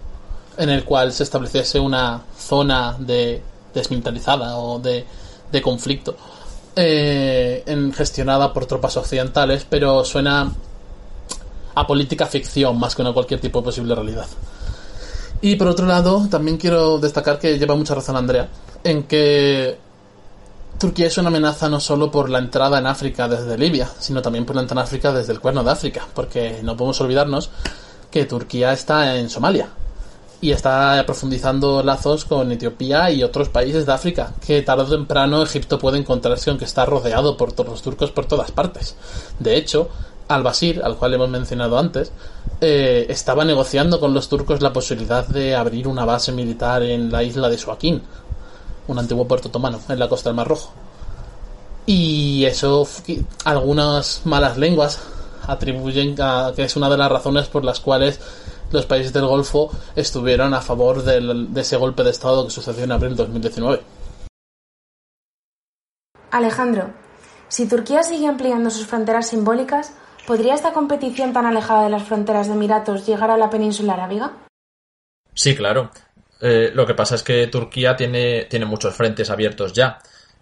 en 0.57 0.69
el 0.69 0.84
cual 0.84 1.13
se 1.13 1.23
estableciese 1.23 1.80
una 1.80 2.23
zona 2.38 2.95
de 2.99 3.41
desmilitarizada 3.73 4.57
o 4.57 4.80
de, 4.80 5.05
conflicto 5.61 6.15
eh, 6.75 7.63
en, 7.65 7.93
gestionada 7.93 8.51
por 8.53 8.65
tropas 8.65 8.97
occidentales, 8.97 9.65
pero 9.69 10.03
suena 10.03 10.51
a 11.75 11.88
política 11.88 12.25
ficción 12.25 12.80
más 12.80 12.95
que 12.95 13.03
a 13.03 13.13
cualquier 13.13 13.39
tipo 13.39 13.59
de 13.59 13.65
posible 13.65 13.93
realidad. 13.93 14.25
Y 15.41 15.55
por 15.55 15.67
otro 15.67 15.85
lado, 15.85 16.27
también 16.29 16.57
quiero 16.57 16.97
destacar 16.97 17.39
que 17.39 17.57
lleva 17.59 17.75
mucha 17.75 17.95
razón 17.95 18.15
Andrea 18.15 18.49
en 18.83 19.03
que 19.03 19.77
Turquía 20.79 21.07
es 21.07 21.17
una 21.17 21.29
amenaza 21.29 21.69
no 21.69 21.79
solo 21.79 22.11
por 22.11 22.29
la 22.29 22.39
entrada 22.39 22.79
en 22.79 22.88
África 22.88 23.27
desde 23.27 23.57
Libia, 23.57 23.89
sino 23.99 24.21
también 24.21 24.45
por 24.45 24.55
la 24.55 24.61
entrada 24.61 24.81
en 24.81 24.85
África 24.85 25.11
desde 25.11 25.33
el 25.33 25.39
cuerno 25.39 25.63
de 25.63 25.71
África, 25.71 26.07
porque 26.13 26.59
no 26.63 26.77
podemos 26.77 27.01
olvidarnos 27.01 27.49
que 28.11 28.25
Turquía 28.25 28.73
está 28.73 29.17
en 29.17 29.29
Somalia 29.29 29.69
y 30.39 30.51
está 30.51 31.03
profundizando 31.05 31.81
lazos 31.81 32.25
con 32.25 32.51
Etiopía 32.51 33.09
y 33.09 33.23
otros 33.23 33.49
países 33.49 33.85
de 33.85 33.93
África, 33.93 34.33
que 34.45 34.61
tarde 34.61 34.83
o 34.83 34.89
temprano 34.89 35.41
Egipto 35.41 35.79
puede 35.79 35.97
encontrarse 35.97 36.49
aunque 36.49 36.65
está 36.65 36.85
rodeado 36.85 37.35
por 37.35 37.57
los 37.65 37.81
turcos 37.81 38.11
por 38.11 38.25
todas 38.25 38.51
partes. 38.51 38.95
De 39.39 39.57
hecho, 39.57 39.89
al-Bashir, 40.28 40.82
al 40.84 40.97
cual 40.97 41.13
hemos 41.13 41.30
mencionado 41.30 41.78
antes, 41.78 42.11
eh, 42.61 43.05
estaba 43.09 43.45
negociando 43.45 43.99
con 43.99 44.13
los 44.13 44.30
turcos 44.30 44.61
la 44.61 44.73
posibilidad 44.73 45.25
de 45.28 45.55
abrir 45.55 45.88
una 45.88 46.05
base 46.05 46.32
militar 46.32 46.84
en 46.84 47.11
la 47.11 47.23
isla 47.23 47.49
de 47.49 47.57
Suaquín, 47.57 48.01
un 48.88 48.99
antiguo 48.99 49.28
puerto 49.28 49.49
otomano, 49.49 49.80
en 49.88 49.99
la 49.99 50.09
costa 50.09 50.30
del 50.30 50.36
Mar 50.36 50.47
Rojo. 50.47 50.71
Y 51.86 52.43
eso, 52.45 52.88
algunas 53.45 54.21
malas 54.25 54.57
lenguas 54.57 54.99
atribuyen 55.47 56.15
a 56.19 56.51
que 56.55 56.63
es 56.63 56.75
una 56.75 56.89
de 56.89 56.97
las 56.97 57.11
razones 57.11 57.47
por 57.47 57.63
las 57.63 57.80
cuales 57.80 58.19
los 58.71 58.86
países 58.86 59.13
del 59.13 59.25
Golfo 59.25 59.71
estuvieron 59.95 60.53
a 60.53 60.61
favor 60.61 61.03
de 61.03 61.61
ese 61.61 61.78
golpe 61.78 62.03
de 62.03 62.09
Estado 62.09 62.43
que 62.45 62.51
sucedió 62.51 62.84
en 62.84 62.91
abril 62.91 63.15
de 63.15 63.23
2019. 63.23 63.82
Alejandro, 66.32 66.89
si 67.47 67.67
Turquía 67.67 68.03
sigue 68.03 68.28
ampliando 68.28 68.69
sus 68.69 68.86
fronteras 68.86 69.30
simbólicas, 69.30 69.93
¿podría 70.28 70.53
esta 70.53 70.73
competición 70.73 71.32
tan 71.32 71.45
alejada 71.45 71.86
de 71.86 71.89
las 71.89 72.03
fronteras 72.03 72.47
de 72.47 72.53
Emiratos 72.53 73.07
llegar 73.07 73.32
a 73.32 73.38
la 73.38 73.49
península 73.49 73.93
arábiga? 73.93 74.34
Sí, 75.34 75.55
claro. 75.55 75.89
Eh, 76.41 76.69
lo 76.73 76.86
que 76.86 76.93
pasa 76.93 77.15
es 77.15 77.23
que 77.23 77.47
Turquía 77.47 77.95
tiene, 77.95 78.45
tiene 78.45 78.65
muchos 78.65 78.93
frentes 78.93 79.30
abiertos 79.30 79.71
ya. 79.71 79.97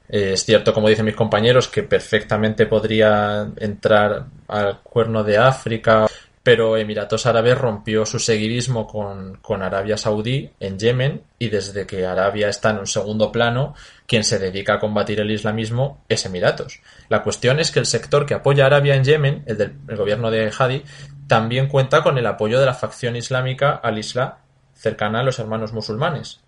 Eh, 0.10 0.34
es 0.34 0.44
cierto, 0.44 0.74
como 0.74 0.90
dicen 0.90 1.06
mis 1.06 1.16
compañeros, 1.16 1.68
que 1.68 1.84
perfectamente 1.84 2.66
podría 2.66 3.48
entrar 3.58 4.26
al 4.48 4.82
cuerno 4.82 5.24
de 5.24 5.38
África, 5.38 6.08
pero 6.46 6.78
Emiratos 6.78 7.26
Árabes 7.26 7.58
rompió 7.58 8.06
su 8.06 8.20
seguidismo 8.20 8.86
con, 8.86 9.38
con, 9.38 9.64
Arabia 9.64 9.98
Saudí 9.98 10.52
en 10.60 10.78
Yemen 10.78 11.24
y 11.40 11.50
desde 11.50 11.88
que 11.88 12.06
Arabia 12.06 12.50
está 12.50 12.70
en 12.70 12.78
un 12.78 12.86
segundo 12.86 13.32
plano, 13.32 13.74
quien 14.06 14.24
se 14.24 14.38
dedica 14.38 14.76
a 14.76 14.80
combatir 14.80 15.20
el 15.20 15.32
islamismo 15.32 16.06
es 16.08 16.24
Emiratos. 16.24 16.82
La 17.10 17.24
cuestión 17.24 17.60
es 17.60 17.72
que 17.72 17.80
el 17.80 17.88
sector 17.88 18.28
que 18.28 18.36
apoya 18.36 18.66
a 18.66 18.68
Arabia 18.68 18.94
en 18.94 19.04
Yemen, 19.04 19.44
el 19.48 19.58
del 19.58 19.98
gobierno 19.98 20.30
de 20.30 20.54
Hadi, 20.56 20.84
también 21.28 21.68
cuenta 21.68 22.04
con 22.04 22.20
el 22.20 22.28
apoyo 22.28 22.60
de 22.60 22.68
la 22.68 22.76
facción 22.76 23.16
islámica 23.16 23.72
al-Islam 23.72 24.36
cercana 24.76 25.22
a 25.22 25.24
los 25.24 25.40
hermanos 25.40 25.74
musulmanes 25.74 26.42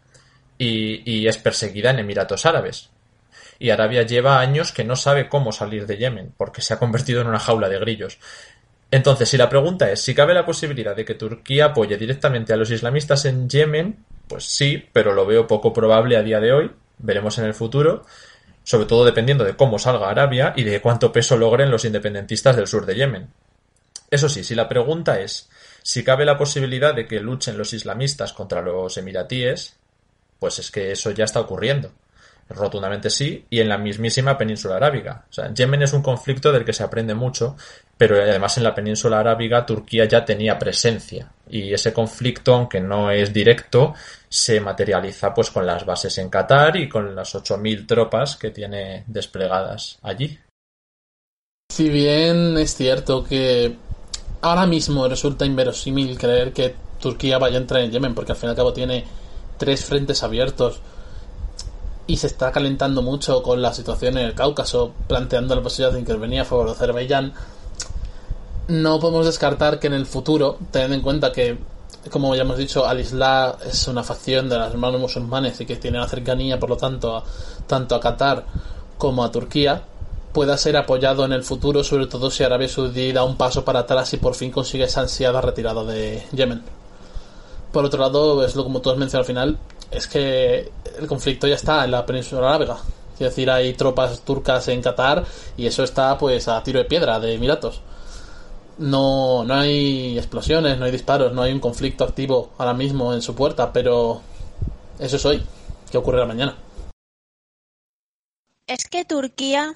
y, 0.60 1.12
y 1.12 1.28
es 1.28 1.40
perseguida 1.40 1.90
en 1.90 1.98
Emiratos 1.98 2.46
Árabes 2.46 2.92
y 3.60 3.70
Arabia 3.70 4.04
lleva 4.04 4.40
años 4.40 4.72
que 4.72 4.84
no 4.84 4.96
sabe 4.96 5.30
cómo 5.30 5.52
salir 5.52 5.88
de 5.88 5.98
Yemen, 5.98 6.34
porque 6.38 6.62
se 6.62 6.74
ha 6.74 6.80
convertido 6.80 7.22
en 7.22 7.28
una 7.28 7.40
jaula 7.40 7.70
de 7.70 7.80
grillos. 7.80 8.20
Entonces, 8.90 9.30
si 9.30 9.38
la 9.38 9.50
pregunta 9.50 9.92
es 9.92 10.02
si 10.02 10.16
cabe 10.16 10.34
la 10.34 10.46
posibilidad 10.46 10.96
de 10.96 11.04
que 11.04 11.16
Turquía 11.16 11.66
apoye 11.66 11.98
directamente 11.98 12.54
a 12.54 12.58
los 12.58 12.72
islamistas 12.72 13.26
en 13.26 13.50
Yemen, 13.50 14.06
pues 14.28 14.46
sí, 14.46 14.84
pero 14.94 15.14
lo 15.14 15.26
veo 15.26 15.48
poco 15.48 15.74
probable 15.74 16.18
a 16.18 16.24
día 16.24 16.40
de 16.40 16.54
hoy. 16.54 16.72
Veremos 17.00 17.38
en 17.38 17.46
el 17.46 17.54
futuro, 17.54 18.06
sobre 18.64 18.86
todo 18.86 19.06
dependiendo 19.06 19.44
de 19.44 19.56
cómo 19.56 19.78
salga 19.78 20.10
Arabia 20.10 20.54
y 20.56 20.64
de 20.64 20.82
cuánto 20.82 21.12
peso 21.12 21.38
logren 21.38 21.70
los 21.70 21.86
independentistas 21.86 22.56
del 22.56 22.68
sur 22.68 22.86
de 22.86 22.96
Yemen. 22.96 23.28
Eso 24.10 24.30
sí, 24.30 24.44
si 24.44 24.56
la 24.56 24.70
pregunta 24.70 25.20
es 25.20 25.50
si 25.84 26.04
cabe 26.04 26.26
la 26.26 26.38
posibilidad 26.38 26.94
de 26.94 27.08
que 27.08 27.20
luchen 27.20 27.58
los 27.58 27.74
islamistas 27.74 28.34
contra 28.34 28.62
los 28.62 28.98
emiratíes, 28.98 29.78
pues 30.40 30.60
es 30.60 30.72
que 30.72 30.92
eso 30.92 31.12
ya 31.12 31.26
está 31.26 31.40
ocurriendo. 31.40 31.92
Rotundamente 32.50 33.10
sí, 33.10 33.46
y 33.50 33.60
en 33.60 33.68
la 33.68 33.78
mismísima 33.78 34.38
península 34.38 34.78
arábiga. 34.78 35.26
O 35.30 35.34
sea, 35.34 35.54
Yemen 35.54 35.82
es 35.82 35.92
un 35.92 36.02
conflicto 36.02 36.52
del 36.52 36.64
que 36.64 36.72
se 36.72 36.84
aprende 36.84 37.14
mucho, 37.14 37.58
pero 37.98 38.16
además 38.16 38.58
en 38.58 38.64
la 38.64 38.74
península 38.74 39.20
arábiga 39.20 39.66
Turquía 39.66 40.06
ya 40.06 40.24
tenía 40.24 40.58
presencia. 40.58 41.30
Y 41.50 41.74
ese 41.74 41.92
conflicto, 41.92 42.54
aunque 42.54 42.80
no 42.80 43.12
es 43.12 43.34
directo, 43.34 43.94
se 44.30 44.62
materializa 44.62 45.34
pues 45.34 45.52
con 45.52 45.66
las 45.66 45.86
bases 45.86 46.18
en 46.20 46.30
Qatar 46.30 46.78
y 46.78 46.88
con 46.88 47.14
las 47.16 47.36
8.000 47.36 47.86
tropas 47.86 48.38
que 48.38 48.52
tiene 48.52 49.04
desplegadas 49.08 50.00
allí. 50.02 50.40
Si 51.70 51.90
bien 51.90 52.58
es 52.58 52.76
cierto 52.76 53.26
que 53.26 53.76
ahora 54.42 54.66
mismo 54.66 55.08
resulta 55.08 55.46
inverosímil 55.46 56.18
creer 56.18 56.54
que 56.54 56.76
Turquía 57.02 57.38
vaya 57.38 57.58
a 57.58 57.62
entrar 57.62 57.82
en 57.82 57.92
Yemen, 57.92 58.16
porque 58.16 58.32
al 58.32 58.38
fin 58.38 58.48
y 58.48 58.52
al 58.52 58.56
cabo 58.56 58.72
tiene 58.72 59.04
tres 59.58 59.84
frentes 59.84 60.24
abiertos 60.24 60.82
y 62.08 62.18
se 62.18 62.28
está 62.28 62.52
calentando 62.52 63.02
mucho 63.02 63.44
con 63.44 63.62
la 63.62 63.74
situación 63.74 64.18
en 64.18 64.26
el 64.26 64.34
Cáucaso, 64.34 64.94
planteando 65.08 65.56
la 65.56 65.62
posibilidad 65.62 65.94
de 65.94 66.00
intervenir 66.00 66.40
a 66.40 66.46
favor 66.46 66.68
de 66.68 66.72
Azerbaiyán. 66.72 67.34
No 68.70 69.00
podemos 69.00 69.26
descartar 69.26 69.80
que 69.80 69.88
en 69.88 69.94
el 69.94 70.06
futuro, 70.06 70.58
teniendo 70.72 70.96
en 70.96 71.02
cuenta 71.02 71.32
que, 71.34 71.58
como 72.10 72.34
ya 72.34 72.42
hemos 72.42 72.58
dicho, 72.58 72.86
Al-Islam 72.86 73.56
es 73.66 73.88
una 73.90 74.04
facción 74.04 74.48
de 74.48 74.58
las 74.58 74.72
hermanos 74.72 75.02
musulmanes 75.02 75.60
y 75.60 75.66
que 75.66 75.76
tiene 75.76 75.98
una 75.98 76.08
cercanía, 76.08 76.58
por 76.60 76.70
lo 76.70 76.78
tanto, 76.78 77.24
tanto 77.68 77.96
a 77.96 78.00
Qatar 78.00 78.46
como 78.98 79.24
a 79.24 79.32
Turquía, 79.32 79.84
pueda 80.32 80.58
ser 80.58 80.78
apoyado 80.78 81.26
en 81.26 81.34
el 81.34 81.44
futuro, 81.44 81.84
sobre 81.84 82.08
todo 82.08 82.32
si 82.32 82.44
Arabia 82.44 82.70
Saudí 82.70 83.12
da 83.12 83.24
un 83.24 83.36
paso 83.36 83.66
para 83.66 83.80
atrás 83.80 84.14
y 84.14 84.18
por 84.18 84.36
fin 84.36 84.52
consigue 84.52 84.86
esa 84.86 85.02
ansiada 85.02 85.42
retirada 85.42 85.84
de 85.84 86.24
Yemen. 86.32 86.64
Por 87.72 87.84
otro 87.84 88.00
lado, 88.00 88.46
es 88.46 88.56
lo 88.56 88.64
como 88.64 88.80
tú 88.80 88.92
has 88.92 88.98
mencionado 88.98 89.24
al 89.24 89.26
final, 89.26 89.58
es 89.92 90.08
que 90.08 90.72
el 91.00 91.08
conflicto 91.08 91.48
ya 91.48 91.56
está 91.56 91.86
en 91.86 91.92
la 91.92 92.06
península 92.06 92.48
arábiga. 92.48 92.78
Es 93.14 93.20
decir, 93.20 93.50
hay 93.50 93.74
tropas 93.74 94.22
turcas 94.22 94.68
en 94.68 94.82
Qatar 94.82 95.26
y 95.56 95.66
eso 95.66 95.84
está 95.84 96.18
pues 96.18 96.48
a 96.48 96.62
tiro 96.62 96.80
de 96.80 96.86
piedra 96.86 97.20
de 97.20 97.34
Emiratos. 97.34 97.82
No, 98.78 99.44
no 99.44 99.56
hay 99.56 100.18
explosiones, 100.18 100.78
no 100.78 100.86
hay 100.86 100.92
disparos, 100.92 101.34
no 101.34 101.42
hay 101.42 101.52
un 101.52 101.60
conflicto 101.60 102.04
activo 102.04 102.52
ahora 102.60 102.76
mismo 102.76 103.14
en 103.14 103.24
su 103.24 103.34
puerta, 103.34 103.74
pero 103.74 104.22
eso 105.00 105.16
es 105.16 105.26
hoy. 105.26 105.44
¿Qué 105.92 105.98
ocurrirá 105.98 106.26
mañana? 106.26 106.56
Es 108.68 108.86
que 108.86 109.04
Turquía. 109.04 109.76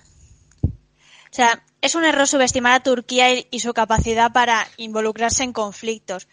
O 0.63 1.33
sea, 1.33 1.63
es 1.81 1.95
un 1.95 2.03
error 2.03 2.27
subestimar 2.27 2.73
a 2.73 2.83
Turquía 2.83 3.33
y, 3.33 3.47
y 3.49 3.61
su 3.61 3.73
capacidad 3.73 4.31
para 4.31 4.67
involucrarse 4.77 5.43
en 5.43 5.53
conflictos 5.53 6.27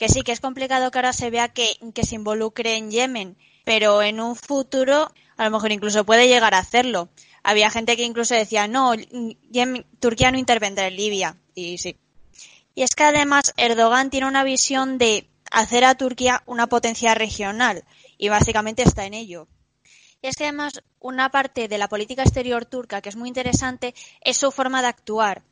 que 0.00 0.08
sí 0.08 0.22
que 0.22 0.32
es 0.32 0.40
complicado 0.40 0.90
que 0.90 0.98
ahora 0.98 1.12
se 1.12 1.28
vea 1.28 1.48
que, 1.48 1.76
se 2.02 2.14
involucre 2.14 2.78
en 2.78 2.90
Yemen, 2.90 3.36
pero 3.64 4.00
en 4.00 4.18
un 4.18 4.34
futuro 4.34 5.12
a 5.36 5.44
lo 5.44 5.50
mejor 5.50 5.72
incluso 5.72 6.06
puede 6.06 6.26
llegar 6.26 6.54
a 6.54 6.58
hacerlo. 6.58 7.10
Había 7.42 7.68
gente 7.68 7.98
que 7.98 8.04
incluso 8.04 8.34
decía, 8.34 8.66
no, 8.66 8.94
Turquía 9.98 10.30
no 10.30 10.38
intervendrá 10.38 10.86
en 10.86 10.96
Libia. 10.96 11.36
Y 11.54 11.76
sí. 11.76 11.98
Y 12.74 12.82
es 12.82 12.94
que 12.94 13.04
además 13.04 13.52
Erdogan 13.58 14.08
tiene 14.08 14.26
una 14.26 14.42
visión 14.42 14.96
de 14.96 15.28
hacer 15.50 15.84
a 15.84 15.94
Turquía 15.94 16.42
una 16.46 16.66
potencia 16.66 17.14
regional 17.14 17.84
y 18.16 18.30
básicamente 18.30 18.82
está 18.82 19.04
en 19.04 19.12
ello. 19.12 19.48
Y 20.22 20.28
es 20.28 20.36
que 20.36 20.44
además 20.44 20.82
una 20.98 21.30
parte 21.30 21.68
de 21.68 21.76
la 21.76 21.90
política 21.90 22.22
exterior 22.22 22.64
turca 22.64 23.02
que 23.02 23.10
es 23.10 23.16
muy 23.16 23.28
interesante 23.28 23.94
es 24.22 24.38
su 24.38 24.50
forma 24.50 24.80
de 24.80 24.88
actuar. 24.88 25.42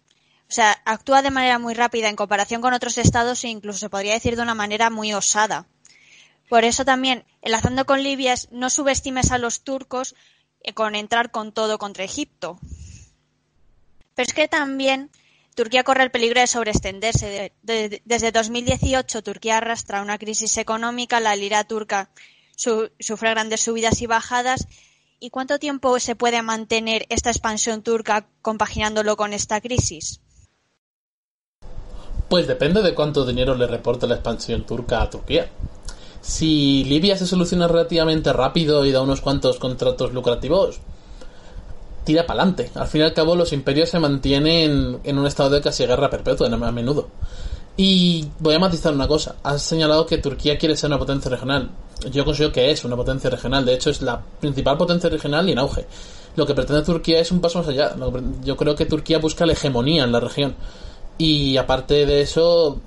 O 0.49 0.53
sea, 0.53 0.81
actúa 0.87 1.21
de 1.21 1.31
manera 1.31 1.59
muy 1.59 1.75
rápida 1.75 2.09
en 2.09 2.17
comparación 2.17 2.63
con 2.63 2.73
otros 2.73 2.97
estados 2.97 3.45
e 3.45 3.49
incluso 3.49 3.79
se 3.79 3.91
podría 3.91 4.15
decir 4.15 4.35
de 4.35 4.43
una 4.43 4.55
manera 4.55 4.89
muy 4.89 5.13
osada. 5.13 5.67
Por 6.49 6.65
eso 6.65 6.87
también, 6.87 7.25
enlazando 7.43 7.85
con 7.85 8.03
Libia, 8.03 8.35
no 8.51 8.71
subestimes 8.71 9.31
a 9.31 9.39
los 9.39 9.61
turcos 9.61 10.15
eh, 10.63 10.73
con 10.73 10.95
entrar 10.95 11.31
con 11.31 11.53
todo 11.53 11.79
contra 11.79 12.05
Egipto. 12.05 12.59
Pero 14.15 14.27
es 14.27 14.33
que 14.33 14.49
también 14.49 15.11
Turquía 15.55 15.85
corre 15.85 16.05
el 16.05 16.11
peligro 16.11 16.41
de 16.41 16.47
sobreextenderse. 16.47 17.53
desde 17.63 18.33
2018 18.33 19.23
Turquía 19.23 19.59
arrastra 19.59 20.01
una 20.01 20.17
crisis 20.17 20.57
económica, 20.57 21.21
la 21.21 21.37
lira 21.37 21.65
turca 21.65 22.11
sufre 22.57 23.31
grandes 23.31 23.61
subidas 23.61 24.01
y 24.01 24.07
bajadas. 24.07 24.67
¿Y 25.21 25.31
cuánto 25.31 25.59
tiempo 25.59 25.99
se 26.01 26.17
puede 26.17 26.43
mantener 26.43 27.07
esta 27.09 27.31
expansión 27.31 27.83
turca 27.83 28.29
compaginándolo 28.41 29.17
con 29.17 29.33
esta 29.33 29.61
crisis? 29.61 30.21
Pues 32.29 32.47
depende 32.47 32.83
de 32.83 32.95
cuánto 32.95 33.25
dinero 33.25 33.55
le 33.55 33.67
reporte 33.67 34.07
la 34.07 34.17
expansión 34.17 34.65
turca 34.65 35.03
a 35.03 35.11
Turquía. 35.11 35.49
Si 36.21 36.85
Libia 36.85 37.17
se 37.17 37.27
soluciona 37.27 37.69
relativamente 37.69 38.33
rápido 38.33 38.85
y 38.85 38.93
da 38.93 39.01
unos 39.01 39.23
cuantos 39.23 39.59
contratos 39.59 40.13
lucrativos, 40.13 40.81
tira 42.05 42.27
para 42.27 42.43
adelante. 42.43 42.71
Al 42.75 42.87
fin 42.87 43.01
y 43.01 43.05
al 43.05 43.15
cabo, 43.15 43.35
los 43.35 43.53
imperios 43.53 43.89
se 43.89 43.99
mantienen 43.99 44.99
en 45.05 45.19
un 45.19 45.27
estado 45.27 45.51
de 45.51 45.63
casi 45.63 45.87
guerra 45.87 46.11
perpetua 46.11 46.49
a 46.49 46.73
menudo. 46.73 47.09
Y 47.79 48.27
voy 48.41 48.55
a 48.55 48.59
matizar 48.59 48.93
una 48.93 49.07
cosa. 49.07 49.37
Has 49.43 49.63
señalado 49.63 50.05
que 50.05 50.19
Turquía 50.19 50.59
quiere 50.59 50.77
ser 50.77 50.91
una 50.91 50.99
potencia 50.99 51.31
regional. 51.31 51.71
Yo 52.11 52.25
considero 52.25 52.53
que 52.53 52.71
es 52.71 52.85
una 52.85 52.97
potencia 52.97 53.31
regional. 53.31 53.65
De 53.65 53.75
hecho, 53.75 53.89
es 53.91 54.03
la 54.03 54.21
principal 54.21 54.77
potencia 54.77 55.09
regional 55.09 55.49
y 55.49 55.53
en 55.53 55.59
auge. 55.61 55.87
Lo 56.35 56.45
que 56.45 56.55
pretende 56.55 56.83
Turquía 56.83 57.21
es 57.21 57.31
un 57.31 57.41
paso 57.41 57.61
más 57.61 57.69
allá. 57.69 57.95
Yo 58.45 58.57
creo 58.57 58.75
que 58.75 58.85
Turquía 58.85 59.19
busca 59.19 59.47
la 59.47 59.53
hegemonía 59.53 60.05
en 60.05 60.13
la 60.13 60.21
región. 60.21 60.57
Y 61.19 61.57
aparte 61.57 62.07
de 62.07 62.21
eso, 62.21 62.81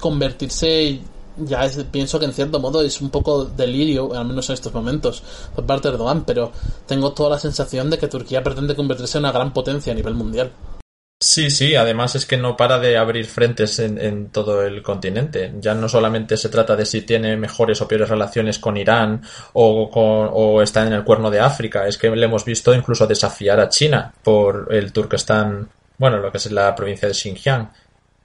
convertirse 0.00 1.00
ya 1.36 1.68
pienso 1.90 2.18
que 2.18 2.26
en 2.26 2.32
cierto 2.32 2.60
modo 2.60 2.82
es 2.82 3.00
un 3.00 3.10
poco 3.10 3.44
delirio, 3.44 4.14
al 4.14 4.26
menos 4.26 4.48
en 4.48 4.54
estos 4.54 4.72
momentos, 4.72 5.22
por 5.54 5.66
parte 5.66 5.88
de 5.88 5.94
Erdogan, 5.94 6.24
pero 6.24 6.52
tengo 6.86 7.12
toda 7.12 7.30
la 7.30 7.38
sensación 7.38 7.90
de 7.90 7.98
que 7.98 8.08
Turquía 8.08 8.42
pretende 8.42 8.76
convertirse 8.76 9.18
en 9.18 9.24
una 9.24 9.32
gran 9.32 9.52
potencia 9.52 9.92
a 9.92 9.96
nivel 9.96 10.14
mundial. 10.14 10.52
Sí, 11.20 11.50
sí, 11.50 11.74
además 11.74 12.16
es 12.16 12.26
que 12.26 12.36
no 12.36 12.56
para 12.56 12.78
de 12.78 12.98
abrir 12.98 13.24
frentes 13.24 13.78
en, 13.78 14.28
todo 14.28 14.62
el 14.62 14.82
continente. 14.82 15.54
Ya 15.58 15.74
no 15.74 15.88
solamente 15.88 16.36
se 16.36 16.50
trata 16.50 16.76
de 16.76 16.84
si 16.84 17.02
tiene 17.02 17.36
mejores 17.36 17.80
o 17.80 17.88
peores 17.88 18.10
relaciones 18.10 18.58
con 18.58 18.76
Irán 18.76 19.22
o, 19.54 19.84
o 19.84 20.60
está 20.60 20.86
en 20.86 20.92
el 20.92 21.04
cuerno 21.04 21.30
de 21.30 21.40
África, 21.40 21.88
es 21.88 21.96
que 21.96 22.10
le 22.10 22.26
hemos 22.26 22.44
visto 22.44 22.74
incluso 22.74 23.06
desafiar 23.06 23.58
a 23.58 23.70
China 23.70 24.12
por 24.22 24.68
el 24.70 24.92
Turkestán 24.92 25.70
bueno, 25.98 26.18
lo 26.18 26.30
que 26.30 26.38
es 26.38 26.50
la 26.50 26.74
provincia 26.74 27.08
de 27.08 27.14
Xinjiang, 27.14 27.70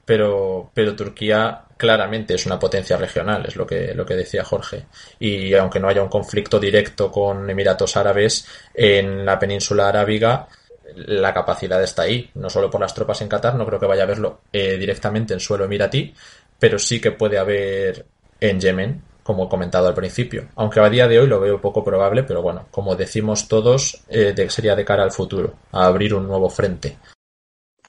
pero, 0.05 0.72
Turquía 0.97 1.65
claramente 1.78 2.34
es 2.34 2.47
una 2.47 2.57
potencia 2.57 2.97
regional, 2.97 3.45
es 3.45 3.55
lo 3.55 3.67
que, 3.67 3.93
lo 3.93 4.05
que 4.07 4.15
decía 4.15 4.43
Jorge. 4.43 4.88
Y 5.20 5.53
aunque 5.53 5.80
no 5.80 5.88
haya 5.88 6.01
un 6.01 6.09
conflicto 6.09 6.59
directo 6.59 7.11
con 7.11 7.47
Emiratos 7.47 7.95
Árabes, 7.95 8.47
en 8.74 9.24
la 9.24 9.38
península 9.38 9.88
arábiga 9.88 10.47
la 10.95 11.34
capacidad 11.34 11.82
está 11.84 12.03
ahí, 12.03 12.30
no 12.36 12.49
solo 12.49 12.70
por 12.70 12.82
las 12.82 12.93
tropas 12.95 13.22
en 13.22 13.30
Qatar, 13.30 13.53
no 13.53 13.67
creo 13.67 13.80
que 13.80 13.86
vaya 13.86 14.03
a 14.03 14.07
verlo 14.07 14.41
eh, 14.51 14.78
directamente 14.78 15.34
en 15.34 15.39
suelo 15.39 15.65
emiratí, 15.65 16.13
pero 16.57 16.80
sí 16.80 16.99
que 16.99 17.11
puede 17.11 17.38
haber 17.38 18.05
en 18.39 18.59
Yemen, 18.59 19.03
como 19.22 19.45
he 19.45 19.49
comentado 19.49 19.88
al 19.88 19.93
principio. 19.93 20.47
Aunque 20.55 20.80
a 20.80 20.89
día 20.89 21.07
de 21.07 21.20
hoy 21.20 21.28
lo 21.28 21.39
veo 21.39 21.61
poco 21.61 21.84
probable, 21.84 22.24
pero 22.24 22.41
bueno, 22.41 22.67
como 22.72 22.95
decimos 22.95 23.47
todos, 23.47 24.01
eh, 24.09 24.34
sería 24.49 24.76
de 24.76 24.86
cara 24.86 25.03
al 25.03 25.11
futuro, 25.11 25.53
a 25.72 25.86
abrir 25.86 26.15
un 26.15 26.28
nuevo 26.28 26.49
frente. 26.49 26.97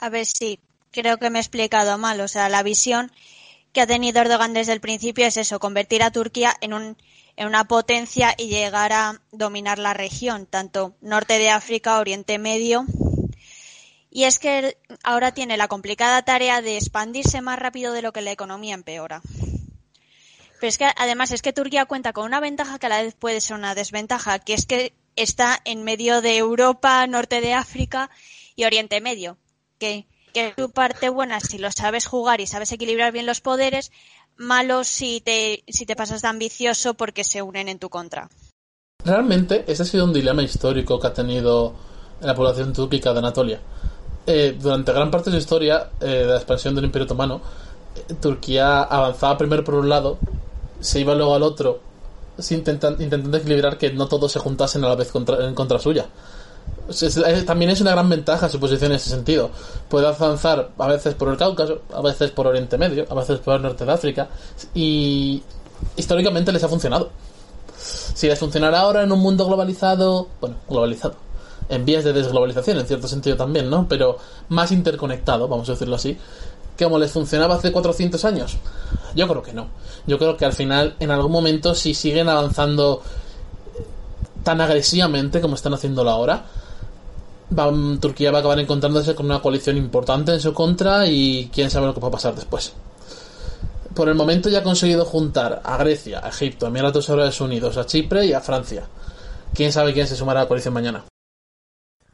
A 0.01 0.09
ver 0.09 0.25
si 0.25 0.59
creo 0.91 1.19
que 1.19 1.29
me 1.29 1.39
he 1.39 1.43
explicado 1.43 1.99
mal. 1.99 2.21
O 2.21 2.29
sea, 2.29 2.49
la 2.49 2.63
visión 2.63 3.13
que 3.73 3.83
ha 3.83 3.87
tenido 3.87 4.21
Erdogan 4.21 4.55
desde 4.55 4.73
el 4.73 4.81
principio 4.81 5.27
es 5.27 5.37
eso, 5.37 5.61
convertir 5.61 6.03
a 6.03 6.11
Turquía 6.11 6.55
en, 6.63 6.73
un, 6.73 6.97
en 7.37 7.47
una 7.47 7.65
potencia 7.65 8.35
y 8.37 8.49
llegar 8.49 8.93
a 8.93 9.21
dominar 9.31 9.79
la 9.79 9.95
región, 9.95 10.47
tanto 10.47 10.97
norte 11.03 11.39
de 11.39 11.51
África, 11.51 11.99
Oriente 11.99 12.39
Medio. 12.39 12.87
Y 14.11 14.25
es 14.25 14.39
que 14.39 14.77
ahora 15.05 15.33
tiene 15.35 15.57
la 15.57 15.69
complicada 15.69 16.23
tarea 16.23 16.63
de 16.63 16.77
expandirse 16.77 17.43
más 17.43 17.59
rápido 17.59 17.93
de 17.93 18.03
lo 18.03 18.13
que 18.13 18.23
la 18.23 18.33
economía 18.33 18.75
empeora. 18.75 19.21
Pero 20.59 20.69
es 20.69 20.79
que 20.79 20.89
además 20.97 21.31
es 21.31 21.43
que 21.43 21.53
Turquía 21.53 21.85
cuenta 21.85 22.13
con 22.13 22.25
una 22.25 22.41
ventaja 22.41 22.79
que 22.79 22.87
a 22.87 22.89
la 22.89 23.03
vez 23.03 23.15
puede 23.15 23.41
ser 23.41 23.57
una 23.57 23.75
desventaja, 23.75 24.39
que 24.41 24.55
es 24.55 24.67
que 24.67 24.95
está 25.15 25.61
en 25.65 25.85
medio 25.85 26.23
de 26.23 26.39
Europa, 26.39 27.07
norte 27.07 27.41
de 27.41 27.53
África 27.55 28.11
y 28.57 28.65
Oriente 28.65 29.01
Medio 29.01 29.39
que, 29.81 30.07
que 30.33 30.53
tu 30.57 30.71
parte 30.71 31.09
buena 31.09 31.41
si 31.41 31.59
lo 31.59 31.73
sabes 31.73 32.07
jugar 32.07 32.41
y 32.41 32.47
sabes 32.47 32.71
equilibrar 32.71 33.13
bien 33.13 33.27
los 33.27 33.41
poderes, 33.41 33.91
malo 34.37 34.85
si 34.85 35.21
te, 35.21 35.65
si 35.67 35.87
te 35.87 35.97
pasas 35.97 36.23
de 36.23 36.29
ambicioso 36.29 36.95
porque 36.95 37.25
se 37.25 37.43
unen 37.43 37.69
en 37.69 37.81
tu 37.81 37.89
contra. 37.89 38.31
Realmente, 39.05 39.65
ese 39.67 39.83
ha 39.83 39.87
sido 39.87 40.05
un 40.05 40.13
dilema 40.13 40.43
histórico 40.43 41.01
que 41.01 41.07
ha 41.09 41.15
tenido 41.15 41.75
la 42.21 42.35
población 42.35 42.73
túrquica 42.73 43.13
de 43.13 43.19
Anatolia. 43.19 43.61
Eh, 44.27 44.57
durante 44.61 44.93
gran 44.93 45.11
parte 45.11 45.31
de 45.31 45.37
su 45.37 45.41
historia, 45.41 45.91
eh, 46.01 46.07
de 46.07 46.27
la 46.27 46.37
expansión 46.37 46.75
del 46.75 46.85
Imperio 46.85 47.07
Otomano, 47.07 47.41
eh, 47.97 48.15
Turquía 48.21 48.83
avanzaba 48.83 49.39
primero 49.39 49.65
por 49.65 49.75
un 49.75 49.89
lado, 49.89 50.19
se 50.81 51.01
iba 51.01 51.15
luego 51.15 51.35
al 51.35 51.43
otro, 51.43 51.81
intentando, 52.51 53.03
intentando 53.03 53.39
equilibrar 53.39 53.79
que 53.79 53.91
no 53.91 54.07
todos 54.07 54.31
se 54.31 54.39
juntasen 54.39 54.85
a 54.85 54.89
la 54.89 54.97
vez 54.97 55.11
contra, 55.11 55.47
en 55.47 55.55
contra 55.55 55.79
suya 55.79 56.07
también 57.47 57.71
es 57.71 57.81
una 57.81 57.93
gran 57.93 58.09
ventaja 58.09 58.49
su 58.49 58.59
posición 58.59 58.93
en 58.93 58.97
ese 58.97 59.11
sentido. 59.11 59.51
Puede 59.89 60.07
avanzar 60.07 60.71
a 60.79 60.87
veces 60.89 61.15
por 61.15 61.29
el 61.29 61.37
Cáucaso, 61.37 61.83
a 61.93 62.01
veces 62.03 62.31
por 62.31 62.47
Oriente 62.47 62.79
Medio, 62.79 63.07
a 63.09 63.15
veces 63.15 63.39
por 63.39 63.57
el 63.57 63.63
norte 63.63 63.85
de 63.85 63.93
África 63.93 64.29
y 64.75 65.43
históricamente 65.97 66.53
les 66.53 66.63
ha 66.65 66.69
funcionado. 66.69 67.11
Si 67.77 68.27
les 68.27 68.39
funcionará 68.39 68.81
ahora 68.81 69.03
en 69.03 69.13
un 69.13 69.21
mundo 69.21 69.47
globalizado, 69.47 70.29
bueno, 70.41 70.57
globalizado, 70.69 71.15
en 71.69 71.85
vías 71.85 72.05
de 72.05 72.13
desglobalización 72.13 72.79
en 72.79 72.87
cierto 72.87 73.09
sentido 73.09 73.37
también, 73.37 73.71
¿no? 73.71 73.87
Pero 73.89 74.19
más 74.49 74.73
interconectado, 74.73 75.49
vamos 75.49 75.69
a 75.69 75.73
decirlo 75.73 75.97
así, 75.97 76.19
que 76.77 76.85
como 76.85 76.99
les 76.99 77.13
funcionaba 77.13 77.55
hace 77.55 77.73
400 77.73 78.25
años. 78.25 78.57
Yo 79.15 79.29
creo 79.29 79.43
que 79.43 79.53
no. 79.53 79.69
Yo 80.07 80.19
creo 80.19 80.37
que 80.37 80.45
al 80.45 80.53
final, 80.53 80.97
en 80.99 81.11
algún 81.11 81.33
momento, 81.33 81.75
si 81.75 81.95
siguen 81.95 82.29
avanzando 82.29 83.03
tan 84.43 84.61
agresivamente 84.61 85.41
como 85.41 85.55
están 85.55 85.75
haciéndolo 85.75 86.11
ahora, 86.11 86.45
Turquía 88.01 88.31
va 88.31 88.39
a 88.39 88.41
acabar 88.41 88.59
encontrándose 88.61 89.15
con 89.15 89.27
una 89.27 89.43
coalición 89.43 89.77
importante 89.77 90.33
en 90.33 90.41
su 90.41 90.55
contra 90.55 91.07
y 91.07 91.51
quién 91.53 91.71
sabe 91.71 91.87
lo 91.87 91.95
que 91.95 92.01
va 92.01 92.09
a 92.09 92.13
pasar 92.13 92.35
después. 92.35 92.73
Por 93.95 94.09
el 94.09 94.15
momento 94.15 94.49
ya 94.49 94.61
ha 94.61 94.63
conseguido 94.63 95.05
juntar 95.05 95.61
a 95.65 95.77
Grecia, 95.77 96.25
a 96.25 96.29
Egipto, 96.29 96.67
a 96.67 96.69
Emiratos 96.69 97.11
Árabes 97.11 97.41
Unidos, 97.41 97.77
a 97.77 97.87
Chipre 97.87 98.27
y 98.27 98.33
a 98.33 98.41
Francia. 98.41 98.89
quién 99.53 99.73
sabe 99.73 99.93
quién 99.93 100.07
se 100.07 100.17
sumará 100.17 100.41
a 100.41 100.43
la 100.45 100.49
coalición 100.49 100.75
mañana. 100.75 101.05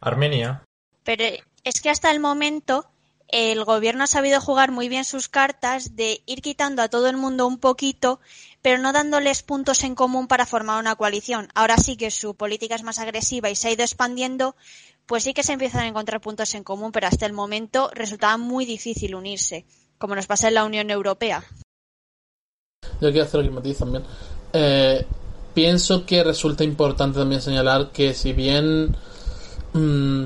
Armenia. 0.00 0.62
Pero 1.04 1.24
es 1.64 1.80
que 1.82 1.90
hasta 1.90 2.10
el 2.10 2.20
momento 2.20 2.86
el 3.28 3.64
gobierno 3.64 4.04
ha 4.04 4.06
sabido 4.06 4.40
jugar 4.40 4.70
muy 4.70 4.88
bien 4.88 5.04
sus 5.04 5.28
cartas 5.28 5.96
de 5.96 6.22
ir 6.26 6.42
quitando 6.42 6.82
a 6.82 6.88
todo 6.88 7.08
el 7.08 7.16
mundo 7.16 7.46
un 7.46 7.58
poquito, 7.58 8.20
pero 8.62 8.78
no 8.78 8.92
dándoles 8.92 9.42
puntos 9.42 9.82
en 9.84 9.94
común 9.94 10.28
para 10.28 10.46
formar 10.46 10.80
una 10.80 10.94
coalición. 10.94 11.48
Ahora 11.54 11.76
sí 11.76 11.96
que 11.96 12.10
su 12.10 12.34
política 12.34 12.76
es 12.76 12.82
más 12.82 12.98
agresiva 12.98 13.50
y 13.50 13.56
se 13.56 13.68
ha 13.68 13.72
ido 13.72 13.82
expandiendo, 13.82 14.56
pues 15.06 15.22
sí 15.22 15.34
que 15.34 15.42
se 15.42 15.52
empiezan 15.52 15.82
a 15.82 15.88
encontrar 15.88 16.20
puntos 16.20 16.54
en 16.54 16.64
común, 16.64 16.92
pero 16.92 17.06
hasta 17.06 17.26
el 17.26 17.32
momento 17.32 17.90
resultaba 17.94 18.36
muy 18.36 18.64
difícil 18.64 19.14
unirse, 19.14 19.64
como 19.98 20.14
nos 20.14 20.26
pasa 20.26 20.48
en 20.48 20.54
la 20.54 20.64
Unión 20.64 20.90
Europea. 20.90 21.44
Yo 23.00 23.10
quiero 23.10 23.22
hacer 23.22 23.40
aquí 23.40 23.74
también. 23.74 24.04
Eh, 24.52 25.06
pienso 25.54 26.04
que 26.04 26.22
resulta 26.24 26.64
importante 26.64 27.18
también 27.18 27.40
señalar 27.40 27.90
que 27.90 28.14
si 28.14 28.32
bien 28.32 28.96
mm, 29.72 30.24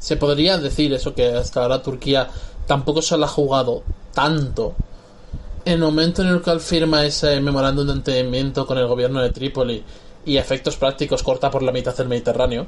se 0.00 0.16
podría 0.16 0.58
decir 0.58 0.92
eso 0.92 1.14
que 1.14 1.28
hasta 1.28 1.62
ahora 1.62 1.82
Turquía 1.82 2.28
tampoco 2.66 3.02
se 3.02 3.16
la 3.16 3.26
ha 3.26 3.28
jugado 3.28 3.82
tanto. 4.12 4.74
En 5.64 5.74
el 5.74 5.78
momento 5.80 6.22
en 6.22 6.28
el 6.28 6.42
cual 6.42 6.60
firma 6.60 7.04
ese 7.04 7.40
memorándum 7.40 7.86
de 7.86 7.92
entendimiento 7.94 8.66
con 8.66 8.78
el 8.78 8.86
gobierno 8.86 9.22
de 9.22 9.30
Trípoli 9.30 9.82
y 10.26 10.36
efectos 10.36 10.76
prácticos 10.76 11.22
corta 11.22 11.50
por 11.50 11.62
la 11.62 11.72
mitad 11.72 11.96
del 11.96 12.08
Mediterráneo, 12.08 12.66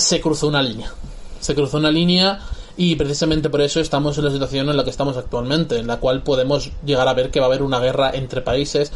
se 0.00 0.20
cruzó 0.20 0.48
una 0.48 0.62
línea. 0.62 0.92
Se 1.40 1.54
cruzó 1.54 1.78
una 1.78 1.90
línea 1.90 2.40
y 2.76 2.96
precisamente 2.96 3.50
por 3.50 3.60
eso 3.60 3.80
estamos 3.80 4.16
en 4.18 4.24
la 4.24 4.30
situación 4.30 4.68
en 4.68 4.76
la 4.76 4.84
que 4.84 4.90
estamos 4.90 5.16
actualmente, 5.16 5.78
en 5.78 5.86
la 5.86 5.98
cual 5.98 6.22
podemos 6.22 6.70
llegar 6.84 7.08
a 7.08 7.14
ver 7.14 7.30
que 7.30 7.40
va 7.40 7.46
a 7.46 7.48
haber 7.48 7.62
una 7.62 7.78
guerra 7.78 8.10
entre 8.12 8.40
países 8.40 8.92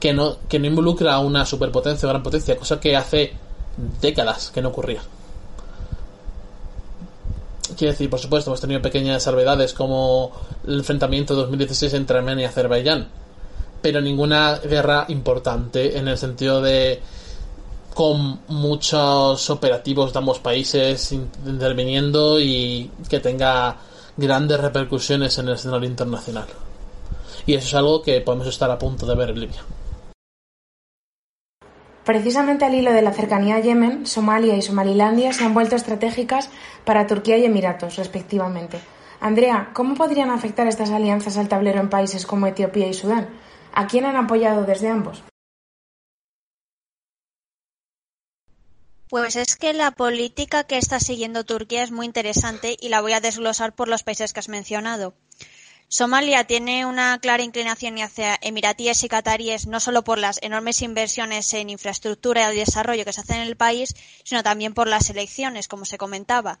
que 0.00 0.12
no, 0.12 0.36
que 0.48 0.58
no 0.58 0.66
involucra 0.66 1.14
a 1.14 1.20
una 1.20 1.46
superpotencia 1.46 2.06
o 2.06 2.10
gran 2.10 2.22
potencia, 2.22 2.56
cosa 2.56 2.80
que 2.80 2.96
hace 2.96 3.32
décadas 4.00 4.50
que 4.52 4.62
no 4.62 4.68
ocurría. 4.68 5.02
Quiero 7.76 7.92
decir, 7.92 8.08
por 8.08 8.20
supuesto, 8.20 8.50
hemos 8.50 8.60
tenido 8.60 8.80
pequeñas 8.80 9.24
salvedades 9.24 9.72
como 9.72 10.32
el 10.66 10.78
enfrentamiento 10.78 11.34
de 11.34 11.42
2016 11.42 11.94
entre 11.94 12.18
Armenia 12.18 12.44
y 12.44 12.48
Azerbaiyán, 12.48 13.08
pero 13.82 14.00
ninguna 14.00 14.58
guerra 14.58 15.04
importante 15.08 15.98
en 15.98 16.08
el 16.08 16.16
sentido 16.16 16.62
de 16.62 17.02
con 17.96 18.40
muchos 18.48 19.48
operativos 19.48 20.12
de 20.12 20.18
ambos 20.18 20.38
países 20.38 21.12
interviniendo 21.12 22.38
y 22.38 22.90
que 23.08 23.20
tenga 23.20 23.74
grandes 24.18 24.60
repercusiones 24.60 25.38
en 25.38 25.48
el 25.48 25.54
escenario 25.54 25.88
internacional. 25.88 26.44
Y 27.46 27.54
eso 27.54 27.68
es 27.68 27.74
algo 27.74 28.02
que 28.02 28.20
podemos 28.20 28.48
estar 28.48 28.70
a 28.70 28.78
punto 28.78 29.06
de 29.06 29.14
ver 29.14 29.30
en 29.30 29.40
Libia. 29.40 29.62
Precisamente 32.04 32.66
al 32.66 32.74
hilo 32.74 32.92
de 32.92 33.00
la 33.00 33.14
cercanía 33.14 33.56
a 33.56 33.60
Yemen, 33.60 34.06
Somalia 34.06 34.54
y 34.56 34.60
Somalilandia 34.60 35.32
se 35.32 35.44
han 35.44 35.54
vuelto 35.54 35.74
estratégicas 35.74 36.50
para 36.84 37.06
Turquía 37.06 37.38
y 37.38 37.46
Emiratos, 37.46 37.96
respectivamente. 37.96 38.78
Andrea, 39.20 39.70
¿cómo 39.72 39.94
podrían 39.94 40.28
afectar 40.28 40.66
estas 40.66 40.90
alianzas 40.90 41.38
al 41.38 41.48
tablero 41.48 41.80
en 41.80 41.88
países 41.88 42.26
como 42.26 42.46
Etiopía 42.46 42.88
y 42.88 42.92
Sudán? 42.92 43.30
¿A 43.72 43.86
quién 43.86 44.04
han 44.04 44.16
apoyado 44.16 44.64
desde 44.64 44.90
ambos? 44.90 45.22
Pues 49.08 49.36
es 49.36 49.54
que 49.56 49.72
la 49.72 49.92
política 49.92 50.64
que 50.64 50.78
está 50.78 50.98
siguiendo 50.98 51.44
Turquía 51.44 51.84
es 51.84 51.92
muy 51.92 52.06
interesante 52.06 52.76
y 52.80 52.88
la 52.88 53.00
voy 53.00 53.12
a 53.12 53.20
desglosar 53.20 53.74
por 53.74 53.86
los 53.86 54.02
países 54.02 54.32
que 54.32 54.40
has 54.40 54.48
mencionado. 54.48 55.14
Somalia 55.88 56.42
tiene 56.42 56.84
una 56.84 57.16
clara 57.20 57.44
inclinación 57.44 57.98
hacia 58.00 58.36
emiratíes 58.42 59.04
y 59.04 59.08
cataríes, 59.08 59.68
no 59.68 59.78
solo 59.78 60.02
por 60.02 60.18
las 60.18 60.42
enormes 60.42 60.82
inversiones 60.82 61.54
en 61.54 61.70
infraestructura 61.70 62.52
y 62.52 62.56
desarrollo 62.56 63.04
que 63.04 63.12
se 63.12 63.20
hacen 63.20 63.36
en 63.36 63.46
el 63.46 63.56
país, 63.56 63.94
sino 64.24 64.42
también 64.42 64.74
por 64.74 64.88
las 64.88 65.08
elecciones, 65.08 65.68
como 65.68 65.84
se 65.84 65.98
comentaba, 65.98 66.58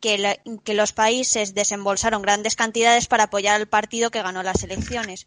que, 0.00 0.40
que 0.62 0.74
los 0.74 0.92
países 0.92 1.54
desembolsaron 1.54 2.22
grandes 2.22 2.54
cantidades 2.54 3.08
para 3.08 3.24
apoyar 3.24 3.56
al 3.56 3.66
partido 3.66 4.12
que 4.12 4.22
ganó 4.22 4.44
las 4.44 4.62
elecciones. 4.62 5.26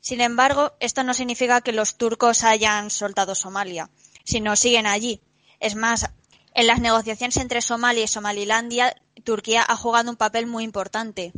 Sin 0.00 0.20
embargo, 0.20 0.74
esto 0.80 1.04
no 1.04 1.14
significa 1.14 1.60
que 1.60 1.70
los 1.70 1.96
turcos 1.96 2.42
hayan 2.42 2.90
soltado 2.90 3.36
Somalia, 3.36 3.90
sino 4.24 4.56
siguen 4.56 4.88
allí. 4.88 5.22
Es 5.60 5.74
más, 5.74 6.10
en 6.54 6.66
las 6.66 6.80
negociaciones 6.80 7.36
entre 7.36 7.62
Somalia 7.62 8.04
y 8.04 8.08
Somalilandia, 8.08 8.94
Turquía 9.24 9.64
ha 9.66 9.76
jugado 9.76 10.10
un 10.10 10.16
papel 10.16 10.46
muy 10.46 10.64
importante. 10.64 11.32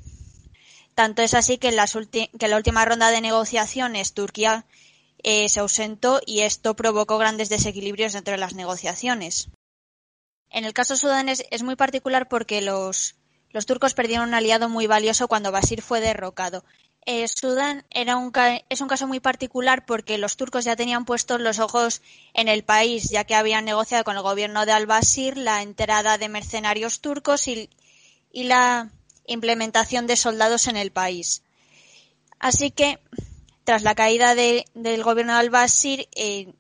Tanto 0.94 1.22
es 1.22 1.34
así 1.34 1.58
que 1.58 1.68
en, 1.68 1.76
la 1.76 2.56
última 2.56 2.84
ronda 2.84 3.10
de 3.10 3.20
negociaciones 3.20 4.14
Turquía 4.14 4.66
eh, 5.22 5.48
se 5.48 5.60
ausentó 5.60 6.20
y 6.26 6.40
esto 6.40 6.74
provocó 6.74 7.18
grandes 7.18 7.48
desequilibrios 7.48 8.12
dentro 8.12 8.32
de 8.32 8.38
las 8.38 8.54
negociaciones. 8.54 9.48
En 10.50 10.64
el 10.64 10.72
caso 10.72 10.96
sudanés 10.96 11.44
es 11.50 11.62
muy 11.62 11.76
particular 11.76 12.28
porque 12.28 12.62
los, 12.62 13.16
turcos 13.66 13.94
perdieron 13.94 14.28
un 14.28 14.34
aliado 14.34 14.68
muy 14.68 14.86
valioso 14.86 15.28
cuando 15.28 15.52
Basir 15.52 15.82
fue 15.82 16.00
derrocado. 16.00 16.64
Eh, 17.07 17.26
Sudán 17.26 17.86
era 17.90 18.16
un, 18.16 18.32
es 18.68 18.80
un 18.80 18.88
caso 18.88 19.07
muy 19.07 19.20
particular 19.20 19.86
porque 19.86 20.18
los 20.18 20.36
turcos 20.36 20.64
ya 20.64 20.76
tenían 20.76 21.05
puestos 21.05 21.40
los 21.40 21.59
ojos 21.59 22.03
en 22.34 22.49
el 22.49 22.64
país, 22.64 23.09
ya 23.11 23.24
que 23.24 23.34
habían 23.34 23.64
negociado 23.64 24.05
con 24.05 24.16
el 24.16 24.22
gobierno 24.22 24.66
de 24.66 24.72
al-Basir 24.72 25.38
la 25.38 25.62
entrada 25.62 26.18
de 26.18 26.28
mercenarios 26.28 27.01
turcos 27.01 27.49
y 27.49 27.68
la 28.32 28.90
implementación 29.26 30.07
de 30.07 30.16
soldados 30.16 30.66
en 30.66 30.76
el 30.76 30.90
país. 30.90 31.42
Así 32.38 32.70
que, 32.70 32.99
tras 33.64 33.82
la 33.82 33.94
caída 33.94 34.34
del 34.34 35.03
gobierno 35.03 35.34
de 35.34 35.40
al-Bashir, 35.40 36.09
eh, 36.14 36.55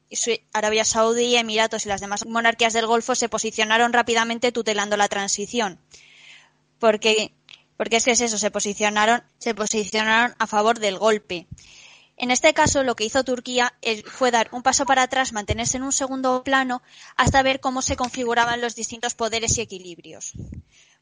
Arabia 0.52 0.84
Saudí, 0.84 1.36
Emiratos 1.36 1.86
y 1.86 1.88
las 1.88 2.00
demás 2.00 2.26
monarquías 2.26 2.72
del 2.72 2.86
Golfo 2.86 3.14
se 3.14 3.28
posicionaron 3.28 3.92
rápidamente 3.92 4.52
tutelando 4.52 4.96
la 4.96 5.08
transición. 5.08 5.80
Porque, 6.78 7.32
porque 7.78 7.96
es 7.96 8.04
que 8.04 8.10
es 8.10 8.20
eso, 8.20 8.36
se 8.36 8.50
posicionaron, 8.50 9.22
se 9.38 9.54
posicionaron 9.54 10.34
a 10.38 10.46
favor 10.46 10.80
del 10.80 10.98
golpe. 10.98 11.46
En 12.16 12.32
este 12.32 12.52
caso, 12.52 12.82
lo 12.82 12.96
que 12.96 13.04
hizo 13.04 13.22
Turquía 13.22 13.72
fue 14.04 14.32
dar 14.32 14.48
un 14.50 14.64
paso 14.64 14.84
para 14.84 15.04
atrás, 15.04 15.32
mantenerse 15.32 15.76
en 15.76 15.84
un 15.84 15.92
segundo 15.92 16.42
plano, 16.42 16.82
hasta 17.16 17.42
ver 17.42 17.60
cómo 17.60 17.80
se 17.80 17.94
configuraban 17.94 18.60
los 18.60 18.74
distintos 18.74 19.14
poderes 19.14 19.56
y 19.56 19.60
equilibrios. 19.60 20.32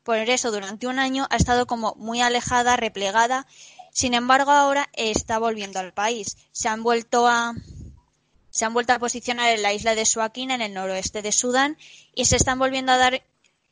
Por 0.05 0.19
eso, 0.19 0.53
durante 0.53 0.87
un 0.87 0.99
año 0.99 1.27
ha 1.31 1.37
estado 1.37 1.67
como 1.67 1.95
muy 1.97 2.21
alejada, 2.21 2.77
replegada. 2.77 3.47
Sin 3.91 4.13
embargo, 4.13 4.51
ahora 4.51 4.91
está 4.93 5.39
volviendo 5.39 5.81
al 5.81 5.95
país. 5.95 6.37
Se 6.53 6.69
han 6.69 6.83
vuelto 6.83 7.27
a 7.27 7.55
se 8.51 8.65
han 8.65 8.73
vuelto 8.73 8.93
a 8.93 8.99
posicionar 8.99 9.51
en 9.51 9.63
la 9.63 9.73
isla 9.73 9.95
de 9.95 10.07
Suakin, 10.07 10.51
en 10.51 10.63
el 10.63 10.73
noroeste 10.73 11.21
de 11.21 11.33
Sudán, 11.33 11.77
y 12.15 12.27
se 12.27 12.37
están 12.37 12.59
volviendo 12.59 12.93
a 12.93 12.97
dar 12.97 13.23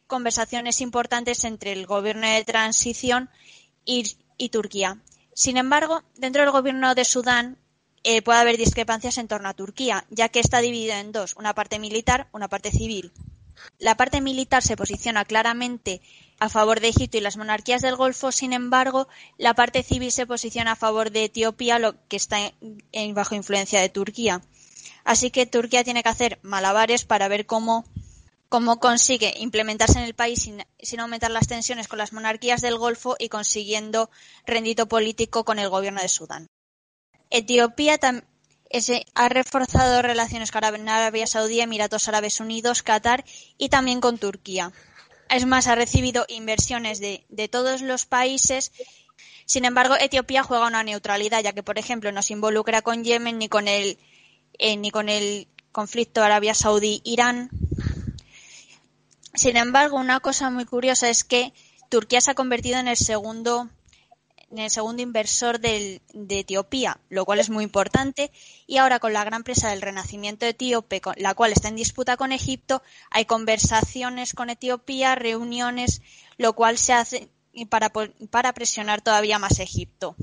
conversaciones 0.06 0.80
importantes 0.80 1.44
entre 1.44 1.72
el 1.72 1.86
gobierno 1.86 2.26
de 2.26 2.44
transición 2.44 3.30
y, 3.84 4.16
Turquía. 4.50 5.00
Sin 5.34 5.56
embargo, 5.56 6.02
dentro 6.16 6.42
del 6.42 6.50
gobierno 6.50 6.94
de 6.94 7.04
Sudán 7.04 7.58
eh, 8.02 8.20
puede 8.22 8.38
haber 8.38 8.56
discrepancias 8.56 9.18
en 9.18 9.28
torno 9.28 9.48
a 9.48 9.54
Turquía, 9.54 10.04
ya 10.10 10.28
que 10.28 10.40
está 10.40 10.60
dividido 10.60 10.94
en 10.94 11.12
dos, 11.12 11.34
una 11.36 11.54
parte 11.54 11.78
militar, 11.78 12.28
una 12.32 12.48
parte 12.48 12.70
civil. 12.70 13.12
La 13.78 13.96
parte 13.96 14.20
militar 14.20 14.62
se 14.62 14.76
posiciona 14.76 15.24
claramente 15.24 16.02
a 16.38 16.48
favor 16.48 16.80
de 16.80 16.88
Egipto 16.88 17.16
y 17.16 17.20
las 17.20 17.36
monarquías 17.36 17.82
del 17.82 17.96
Golfo, 17.96 18.32
sin 18.32 18.52
embargo, 18.52 19.08
la 19.38 19.54
parte 19.54 19.82
civil 19.82 20.12
se 20.12 20.26
posiciona 20.26 20.72
a 20.72 20.76
favor 20.76 21.10
de 21.10 21.24
Etiopía, 21.24 21.78
lo 21.78 21.94
que 22.08 22.16
está 22.16 22.52
bajo 23.14 23.34
influencia 23.34 23.80
de 23.80 23.88
Turquía. 23.88 24.42
Así 25.04 25.30
que 25.30 25.46
Turquía 25.46 25.84
tiene 25.84 26.02
que 26.02 26.08
hacer 26.08 26.38
malabares 26.42 27.04
para 27.04 27.28
ver 27.28 27.46
cómo, 27.46 27.84
cómo 28.54 28.78
consigue 28.78 29.34
implementarse 29.38 29.98
en 29.98 30.04
el 30.04 30.14
país 30.14 30.48
sin, 30.78 31.00
aumentar 31.00 31.32
las 31.32 31.48
tensiones 31.48 31.88
con 31.88 31.98
las 31.98 32.12
monarquías 32.12 32.60
del 32.60 32.78
Golfo 32.78 33.16
y 33.18 33.28
consiguiendo 33.28 34.10
rendito 34.46 34.86
político 34.86 35.44
con 35.44 35.58
el 35.58 35.68
gobierno 35.68 36.00
de 36.00 36.06
Sudán. 36.06 36.46
Etiopía 37.30 37.98
también 37.98 38.24
ha 39.16 39.28
reforzado 39.28 40.02
relaciones 40.02 40.52
con 40.52 40.62
Arabia 40.62 41.26
Saudí, 41.26 41.62
Emiratos 41.62 42.06
Árabes 42.06 42.38
Unidos, 42.38 42.84
Qatar 42.84 43.24
y 43.58 43.70
también 43.70 44.00
con 44.00 44.18
Turquía. 44.18 44.70
Es 45.28 45.46
más, 45.46 45.66
ha 45.66 45.74
recibido 45.74 46.24
inversiones 46.28 47.00
de, 47.00 47.48
todos 47.50 47.82
los 47.82 48.06
países. 48.06 48.70
Sin 49.46 49.64
embargo, 49.64 49.96
Etiopía 49.98 50.44
juega 50.44 50.68
una 50.68 50.84
neutralidad, 50.84 51.42
ya 51.42 51.54
que, 51.54 51.64
por 51.64 51.80
ejemplo, 51.80 52.12
no 52.12 52.22
se 52.22 52.34
involucra 52.34 52.82
con 52.82 53.02
Yemen 53.02 53.36
ni 53.36 53.48
con 53.48 53.66
el, 53.66 53.98
eh, 54.60 54.76
ni 54.76 54.92
con 54.92 55.08
el 55.08 55.48
conflicto 55.72 56.22
Arabia 56.22 56.54
Saudí-Irán. 56.54 57.50
Sin 59.34 59.56
embargo, 59.56 59.96
una 59.96 60.20
cosa 60.20 60.50
muy 60.50 60.64
curiosa 60.64 61.08
es 61.08 61.24
que 61.24 61.52
Turquía 61.88 62.20
se 62.20 62.30
ha 62.30 62.34
convertido 62.34 62.78
en 62.78 62.88
el 62.88 62.96
segundo 62.96 63.68
en 64.50 64.58
el 64.60 64.70
segundo 64.70 65.02
inversor 65.02 65.58
de 65.58 66.00
Etiopía, 66.28 67.00
lo 67.08 67.24
cual 67.24 67.40
es 67.40 67.50
muy 67.50 67.64
importante. 67.64 68.30
Y 68.68 68.76
ahora 68.76 69.00
con 69.00 69.12
la 69.12 69.24
gran 69.24 69.42
presa 69.42 69.70
del 69.70 69.82
renacimiento 69.82 70.46
etíope, 70.46 71.02
la 71.16 71.34
cual 71.34 71.50
está 71.50 71.68
en 71.68 71.74
disputa 71.74 72.16
con 72.16 72.30
Egipto, 72.30 72.80
hay 73.10 73.24
conversaciones 73.24 74.32
con 74.32 74.50
Etiopía, 74.50 75.16
reuniones, 75.16 76.02
lo 76.38 76.52
cual 76.52 76.78
se 76.78 76.92
hace 76.92 77.28
para, 77.68 77.90
para 78.30 78.52
presionar 78.52 79.00
todavía 79.00 79.40
más 79.40 79.58
Egipto. 79.58 80.14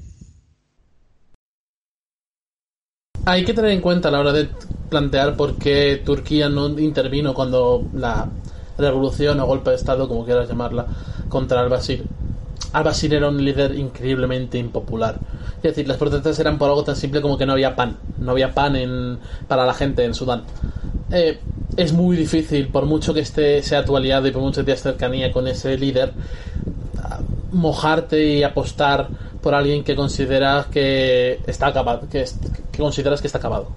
hay 3.25 3.45
que 3.45 3.53
tener 3.53 3.71
en 3.71 3.81
cuenta 3.81 4.09
a 4.09 4.11
la 4.11 4.19
hora 4.19 4.33
de 4.33 4.49
plantear 4.89 5.35
por 5.37 5.57
qué 5.57 6.01
Turquía 6.03 6.49
no 6.49 6.67
intervino 6.79 7.33
cuando 7.33 7.87
la 7.93 8.29
revolución 8.87 9.39
o 9.39 9.45
golpe 9.45 9.69
de 9.69 9.75
Estado, 9.75 10.07
como 10.07 10.25
quieras 10.25 10.47
llamarla, 10.47 10.87
contra 11.29 11.61
al-Bashir. 11.61 12.03
Al-Bashir 12.73 13.13
era 13.13 13.27
un 13.27 13.43
líder 13.43 13.77
increíblemente 13.77 14.57
impopular. 14.57 15.19
Es 15.57 15.63
decir, 15.63 15.87
las 15.87 15.97
protestas 15.97 16.39
eran 16.39 16.57
por 16.57 16.69
algo 16.69 16.83
tan 16.83 16.95
simple 16.95 17.21
como 17.21 17.37
que 17.37 17.45
no 17.45 17.53
había 17.53 17.75
pan. 17.75 17.97
No 18.17 18.31
había 18.31 18.53
pan 18.53 18.75
en, 18.75 19.19
para 19.47 19.65
la 19.65 19.73
gente 19.73 20.03
en 20.03 20.13
Sudán. 20.13 20.43
Eh, 21.11 21.39
es 21.77 21.93
muy 21.93 22.17
difícil, 22.17 22.67
por 22.67 22.85
mucho 22.85 23.13
que 23.13 23.19
esté, 23.21 23.61
sea 23.61 23.85
tu 23.85 23.95
aliado 23.95 24.27
y 24.27 24.31
por 24.31 24.41
mucho 24.41 24.61
que 24.61 24.65
tengas 24.65 24.81
cercanía 24.81 25.31
con 25.31 25.47
ese 25.47 25.77
líder, 25.77 26.13
mojarte 27.51 28.23
y 28.23 28.43
apostar 28.43 29.07
por 29.41 29.53
alguien 29.53 29.83
que 29.83 29.95
consideras 29.95 30.67
que 30.67 31.39
está 31.47 31.67
acabado, 31.67 32.07
que, 32.09 32.25
que 32.71 32.77
consideras 32.79 33.21
que 33.21 33.27
está 33.27 33.39
acabado. 33.39 33.69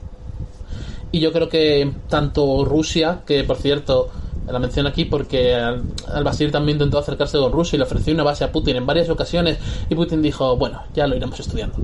Y 1.11 1.21
yo 1.21 1.33
creo 1.33 1.49
que 1.49 1.91
tanto 2.09 2.65
Rusia, 2.65 3.21
que 3.27 3.45
por 3.45 3.57
cierto 3.57 4.11
la 4.47 4.59
menciono 4.59 4.89
aquí 4.89 5.05
porque 5.05 5.55
al-Bashir 5.55 6.51
también 6.51 6.77
intentó 6.77 6.99
acercarse 6.99 7.39
con 7.39 7.53
Rusia 7.53 7.77
y 7.77 7.79
le 7.79 7.85
ofreció 7.85 8.13
una 8.13 8.25
base 8.25 8.45
a 8.45 8.53
Putin 8.53 8.77
en 8.77 8.87
varias 8.87 9.09
ocasiones 9.09 9.59
y 9.89 9.95
Putin 9.95 10.23
dijo, 10.23 10.57
bueno, 10.57 10.83
ya 10.95 11.07
lo 11.07 11.17
iremos 11.17 11.39
estudiando. 11.41 11.77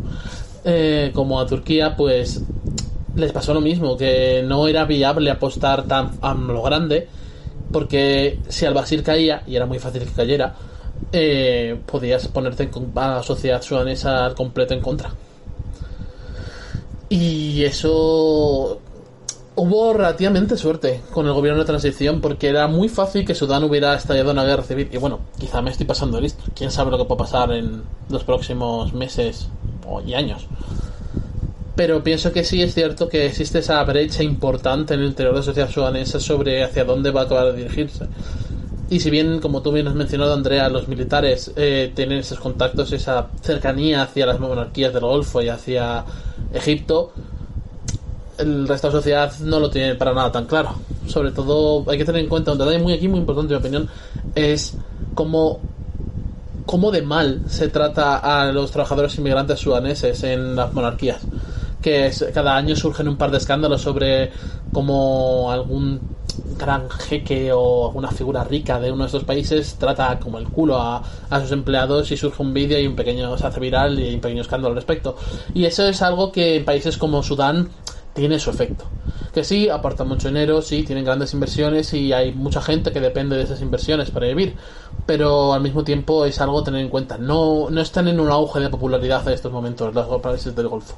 Eh, 0.64 1.11
como 1.14 1.40
a 1.40 1.46
Turquía, 1.46 1.96
pues 1.96 2.42
les 3.16 3.32
pasó 3.32 3.54
lo 3.54 3.61
mismo, 3.61 3.96
que 3.96 4.42
no 4.46 4.68
era 4.68 4.84
viable 4.84 5.30
apostar 5.30 5.84
tan 5.84 6.11
a 6.20 6.34
lo 6.34 6.62
grande 6.62 7.08
porque 7.72 8.40
si 8.48 8.66
al-Bashir 8.66 9.02
caía, 9.02 9.42
y 9.46 9.56
era 9.56 9.66
muy 9.66 9.78
fácil 9.78 10.02
que 10.02 10.11
cayera, 10.11 10.54
eh, 11.12 11.78
podías 11.86 12.28
ponerte 12.28 12.68
a 12.94 13.08
la 13.08 13.22
sociedad 13.22 13.62
sudanesa 13.62 14.24
al 14.26 14.34
completo 14.34 14.74
en 14.74 14.80
contra. 14.80 15.11
Y 17.08 17.64
eso 17.64 18.80
hubo 19.61 19.92
relativamente 19.92 20.56
suerte 20.56 21.02
con 21.12 21.26
el 21.26 21.34
gobierno 21.34 21.61
de 21.61 21.66
transición 21.66 22.22
porque 22.22 22.48
era 22.48 22.66
muy 22.66 22.88
fácil 22.88 23.26
que 23.26 23.34
Sudán 23.34 23.62
hubiera 23.62 23.94
estallado 23.94 24.30
una 24.30 24.44
guerra 24.44 24.62
civil. 24.62 24.88
Y 24.90 24.96
bueno, 24.96 25.20
quizá 25.38 25.61
me 25.61 25.70
estoy 25.70 25.84
pasando 25.84 26.18
listo. 26.18 26.44
Quién 26.54 26.70
sabe 26.70 26.90
lo 26.90 26.96
que 26.96 27.04
puede 27.04 27.18
pasar 27.18 27.52
en 27.52 27.82
los 28.08 28.24
próximos 28.24 28.94
meses 28.94 29.48
y 30.06 30.14
años. 30.14 30.46
Pero 31.76 32.02
pienso 32.02 32.32
que 32.32 32.42
sí 32.42 32.62
es 32.62 32.72
cierto 32.72 33.11
que 33.11 33.26
existe 33.26 33.58
esa 33.58 33.84
brecha 33.84 34.22
importante 34.22 34.94
en 34.94 35.00
el 35.00 35.06
interior 35.08 35.34
de 35.34 35.40
la 35.40 35.44
sociedad 35.44 35.70
sudanesa 35.70 36.20
sobre 36.20 36.64
hacia 36.64 36.84
dónde 36.84 37.11
va 37.11 37.22
a 37.22 37.24
acabar 37.24 37.52
de 37.52 37.58
dirigirse. 37.58 38.06
Y 38.88 39.00
si 39.00 39.11
bien, 39.11 39.40
como 39.40 39.61
tú 39.61 39.72
bien 39.72 39.88
has 39.88 39.94
mencionado, 39.94 40.32
Andrea, 40.32 40.70
los 40.70 40.88
militares 40.88 41.52
eh, 41.56 41.92
tienen 41.94 42.18
esos 42.18 42.40
contactos, 42.40 42.92
esa 42.92 43.28
cercanía 43.42 44.02
hacia 44.02 44.24
las 44.24 44.40
monarquías 44.40 44.94
del 44.94 45.02
Golfo 45.02 45.42
y 45.42 45.50
hacia 45.50 46.06
Egipto, 46.54 47.12
el 48.41 48.66
resto 48.66 48.88
de 48.88 48.95
la 48.95 48.99
sociedad 49.01 49.32
no 49.41 49.61
lo 49.61 49.70
tiene 49.70 49.95
para 49.95 50.12
nada 50.12 50.32
tan 50.32 50.47
claro. 50.47 50.74
Sobre 51.07 51.30
todo 51.32 51.84
hay 51.91 51.99
que 51.99 52.05
tener 52.05 52.22
en 52.22 52.28
cuenta, 52.28 52.53
un 52.53 52.59
detalle 52.59 52.78
muy 52.78 52.93
aquí 52.93 53.09
muy 53.09 53.20
importante 53.20 53.55
en 53.55 53.61
mi 53.61 53.66
opinión, 53.66 53.88
es 54.34 54.74
cómo, 55.14 55.61
cómo 56.66 56.91
de 56.91 57.03
mal 57.03 57.43
se 57.49 57.68
trata 57.68 58.16
a 58.16 58.51
los 58.53 58.70
trabajadores 58.70 59.16
inmigrantes 59.18 59.61
sudaneses 59.61 60.22
en 60.24 60.57
las 60.57 60.72
monarquías. 60.72 61.20
Que 61.82 62.12
cada 62.34 62.57
año 62.57 62.76
surgen 62.76 63.09
un 63.09 63.16
par 63.16 63.30
de 63.30 63.38
escándalos 63.38 63.80
sobre 63.80 64.30
cómo 64.72 65.51
algún 65.51 66.01
gran 66.59 66.91
jeque 66.91 67.53
o 67.53 67.86
alguna 67.86 68.11
figura 68.11 68.45
rica 68.45 68.78
de 68.78 68.93
uno 68.93 69.05
de 69.05 69.07
estos 69.07 69.24
países 69.24 69.76
trata 69.78 70.18
como 70.18 70.38
el 70.38 70.45
culo 70.49 70.76
a, 70.76 71.03
a 71.30 71.41
sus 71.41 71.53
empleados 71.53 72.11
y 72.12 72.16
surge 72.16 72.43
un 72.43 72.53
vídeo 72.53 72.78
y 72.78 72.86
un 72.86 72.95
pequeño 72.95 73.36
se 73.38 73.47
hace 73.47 73.61
viral 73.61 73.99
y 73.99 74.05
hay 74.05 74.14
un 74.14 74.20
pequeño 74.20 74.43
escándalo 74.43 74.72
al 74.72 74.76
respecto. 74.76 75.16
Y 75.55 75.64
eso 75.64 75.88
es 75.88 76.03
algo 76.03 76.30
que 76.30 76.57
en 76.57 76.64
países 76.66 76.99
como 76.99 77.22
Sudán 77.22 77.70
tiene 78.14 78.38
su 78.38 78.50
efecto. 78.50 78.84
Que 79.32 79.44
sí, 79.44 79.68
aportan 79.68 80.08
mucho 80.08 80.28
dinero, 80.28 80.61
sí, 80.62 80.82
tienen 80.82 81.04
grandes 81.04 81.32
inversiones 81.34 81.94
y 81.94 82.12
hay 82.12 82.32
mucha 82.32 82.61
gente 82.61 82.92
que 82.92 83.00
depende 83.00 83.36
de 83.36 83.44
esas 83.44 83.62
inversiones 83.62 84.11
para 84.11 84.26
vivir, 84.26 84.56
pero 85.06 85.52
al 85.52 85.61
mismo 85.61 85.84
tiempo 85.84 86.24
es 86.24 86.40
algo 86.40 86.61
a 86.61 86.64
tener 86.64 86.80
en 86.80 86.88
cuenta. 86.88 87.16
No, 87.18 87.70
no 87.70 87.80
están 87.80 88.08
en 88.08 88.18
un 88.20 88.28
auge 88.28 88.61
de 88.61 88.70
popularidad 88.70 89.26
en 89.28 89.34
estos 89.34 89.52
momentos 89.52 89.94
los 89.94 90.20
países 90.20 90.54
del 90.54 90.68
Golfo. 90.68 90.96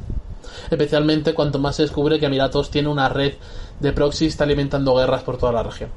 Especialmente 0.70 1.34
cuanto 1.34 1.58
más 1.58 1.76
se 1.76 1.82
descubre 1.82 2.18
que 2.18 2.26
Emiratos 2.26 2.70
tiene 2.70 2.88
una 2.88 3.08
red 3.08 3.34
de 3.80 3.92
proxy 3.92 4.26
está 4.26 4.44
alimentando 4.44 4.94
guerras 4.94 5.22
por 5.22 5.36
toda 5.36 5.52
la 5.52 5.62
región. 5.62 5.90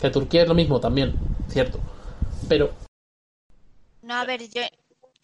Que 0.00 0.10
Turquía 0.10 0.42
es 0.42 0.48
lo 0.48 0.54
mismo 0.54 0.80
también, 0.80 1.14
cierto. 1.48 1.78
Pero... 2.48 2.70
No, 4.02 4.14
a 4.14 4.24
ver, 4.24 4.42
yo, 4.42 4.62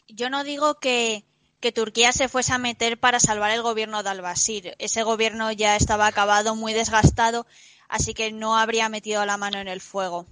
yo 0.08 0.30
no 0.30 0.42
digo 0.42 0.74
que, 0.80 1.24
que 1.62 1.72
Turquía 1.72 2.12
se 2.12 2.28
fuese 2.28 2.52
a 2.52 2.58
meter 2.58 2.98
para 2.98 3.20
salvar 3.20 3.52
el 3.52 3.62
gobierno 3.62 4.02
de 4.02 4.10
al-Bashir. 4.10 4.74
Ese 4.78 5.04
gobierno 5.04 5.50
ya 5.52 5.76
estaba 5.76 6.06
acabado, 6.06 6.54
muy 6.56 6.74
desgastado, 6.74 7.46
así 7.88 8.12
que 8.12 8.32
no 8.32 8.58
habría 8.58 8.90
metido 8.90 9.24
la 9.24 9.38
mano 9.38 9.58
en 9.58 9.68
el 9.68 9.80
fuego. 9.80 10.26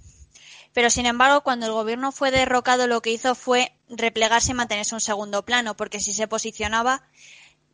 Pero 0.73 0.89
sin 0.89 1.05
embargo, 1.05 1.41
cuando 1.41 1.65
el 1.65 1.71
gobierno 1.71 2.11
fue 2.11 2.31
derrocado, 2.31 2.85
lo 2.85 3.01
que 3.01 3.11
hizo 3.11 3.33
fue 3.33 3.73
replegarse 3.89 4.51
y 4.51 4.55
mantenerse 4.55 4.93
un 4.93 5.01
segundo 5.01 5.43
plano, 5.43 5.75
porque 5.75 5.99
si 5.99 6.13
se 6.13 6.27
posicionaba 6.27 7.01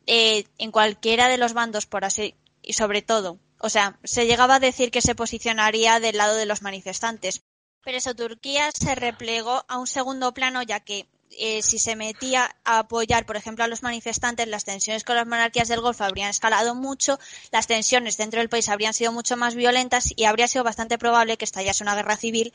eh, 0.06 0.44
en 0.58 0.70
cualquiera 0.70 1.28
de 1.28 1.36
los 1.36 1.52
bandos, 1.52 1.86
por 1.86 2.04
así, 2.04 2.36
y 2.62 2.74
sobre 2.74 3.02
todo, 3.02 3.38
o 3.58 3.68
sea, 3.68 3.98
se 4.04 4.26
llegaba 4.26 4.54
a 4.54 4.60
decir 4.60 4.90
que 4.92 5.02
se 5.02 5.16
posicionaría 5.16 6.00
del 6.00 6.16
lado 6.16 6.36
de 6.36 6.46
los 6.46 6.62
manifestantes. 6.62 7.42
Pero 7.82 7.98
eso, 7.98 8.14
Turquía 8.14 8.70
se 8.72 8.94
replegó 8.94 9.64
a 9.68 9.78
un 9.78 9.86
segundo 9.86 10.32
plano, 10.32 10.62
ya 10.62 10.80
que 10.80 11.08
eh, 11.38 11.62
si 11.62 11.78
se 11.78 11.96
metía 11.96 12.56
a 12.64 12.80
apoyar, 12.80 13.26
por 13.26 13.36
ejemplo, 13.36 13.64
a 13.64 13.68
los 13.68 13.82
manifestantes, 13.82 14.48
las 14.48 14.64
tensiones 14.64 15.04
con 15.04 15.16
las 15.16 15.26
monarquías 15.26 15.68
del 15.68 15.80
Golfo 15.80 16.04
habrían 16.04 16.30
escalado 16.30 16.74
mucho, 16.74 17.18
las 17.52 17.66
tensiones 17.66 18.16
dentro 18.16 18.40
del 18.40 18.48
país 18.48 18.68
habrían 18.68 18.94
sido 18.94 19.12
mucho 19.12 19.36
más 19.36 19.54
violentas 19.54 20.12
y 20.16 20.24
habría 20.24 20.48
sido 20.48 20.64
bastante 20.64 20.98
probable 20.98 21.36
que 21.36 21.44
estallase 21.44 21.82
una 21.82 21.94
guerra 21.94 22.16
civil, 22.16 22.52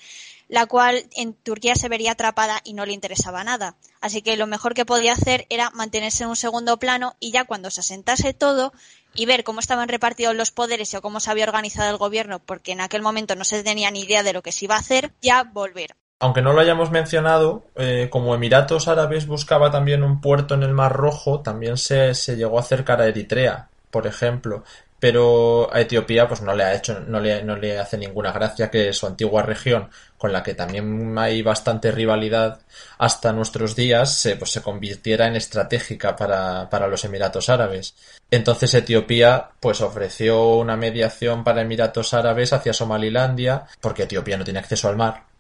la 0.48 0.66
cual 0.66 1.08
en 1.16 1.34
Turquía 1.34 1.76
se 1.76 1.90
vería 1.90 2.12
atrapada 2.12 2.62
y 2.64 2.74
no 2.74 2.86
le 2.86 2.94
interesaba 2.94 3.44
nada. 3.44 3.76
Así 4.02 4.22
que 4.22 4.38
lo 4.38 4.48
mejor 4.48 4.74
que 4.74 4.86
podía 4.86 5.14
hacer 5.14 5.48
era 5.50 5.70
mantenerse 5.72 6.24
en 6.24 6.30
un 6.30 6.36
segundo 6.36 6.78
plano 6.78 7.16
y 7.20 7.32
ya 7.32 7.46
cuando 7.46 7.72
se 7.72 7.80
asentase 7.80 8.34
todo 8.34 8.74
y 9.16 9.26
ver 9.26 9.44
cómo 9.44 9.60
estaban 9.60 9.90
repartidos 9.90 10.36
los 10.36 10.52
poderes 10.52 10.94
o 10.94 11.02
cómo 11.02 11.20
se 11.20 11.32
había 11.32 11.46
organizado 11.46 11.90
el 11.90 11.98
gobierno, 11.98 12.40
porque 12.40 12.74
en 12.74 12.82
aquel 12.82 13.02
momento 13.02 13.36
no 13.36 13.46
se 13.46 13.64
tenía 13.64 13.92
ni 13.92 14.02
idea 14.02 14.24
de 14.24 14.34
lo 14.34 14.42
que 14.42 14.52
se 14.52 14.66
iba 14.66 14.76
a 14.76 14.80
hacer, 14.80 15.14
ya 15.22 15.44
volver 15.44 15.96
aunque 16.24 16.42
no 16.42 16.54
lo 16.54 16.62
hayamos 16.62 16.90
mencionado, 16.90 17.66
eh, 17.76 18.08
como 18.10 18.34
Emiratos 18.34 18.88
Árabes 18.88 19.28
buscaba 19.28 19.72
también 19.72 20.04
un 20.04 20.22
puerto 20.22 20.54
en 20.54 20.64
el 20.64 20.72
Mar 20.72 20.94
Rojo, 20.94 21.42
también 21.42 21.76
se, 21.76 22.16
se, 22.16 22.38
llegó 22.38 22.58
a 22.58 22.62
acercar 22.62 23.02
a 23.02 23.08
Eritrea, 23.08 23.68
por 23.92 24.08
ejemplo. 24.08 24.64
Pero 25.02 25.68
a 25.74 25.82
Etiopía 25.82 26.26
pues 26.30 26.42
no 26.42 26.56
le 26.56 26.64
ha 26.64 26.76
hecho, 26.76 26.98
no 27.02 27.20
le, 27.20 27.44
no 27.44 27.58
le 27.58 27.78
hace 27.78 27.98
ninguna 27.98 28.32
gracia 28.32 28.72
que 28.72 28.94
su 28.94 29.06
antigua 29.06 29.44
región, 29.44 29.90
con 30.18 30.32
la 30.32 30.44
que 30.44 30.54
también 30.54 31.14
hay 31.18 31.42
bastante 31.42 31.92
rivalidad 31.92 32.62
hasta 33.00 33.34
nuestros 33.34 33.76
días, 33.76 34.18
se, 34.18 34.38
pues 34.38 34.52
se 34.52 34.62
convirtiera 34.62 35.28
en 35.28 35.36
estratégica 35.36 36.16
para, 36.16 36.70
para 36.70 36.88
los 36.88 37.04
Emiratos 37.04 37.50
Árabes. 37.50 37.96
Entonces 38.32 38.74
Etiopía 38.74 39.50
pues 39.60 39.82
ofreció 39.82 40.56
una 40.56 40.78
mediación 40.78 41.44
para 41.44 41.64
Emiratos 41.64 42.14
Árabes 42.14 42.54
hacia 42.54 42.72
Somalilandia, 42.72 43.66
porque 43.82 44.04
Etiopía 44.04 44.38
no 44.38 44.46
tiene 44.46 44.60
acceso 44.60 44.88
al 44.88 44.96
mar 44.96 45.33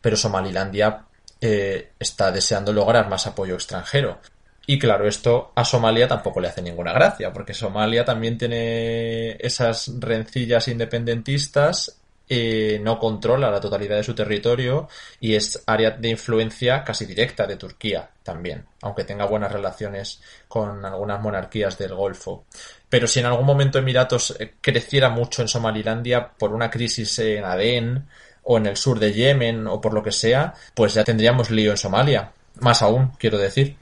pero 0.00 0.16
Somalilandia 0.16 1.04
eh, 1.40 1.92
está 1.98 2.30
deseando 2.30 2.72
lograr 2.72 3.08
más 3.08 3.26
apoyo 3.26 3.54
extranjero. 3.54 4.18
Y 4.66 4.78
claro, 4.78 5.08
esto 5.08 5.52
a 5.56 5.64
Somalia 5.64 6.06
tampoco 6.06 6.40
le 6.40 6.48
hace 6.48 6.62
ninguna 6.62 6.92
gracia, 6.92 7.32
porque 7.32 7.54
Somalia 7.54 8.04
también 8.04 8.38
tiene 8.38 9.32
esas 9.40 9.90
rencillas 9.98 10.68
independentistas, 10.68 12.00
eh, 12.32 12.78
no 12.80 12.96
controla 13.00 13.50
la 13.50 13.60
totalidad 13.60 13.96
de 13.96 14.04
su 14.04 14.14
territorio 14.14 14.88
y 15.18 15.34
es 15.34 15.64
área 15.66 15.90
de 15.90 16.10
influencia 16.10 16.84
casi 16.84 17.04
directa 17.04 17.44
de 17.44 17.56
Turquía 17.56 18.08
también, 18.22 18.66
aunque 18.82 19.02
tenga 19.02 19.24
buenas 19.24 19.50
relaciones 19.50 20.22
con 20.46 20.84
algunas 20.84 21.20
monarquías 21.20 21.76
del 21.76 21.92
Golfo. 21.92 22.44
Pero 22.88 23.08
si 23.08 23.18
en 23.18 23.26
algún 23.26 23.46
momento 23.46 23.80
Emiratos 23.80 24.36
eh, 24.38 24.54
creciera 24.60 25.08
mucho 25.08 25.42
en 25.42 25.48
Somalilandia 25.48 26.30
por 26.30 26.52
una 26.52 26.70
crisis 26.70 27.18
en 27.18 27.44
Adén, 27.44 28.06
o 28.50 28.58
en 28.58 28.66
el 28.66 28.76
sur 28.76 28.98
de 28.98 29.12
Yemen 29.12 29.68
o 29.68 29.80
por 29.80 29.94
lo 29.94 30.02
que 30.02 30.10
sea, 30.10 30.54
pues 30.74 30.94
ya 30.94 31.04
tendríamos 31.04 31.50
lío 31.52 31.70
en 31.70 31.76
Somalia. 31.76 32.32
Más 32.58 32.82
aún, 32.82 33.12
quiero 33.16 33.38
decir. 33.38 33.76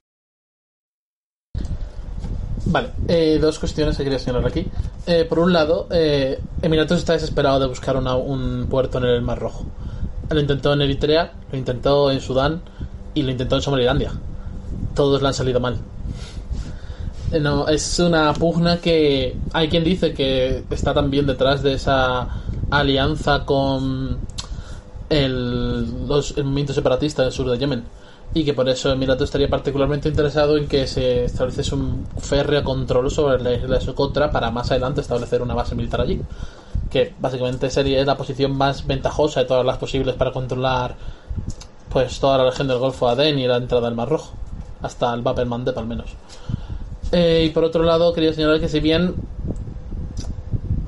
Vale, 2.66 2.90
eh, 3.08 3.38
dos 3.40 3.58
cuestiones 3.58 3.96
que 3.96 4.04
quería 4.04 4.18
señalar 4.18 4.46
aquí. 4.46 4.66
Eh, 5.06 5.24
por 5.24 5.38
un 5.38 5.54
lado, 5.54 5.88
eh, 5.90 6.38
Emiratos 6.60 6.98
está 6.98 7.14
desesperado 7.14 7.58
de 7.60 7.66
buscar 7.66 7.96
un 7.96 8.66
puerto 8.68 8.98
en 8.98 9.04
el 9.04 9.22
Mar 9.22 9.38
Rojo. 9.38 9.64
Lo 10.28 10.38
intentó 10.38 10.74
en 10.74 10.82
Eritrea, 10.82 11.32
lo 11.50 11.56
intentó 11.56 12.10
en 12.10 12.20
Sudán 12.20 12.60
y 13.14 13.22
lo 13.22 13.30
intentó 13.30 13.56
en 13.56 13.62
Somalilandia. 13.62 14.12
Todos 14.94 15.22
le 15.22 15.28
han 15.28 15.34
salido 15.34 15.60
mal. 15.60 15.78
No, 17.40 17.68
es 17.68 17.98
una 18.00 18.34
pugna 18.34 18.76
que 18.76 19.34
hay 19.54 19.68
quien 19.70 19.82
dice 19.82 20.12
que 20.12 20.62
está 20.68 20.92
también 20.92 21.26
detrás 21.26 21.62
de 21.62 21.72
esa 21.72 22.28
alianza 22.70 23.46
con 23.46 24.18
el, 25.08 25.86
el 26.36 26.44
movimiento 26.44 26.72
separatista 26.72 27.22
del 27.22 27.32
sur 27.32 27.50
de 27.50 27.58
Yemen. 27.58 27.84
y 28.34 28.44
que 28.44 28.52
por 28.52 28.68
eso 28.68 28.92
Emiratos 28.92 29.24
estaría 29.24 29.48
particularmente 29.48 30.08
interesado 30.08 30.56
en 30.56 30.68
que 30.68 30.86
se 30.86 31.24
estableciese 31.24 31.74
un 31.74 32.06
férreo 32.18 32.62
control 32.62 33.10
sobre 33.10 33.42
la 33.42 33.54
isla 33.54 33.78
de 33.78 33.80
Socotra 33.80 34.30
para 34.30 34.50
más 34.50 34.70
adelante 34.70 35.00
establecer 35.00 35.40
una 35.40 35.54
base 35.54 35.74
militar 35.74 36.02
allí. 36.02 36.20
Que 36.90 37.14
básicamente 37.18 37.70
sería 37.70 38.04
la 38.04 38.16
posición 38.16 38.56
más 38.56 38.86
ventajosa 38.86 39.40
de 39.40 39.46
todas 39.46 39.64
las 39.64 39.78
posibles 39.78 40.14
para 40.14 40.32
controlar 40.32 40.96
pues 41.88 42.20
toda 42.20 42.38
la 42.38 42.50
región 42.50 42.68
del 42.68 42.78
Golfo 42.78 43.08
Adén 43.08 43.38
y 43.38 43.46
la 43.46 43.56
entrada 43.56 43.86
del 43.86 43.96
Mar 43.96 44.08
Rojo. 44.08 44.32
Hasta 44.82 45.12
el 45.14 45.22
Bab 45.22 45.38
el 45.40 45.52
al 45.52 45.86
menos. 45.86 46.10
Eh, 47.10 47.44
y 47.46 47.50
por 47.50 47.64
otro 47.64 47.82
lado 47.82 48.12
quería 48.12 48.34
señalar 48.34 48.60
que 48.60 48.68
si 48.68 48.80
bien 48.80 49.14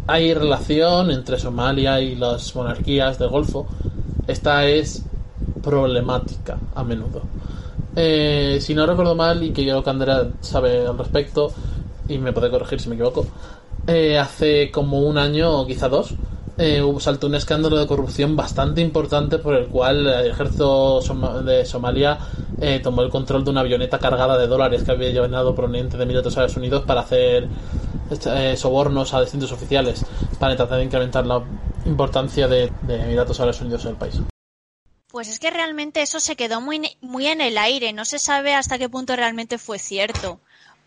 hay 0.07 0.35
relación 0.35 1.11
entre 1.11 1.39
Somalia 1.39 2.01
y 2.01 2.17
las 2.17 2.55
monarquías 2.55 3.19
del 3.19 3.31
Golfo 3.31 3.67
esta 4.31 4.67
es 4.67 5.05
problemática 5.63 6.59
a 6.75 6.85
menudo. 6.85 7.23
Eh, 7.97 8.59
si 8.61 8.75
no 8.75 8.87
recuerdo 8.87 9.15
mal 9.15 9.43
y 9.43 9.51
que 9.51 9.65
yo 9.65 9.83
Andrea 9.85 10.29
sabe 10.41 10.87
al 10.87 10.97
respecto 10.97 11.53
y 12.09 12.19
me 12.19 12.33
puede 12.33 12.51
corregir 12.51 12.81
si 12.81 12.89
me 12.89 12.95
equivoco 12.95 13.27
eh, 13.87 14.19
hace 14.19 14.71
como 14.71 15.01
un 15.01 15.19
año 15.19 15.51
o 15.51 15.67
quizá 15.67 15.89
dos, 15.89 16.15
eh, 16.59 16.83
saltó 16.99 17.27
un 17.27 17.35
escándalo 17.35 17.79
de 17.79 17.87
corrupción 17.87 18.37
bastante 18.37 18.83
importante 18.83 19.39
por 19.39 19.55
el 19.55 19.69
cual 19.69 20.07
el 20.07 20.31
ejército 20.31 21.01
de 21.43 21.65
Somalia 21.65 22.19
eh, 22.61 22.81
tomó 22.83 23.01
el 23.01 23.09
control 23.09 23.45
de 23.45 23.51
una 23.51 23.61
avioneta 23.61 23.99
cargada 23.99 24.37
de 24.37 24.47
dólares 24.47 24.83
que 24.83 24.91
había 24.91 25.11
llevado 25.11 25.55
proveniente 25.55 25.97
de 25.97 26.03
Emiratos 26.03 26.37
Árabes 26.37 26.57
Unidos 26.59 26.85
para 26.87 27.01
hacer 27.01 27.49
eh, 28.11 28.57
sobornos 28.57 29.15
a 29.15 29.21
distintos 29.21 29.53
oficiales 29.53 30.05
para 30.39 30.57
tratar 30.57 30.79
de 30.79 30.85
incrementar 30.85 31.27
la 31.27 31.45
importancia 31.87 32.49
de, 32.49 32.73
de 32.83 33.03
Emiratos 33.03 33.41
Árabes 33.41 33.61
Unidos 33.61 33.85
en 33.85 33.91
el 33.91 33.97
país. 33.97 34.21
Pues 35.09 35.29
es 35.29 35.39
que 35.39 35.51
realmente 35.51 36.03
eso 36.03 36.21
se 36.21 36.37
quedó 36.37 36.61
muy, 36.61 36.97
muy 37.01 37.27
en 37.27 37.41
el 37.41 37.59
aire, 37.59 37.93
no 37.93 38.05
se 38.05 38.19
sabe 38.19 38.55
hasta 38.55 38.79
qué 38.79 38.89
punto 38.89 39.17
realmente 39.17 39.59
fue 39.59 39.79
cierto 39.79 40.41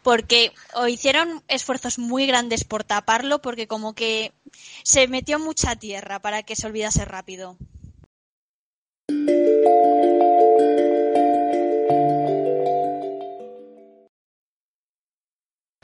porque 0.04 0.52
hicieron 0.90 1.42
esfuerzos 1.48 1.98
muy 1.98 2.28
grandes 2.28 2.66
por 2.66 2.84
taparlo 2.84 3.42
porque 3.42 3.68
como 3.68 3.94
que 3.94 4.34
se 4.84 5.08
metió 5.08 5.40
mucha 5.40 5.76
tierra 5.78 6.20
para 6.20 6.44
que 6.44 6.56
se 6.56 6.68
olvidase 6.68 7.06
rápido. 7.06 7.58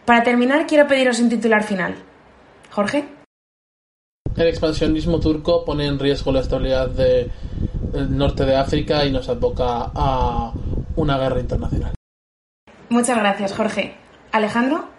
Para 0.10 0.24
terminar, 0.24 0.66
quiero 0.66 0.88
pediros 0.88 1.20
un 1.20 1.30
titular 1.30 1.62
final. 1.62 1.94
Jorge. 2.72 3.06
El 4.36 4.48
expansionismo 4.48 5.20
turco 5.20 5.64
pone 5.64 5.86
en 5.86 6.00
riesgo 6.00 6.32
la 6.32 6.40
estabilidad 6.40 6.90
del 6.90 7.30
norte 8.18 8.44
de 8.44 8.56
África 8.56 9.06
y 9.06 9.12
nos 9.12 9.30
advoca 9.30 9.92
a 9.94 10.52
una 10.96 11.20
guerra 11.20 11.42
internacional. 11.42 11.94
Muchas 12.90 13.20
gracias, 13.20 13.54
Jorge. 13.54 13.98
Alejandro. 14.32 14.90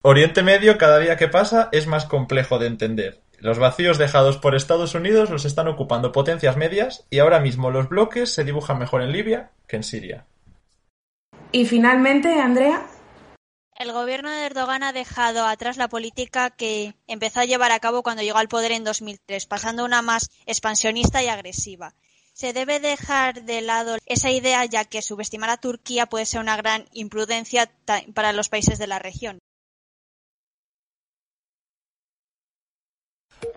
Oriente 0.00 0.42
Medio 0.42 0.78
cada 0.78 1.00
día 1.00 1.18
que 1.18 1.28
pasa 1.28 1.68
es 1.70 1.86
más 1.86 2.06
complejo 2.06 2.58
de 2.58 2.68
entender. 2.68 3.20
Los 3.40 3.58
vacíos 3.58 3.98
dejados 3.98 4.38
por 4.38 4.54
Estados 4.54 4.94
Unidos 4.94 5.28
los 5.28 5.44
están 5.44 5.68
ocupando 5.68 6.12
potencias 6.12 6.56
medias 6.56 7.06
y 7.10 7.18
ahora 7.18 7.40
mismo 7.40 7.70
los 7.70 7.90
bloques 7.90 8.32
se 8.32 8.44
dibujan 8.44 8.78
mejor 8.78 9.02
en 9.02 9.12
Libia 9.12 9.50
que 9.68 9.76
en 9.76 9.82
Siria. 9.82 10.24
Y 11.52 11.66
finalmente, 11.66 12.40
Andrea. 12.40 12.86
El 13.74 13.92
gobierno 13.92 14.30
de 14.30 14.46
Erdogan 14.46 14.84
ha 14.84 14.92
dejado 14.92 15.46
atrás 15.46 15.76
la 15.76 15.88
política 15.88 16.50
que 16.50 16.94
empezó 17.08 17.40
a 17.40 17.44
llevar 17.44 17.72
a 17.72 17.80
cabo 17.80 18.04
cuando 18.04 18.22
llegó 18.22 18.38
al 18.38 18.48
poder 18.48 18.70
en 18.70 18.84
2003, 18.84 19.46
pasando 19.46 19.82
a 19.82 19.86
una 19.86 20.00
más 20.00 20.30
expansionista 20.46 21.24
y 21.24 21.26
agresiva. 21.26 21.92
Se 22.34 22.52
debe 22.52 22.78
dejar 22.78 23.42
de 23.42 23.62
lado 23.62 23.96
esa 24.06 24.30
idea 24.30 24.64
ya 24.64 24.84
que 24.84 25.02
subestimar 25.02 25.50
a 25.50 25.56
Turquía 25.56 26.06
puede 26.06 26.24
ser 26.24 26.40
una 26.40 26.56
gran 26.56 26.88
imprudencia 26.92 27.68
para 28.14 28.32
los 28.32 28.48
países 28.48 28.78
de 28.78 28.86
la 28.86 29.00
región. 29.00 29.40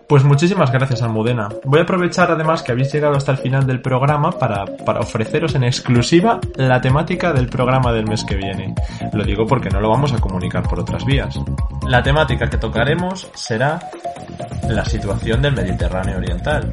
Pues 0.08 0.24
muchísimas 0.24 0.72
gracias, 0.72 1.02
Almudena. 1.02 1.50
Voy 1.64 1.80
a 1.80 1.82
aprovechar 1.82 2.30
además 2.30 2.62
que 2.62 2.72
habéis 2.72 2.90
llegado 2.90 3.14
hasta 3.14 3.32
el 3.32 3.38
final 3.38 3.66
del 3.66 3.82
programa 3.82 4.30
para, 4.30 4.64
para, 4.64 5.00
ofreceros 5.00 5.54
en 5.54 5.64
exclusiva 5.64 6.40
la 6.56 6.80
temática 6.80 7.34
del 7.34 7.48
programa 7.48 7.92
del 7.92 8.06
mes 8.06 8.24
que 8.24 8.34
viene. 8.36 8.74
Lo 9.12 9.22
digo 9.22 9.46
porque 9.46 9.68
no 9.68 9.80
lo 9.82 9.90
vamos 9.90 10.14
a 10.14 10.18
comunicar 10.18 10.62
por 10.62 10.80
otras 10.80 11.04
vías. 11.04 11.38
La 11.86 12.02
temática 12.02 12.48
que 12.48 12.56
tocaremos 12.56 13.28
será 13.34 13.78
la 14.70 14.84
situación 14.86 15.42
del 15.42 15.54
Mediterráneo 15.54 16.16
Oriental. 16.16 16.70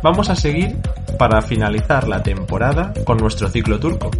Vamos 0.00 0.30
a 0.30 0.36
seguir 0.36 0.76
para 1.18 1.42
finalizar 1.42 2.06
la 2.06 2.22
temporada 2.22 2.92
con 3.04 3.16
nuestro 3.18 3.48
ciclo 3.48 3.80
turco. 3.80 4.12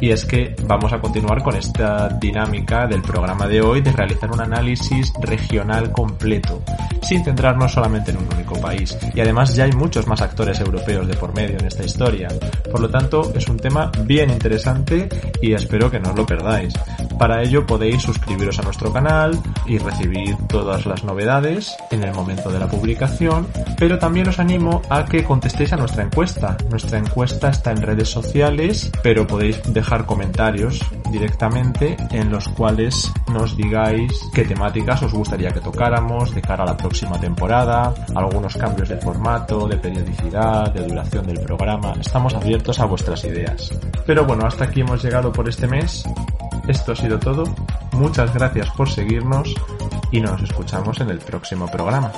Y 0.00 0.10
es 0.10 0.24
que 0.24 0.54
vamos 0.66 0.92
a 0.92 1.00
continuar 1.00 1.42
con 1.42 1.56
esta 1.56 2.08
dinámica 2.08 2.86
del 2.86 3.02
programa 3.02 3.46
de 3.46 3.60
hoy 3.60 3.80
de 3.80 3.92
realizar 3.92 4.30
un 4.30 4.40
análisis 4.40 5.12
regional 5.20 5.90
completo, 5.90 6.62
sin 7.02 7.24
centrarnos 7.24 7.72
solamente 7.72 8.10
en 8.10 8.18
un 8.18 8.28
único 8.34 8.60
país. 8.60 8.96
Y 9.14 9.20
además 9.20 9.54
ya 9.54 9.64
hay 9.64 9.72
muchos 9.72 10.06
más 10.06 10.20
actores 10.20 10.60
europeos 10.60 11.06
de 11.08 11.14
por 11.14 11.34
medio 11.34 11.58
en 11.58 11.66
esta 11.66 11.84
historia. 11.84 12.28
Por 12.70 12.80
lo 12.80 12.90
tanto, 12.90 13.32
es 13.34 13.48
un 13.48 13.56
tema 13.56 13.90
bien 14.04 14.30
interesante 14.30 15.08
y 15.40 15.54
espero 15.54 15.90
que 15.90 16.00
no 16.00 16.10
os 16.10 16.16
lo 16.16 16.26
perdáis. 16.26 16.74
Para 17.18 17.42
ello 17.42 17.66
podéis 17.66 18.02
suscribiros 18.02 18.58
a 18.58 18.62
nuestro 18.62 18.92
canal 18.92 19.38
y 19.66 19.78
recibir 19.78 20.36
todas 20.48 20.84
las 20.84 21.04
novedades 21.04 21.74
en 21.90 22.04
el 22.04 22.12
momento 22.12 22.50
de 22.50 22.58
la 22.58 22.68
publicación, 22.68 23.46
pero 23.78 23.98
también 23.98 24.28
os 24.28 24.38
animo 24.38 24.82
a 24.90 25.06
que 25.06 25.24
contestéis 25.24 25.72
a 25.72 25.76
nuestra 25.76 26.04
encuesta. 26.04 26.56
Nuestra 26.68 26.98
encuesta 26.98 27.48
está 27.48 27.70
en 27.70 27.80
redes 27.80 28.10
sociales, 28.10 28.90
pero 29.02 29.26
podéis 29.26 29.60
dejar 29.86 30.04
comentarios 30.04 30.80
directamente 31.12 31.96
en 32.10 32.28
los 32.28 32.48
cuales 32.48 33.12
nos 33.28 33.56
digáis 33.56 34.28
qué 34.34 34.44
temáticas 34.44 35.00
os 35.04 35.12
gustaría 35.14 35.50
que 35.50 35.60
tocáramos 35.60 36.34
de 36.34 36.42
cara 36.42 36.64
a 36.64 36.66
la 36.66 36.76
próxima 36.76 37.20
temporada, 37.20 37.94
algunos 38.16 38.56
cambios 38.56 38.88
de 38.88 38.96
formato, 38.96 39.68
de 39.68 39.76
periodicidad, 39.76 40.72
de 40.72 40.88
duración 40.88 41.24
del 41.28 41.38
programa. 41.38 41.94
Estamos 42.00 42.34
abiertos 42.34 42.80
a 42.80 42.86
vuestras 42.86 43.22
ideas. 43.26 43.70
Pero 44.04 44.24
bueno, 44.24 44.44
hasta 44.44 44.64
aquí 44.64 44.80
hemos 44.80 45.04
llegado 45.04 45.30
por 45.30 45.48
este 45.48 45.68
mes. 45.68 46.04
Esto 46.66 46.90
ha 46.90 46.96
sido 46.96 47.20
todo. 47.20 47.44
Muchas 47.92 48.34
gracias 48.34 48.68
por 48.70 48.90
seguirnos 48.90 49.54
y 50.10 50.20
nos 50.20 50.42
escuchamos 50.42 51.00
en 51.00 51.10
el 51.10 51.18
próximo 51.18 51.68
programa. 51.68 52.10